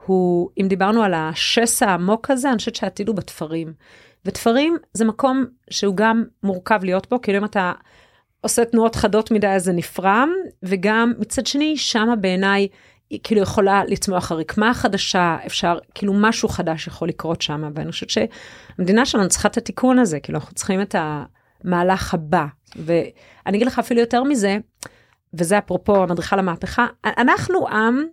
הוא, 0.06 0.49
אם 0.62 0.68
דיברנו 0.68 1.04
על 1.04 1.14
השסע 1.14 1.89
העמוק 1.89 2.32
הזה, 2.32 2.49
אני 2.49 2.58
חושבת 2.58 2.76
שהעתיד 2.76 3.08
הוא 3.08 3.16
בתפרים. 3.16 3.74
ותפרים 4.26 4.78
זה 4.93 5.06
מקום 5.06 5.45
שהוא 5.70 5.95
גם 5.95 6.24
מורכב 6.43 6.80
להיות 6.84 7.10
בו, 7.10 7.22
כאילו 7.22 7.38
אם 7.38 7.45
אתה 7.45 7.72
עושה 8.41 8.66
תנועות 8.66 8.95
חדות 8.95 9.32
מדי 9.32 9.47
אז 9.47 9.64
זה 9.64 9.74
נפרם, 9.74 10.30
וגם 10.64 11.14
מצד 11.20 11.45
שני 11.45 11.78
שמה 11.78 12.16
בעיניי 12.16 12.68
כאילו 13.24 13.41
יכולה 13.41 13.84
לצמוח 13.88 14.32
הרקמה 14.32 14.74
חדשה, 14.74 15.38
אפשר, 15.45 15.78
כאילו 15.95 16.14
משהו 16.14 16.49
חדש 16.49 16.88
יכול 16.88 17.08
לקרות 17.08 17.41
שם, 17.41 17.72
ואני 17.76 17.91
חושבת 17.91 18.10
שהמדינה 18.10 19.06
שלנו 19.06 19.30
צריכה 19.30 19.47
את 19.47 19.58
התיקון 19.58 19.99
הזה, 19.99 20.20
כאילו 20.20 20.39
אנחנו 20.39 20.56
צריכים 20.56 20.82
את 20.82 20.95
המהלך 21.64 22.14
הבא. 22.14 22.45
ואני 22.76 23.58
אגיד 23.58 23.68
לך 23.68 23.80
אפילו 23.80 23.99
יותר 23.99 24.24
מזה, 24.24 24.58
וזה 25.34 25.58
אפרופו 25.58 26.04
המדריכה 26.04 26.36
למהפכה, 26.36 26.88
אנחנו 27.06 27.68
עם 27.68 28.04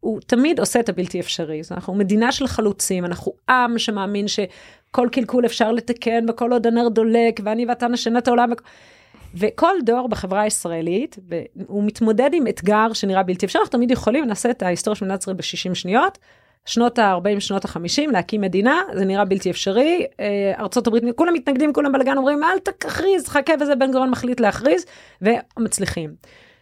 שהוא 0.00 0.20
תמיד 0.26 0.60
עושה 0.60 0.80
את 0.80 0.88
הבלתי 0.88 1.20
אפשרי, 1.20 1.60
אנחנו 1.70 1.94
מדינה 1.94 2.32
של 2.32 2.46
חלוצים, 2.46 3.04
אנחנו 3.04 3.32
עם 3.48 3.78
שמאמין 3.78 4.26
שכל 4.28 5.08
קלקול 5.12 5.46
אפשר 5.46 5.72
לתקן, 5.72 6.26
וכל 6.28 6.52
עוד 6.52 6.66
הנר 6.66 6.88
דולק, 6.88 7.40
ואני 7.44 7.66
ואתה 7.66 7.88
נשנה 7.88 8.18
את 8.18 8.28
העולם. 8.28 8.50
וכל 9.34 9.74
דור 9.84 10.08
בחברה 10.08 10.40
הישראלית, 10.40 11.18
הוא 11.66 11.84
מתמודד 11.84 12.30
עם 12.32 12.46
אתגר 12.46 12.92
שנראה 12.92 13.22
בלתי 13.22 13.46
אפשרי, 13.46 13.60
אנחנו 13.60 13.72
תמיד 13.72 13.90
יכולים, 13.90 14.24
נעשה 14.24 14.50
את 14.50 14.62
ההיסטוריה 14.62 14.96
של 14.96 15.04
מדינת 15.04 15.20
ישראל 15.20 15.36
ב-60 15.36 15.74
שניות, 15.74 16.18
שנות 16.66 16.98
ה-40, 16.98 17.40
שנות 17.40 17.64
ה-50, 17.64 18.10
להקים 18.12 18.40
מדינה, 18.40 18.82
זה 18.94 19.04
נראה 19.04 19.24
בלתי 19.24 19.50
אפשרי, 19.50 20.06
אה, 20.20 20.52
ארצות 20.58 20.86
הברית, 20.86 21.04
כולם 21.16 21.34
מתנגדים, 21.34 21.72
כולם 21.72 21.92
בלאגן, 21.92 22.16
אומרים, 22.16 22.44
אל 22.44 22.58
תכריז, 22.58 23.28
חכה 23.28 23.52
וזה, 23.60 23.74
בן 23.74 23.92
גוריון 23.92 24.10
מחליט 24.10 24.40
להכריז, 24.40 24.84
ומצליחים. 25.22 26.10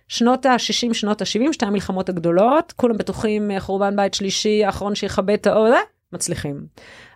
שנות 0.09 0.47
ה-60, 0.47 0.95
שנות 0.95 1.23
ה-70, 1.23 1.53
שתי 1.53 1.67
המלחמות 1.67 2.09
הגדולות, 2.09 2.73
כולם 2.77 2.97
בטוחים, 2.97 3.51
חורבן 3.59 3.97
בית 3.97 4.15
שלישי, 4.15 4.65
האחרון 4.65 4.95
שיכבד 4.95 5.35
את 5.35 5.47
האור, 5.47 5.75
מצליחים. 6.13 6.67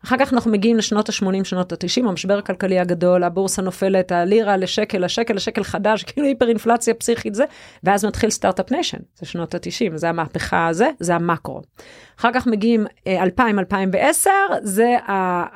אחר 0.05 0.17
כך 0.19 0.33
אנחנו 0.33 0.51
מגיעים 0.51 0.77
לשנות 0.77 1.09
ה-80, 1.09 1.45
שנות 1.45 1.73
ה-90, 1.73 2.09
המשבר 2.09 2.39
הכלכלי 2.39 2.79
הגדול, 2.79 3.25
הבורסה 3.25 3.63
נופלת, 3.63 4.13
הלירה 4.13 4.57
לשקל, 4.57 5.05
השקל 5.05 5.35
לשקל 5.35 5.65
חדש, 5.65 6.03
כאילו 6.13 6.27
היפר-אינפלציה 6.27 6.95
פסיכית 6.95 7.35
זה, 7.35 7.45
ואז 7.85 8.05
מתחיל 8.05 8.31
Start-Up 8.31 8.71
Nation, 8.71 8.99
זה 9.19 9.27
שנות 9.27 9.55
ה-90, 9.55 9.97
זה 9.97 10.09
המהפכה 10.09 10.67
הזה, 10.67 10.91
זה 11.01 11.15
המקרו. 11.15 11.61
אחר 12.21 12.31
כך 12.35 12.47
מגיעים 12.47 12.87
2000, 13.07 13.59
2010, 13.59 14.31
זה 14.63 14.97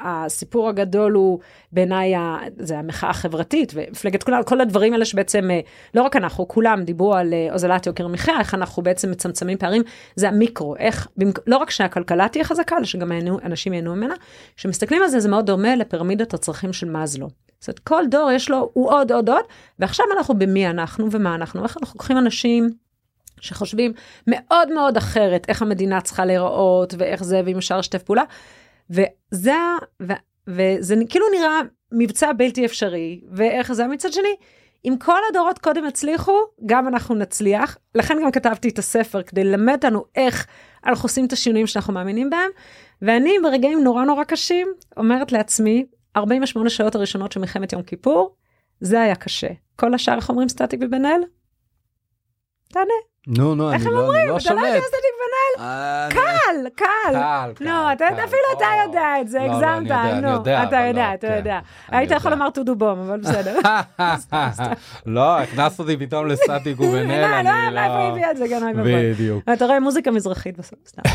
הסיפור 0.05 0.69
הגדול 0.69 1.13
הוא 1.13 1.39
בעיניי, 1.73 2.13
זה 2.59 2.79
המחאה 2.79 3.11
החברתית, 3.11 3.73
ומפלגת 3.75 4.23
כולם, 4.23 4.43
כל 4.43 4.61
הדברים 4.61 4.93
האלה 4.93 5.05
שבעצם, 5.05 5.49
לא 5.95 6.03
רק 6.03 6.17
אנחנו, 6.17 6.49
כולם 6.49 6.83
דיברו 6.83 7.15
על 7.15 7.35
הוזלת 7.53 7.87
יוקר 7.87 8.05
המחיה, 8.05 8.39
איך 8.39 8.55
אנחנו 8.55 8.83
בעצם 8.83 9.11
מצמצמים 9.11 9.59
פערים, 9.59 9.83
זה 10.17 10.29
המיקרו, 10.29 10.77
איך, 10.77 11.09
לא 11.47 11.57
רק 11.57 11.71
שהכלכלה 11.71 12.29
תהיה 12.29 12.45
חזקה, 12.45 12.77
אלא 12.77 12.85
שגם 12.85 13.13
אנשים 13.45 13.73
ייהנו 13.73 13.97
ממנה. 13.97 14.15
כשמסתכלים 14.57 15.03
על 15.03 15.09
זה 15.09 15.21
זה 15.21 15.29
מאוד 15.29 15.47
דומה 15.47 15.77
לפירמידת 15.77 16.35
הצרכים 16.35 16.73
של 16.73 16.91
מאזלו. 16.91 17.29
זאת 17.61 17.69
אומרת 17.69 17.79
כל 17.79 18.05
דור 18.11 18.31
יש 18.33 18.51
לו 18.51 18.71
הוא 18.73 18.93
עוד 18.93 19.13
עוד 19.13 19.29
עוד 19.29 19.45
ועכשיו 19.79 20.07
אנחנו 20.17 20.35
במי 20.39 20.67
אנחנו 20.71 21.09
ומה 21.11 21.35
אנחנו 21.35 21.63
איך 21.63 21.77
אנחנו 21.77 21.95
לוקחים 21.95 22.19
אנשים 22.19 22.71
שחושבים 23.41 23.93
מאוד 24.27 24.73
מאוד 24.73 24.97
אחרת 24.97 25.47
איך 25.49 25.63
המדינה 25.63 26.01
צריכה 26.01 26.25
להיראות 26.25 26.95
ואיך 26.99 27.25
זה 27.25 27.41
ואם 27.45 27.57
אפשר 27.57 27.79
לשתף 27.79 28.03
פעולה. 28.03 28.23
וזה 28.91 29.55
ו, 30.03 30.13
וזה 30.49 30.95
כאילו 31.09 31.27
נראה 31.39 31.61
מבצע 31.93 32.33
בלתי 32.33 32.67
אפשרי 32.67 33.21
ואיך 33.33 33.73
זה 33.73 33.87
מצד 33.87 34.13
שני. 34.13 34.35
אם 34.85 34.95
כל 34.99 35.19
הדורות 35.31 35.59
קודם 35.59 35.85
הצליחו 35.85 36.33
גם 36.67 36.89
אנחנו 36.89 37.15
נצליח 37.15 37.79
לכן 37.95 38.19
גם 38.23 38.31
כתבתי 38.31 38.69
את 38.69 38.79
הספר 38.79 39.23
כדי 39.23 39.45
ללמד 39.45 39.73
אותנו 39.73 40.05
איך 40.17 40.47
אנחנו 40.87 41.07
עושים 41.07 41.27
את 41.27 41.33
השינויים 41.33 41.67
שאנחנו 41.67 41.93
מאמינים 41.93 42.31
בהם. 42.31 42.51
ואני 43.03 43.35
ברגעים 43.43 43.85
נורא 43.85 44.05
נורא 44.05 44.25
קשים 44.25 44.69
אומרת 44.97 45.33
לעצמי 45.33 45.87
48 46.17 46.71
שעות 46.71 46.95
הראשונות 46.95 47.33
של 47.33 47.41
מלחמת 47.41 47.73
יום 47.73 47.83
כיפור 47.83 48.35
זה 48.81 49.01
היה 49.01 49.15
קשה 49.15 49.49
כל 49.77 49.95
השאר 49.95 50.17
איך 50.17 50.29
אומרים 50.29 50.49
סטטיק 50.49 50.81
ובן 50.83 51.05
אל? 51.07 51.21
תענה. 52.73 52.95
נו 53.27 53.55
נו 53.55 53.73
איך 53.73 53.83
אני 53.83 53.91
הם 53.91 53.95
לא, 53.95 54.01
אומרים? 54.01 54.21
אני 54.21 54.29
לא 54.29 54.37
אתה 54.37 54.55
לא 54.55 54.61
יודע. 54.61 54.81
סטטיק 54.81 55.11
ובן 55.15 55.65
אל? 55.65 56.11
קל 56.11 56.69
קל. 56.77 56.87
קל, 57.13 57.53
קל, 57.55 57.65
לא 57.65 57.93
אתה 57.93 58.05
קל. 58.09 58.25
אפילו 58.25 58.43
אתה. 58.57 58.65
יודע 58.85 59.21
את 59.21 59.29
זה 59.29 59.39
לא, 59.39 59.47
לא, 59.47 59.53
הגזמת 59.53 59.91
אני 59.91 60.13
אני 60.13 60.21
נו 60.21 60.29
יודע, 60.29 60.63
אתה 60.63 60.77
יודע 60.77 61.09
לא, 61.09 61.15
אתה 61.15 61.27
כן. 61.27 61.37
יודע. 61.37 61.59
אני 61.89 61.99
היית 61.99 62.11
יכול. 62.11 62.31
לומר 62.31 62.51
טודו 62.51 62.75
בום 62.77 62.99
אבל 62.99 63.21
בסדר. 63.21 63.59
לא, 65.07 65.39
הכנסת 65.39 65.81
אותי 65.81 65.97
פתאום 65.97 66.27
לסטטיק 66.27 66.81
ובן 66.81 67.11
אל, 67.11 67.21
לא, 67.21 67.43
לא, 67.43 67.51
אני 67.51 67.75
מאיפה 67.75 67.95
לא... 67.95 68.09
הביאה 68.11 68.31
את 68.31 68.37
זה 68.37 68.47
גם 68.51 68.63
אוי 68.63 68.73
ואבוי. 68.73 69.13
בדיוק. 69.13 69.45
אתה 69.53 69.67
רואה 69.67 69.81
מוזיקה 69.81 70.11
מזרחית 70.11 70.59
בסוף. 70.59 70.79
סתם. 70.87 71.03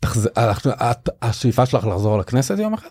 תחז- 0.00 0.26
את- 0.26 0.66
את- 0.66 1.08
השאיפה 1.22 1.66
שלך 1.66 1.84
לחזור 1.86 2.18
לכנסת 2.18 2.58
יום 2.58 2.74
אחד? 2.74 2.88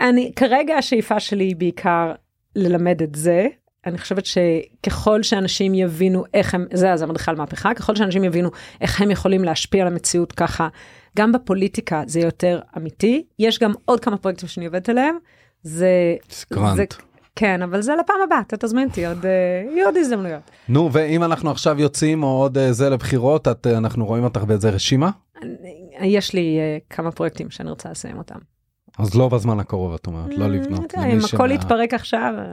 אני, 0.00 0.32
כרגע 0.36 0.74
השאיפה 0.74 1.20
שלי 1.20 1.44
היא 1.44 1.56
בעיקר 1.56 2.12
ללמד 2.56 3.02
את 3.02 3.14
זה. 3.14 3.46
אני 3.86 3.98
חושבת 3.98 4.24
שככל 4.26 5.22
שאנשים 5.22 5.74
יבינו 5.74 6.24
איך 6.34 6.54
הם, 6.54 6.66
זה 6.72 6.92
אז 6.92 7.02
המדריכל 7.02 7.36
מהפכה, 7.36 7.74
ככל 7.74 7.96
שאנשים 7.96 8.24
יבינו 8.24 8.50
איך 8.80 9.00
הם 9.00 9.10
יכולים 9.10 9.44
להשפיע 9.44 9.82
על 9.82 9.88
המציאות 9.88 10.32
ככה, 10.32 10.68
גם 11.18 11.32
בפוליטיקה 11.32 12.02
זה 12.06 12.20
יותר 12.20 12.60
אמיתי. 12.76 13.24
יש 13.38 13.58
גם 13.58 13.72
עוד 13.84 14.00
כמה 14.00 14.16
פרויקטים 14.16 14.48
שאני 14.48 14.66
עובדת 14.66 14.88
עליהם. 14.88 15.16
זה... 15.62 15.88
סקרנט. 16.30 16.76
זה, 16.76 16.84
כן, 17.36 17.62
אבל 17.62 17.82
זה 17.82 17.92
לפעם 18.04 18.16
הבאה, 18.26 18.40
אתה 18.40 18.56
תזמין 18.56 18.88
אותי, 18.88 19.06
עוד, 19.06 19.26
אה, 19.26 19.30
יהיו 19.74 19.86
עוד 19.86 19.96
הזדמנויות. 19.96 20.42
נו, 20.68 20.90
ואם 20.92 21.24
אנחנו 21.24 21.50
עכשיו 21.50 21.80
יוצאים 21.80 22.22
או 22.22 22.28
עוד 22.28 22.58
אה, 22.58 22.72
זה 22.72 22.90
לבחירות, 22.90 23.48
את, 23.48 23.66
אה, 23.66 23.76
אנחנו 23.78 24.06
רואים 24.06 24.24
אותך 24.24 24.40
באיזה 24.40 24.70
רשימה? 24.70 25.10
יש 26.00 26.32
לי 26.32 26.58
אה, 26.58 26.78
כמה 26.90 27.10
פרויקטים 27.12 27.50
שאני 27.50 27.70
רוצה 27.70 27.90
לסיים 27.90 28.18
אותם. 28.18 28.38
אז 28.98 29.14
לא 29.14 29.28
בזמן 29.28 29.60
הקרוב, 29.60 29.94
את 29.94 30.06
אומרת, 30.06 30.34
לא 30.36 30.44
אה, 30.44 30.48
לבנות. 30.48 30.94
אם 30.94 31.18
הכל 31.34 31.50
יתפרק 31.50 31.94
עכשיו... 31.94 32.34
אה, 32.38 32.44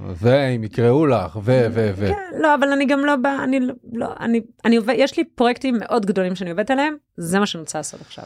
ואם 0.00 0.64
יקראו 0.64 1.06
לך, 1.06 1.36
ו, 1.36 1.66
ו, 1.72 1.90
ו. 1.96 2.08
כן, 2.08 2.38
לא, 2.40 2.54
אבל 2.54 2.72
אני 2.72 2.86
גם 2.86 3.04
לא 3.04 3.16
באה, 3.16 3.44
אני 3.44 3.60
לא- 3.60 3.74
לא, 3.92 4.08
אני, 4.20 4.40
אני 4.64 4.76
עובד, 4.76 4.94
יש 4.96 5.16
לי 5.16 5.24
פרויקטים 5.24 5.76
מאוד 5.80 6.06
גדולים 6.06 6.34
שאני 6.34 6.50
עובדת 6.50 6.70
עליהם, 6.70 6.94
זה 7.16 7.38
מה 7.38 7.46
שאני 7.46 7.60
רוצה 7.60 7.78
לעשות 7.78 8.00
עכשיו. 8.00 8.24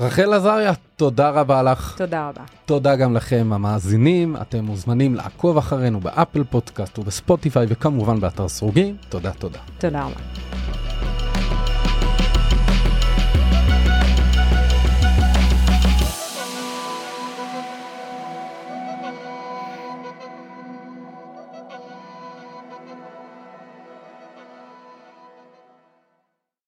רחל 0.00 0.32
עזריה, 0.32 0.72
תודה 0.96 1.30
רבה 1.30 1.62
לך. 1.62 1.94
תודה 1.98 2.28
רבה. 2.28 2.42
תודה 2.66 2.96
גם 2.96 3.14
לכם 3.14 3.50
המאזינים, 3.52 4.36
אתם 4.36 4.64
מוזמנים 4.64 5.14
לעקוב 5.14 5.56
אחרינו 5.56 6.00
באפל 6.00 6.44
פודקאסט 6.44 6.98
ובספוטיפיי 6.98 7.66
וכמובן 7.68 8.20
באתר 8.20 8.48
סרוגים. 8.48 8.96
תודה, 9.08 9.32
תודה. 9.32 9.58
תודה 9.78 10.02
רבה. 10.04 10.91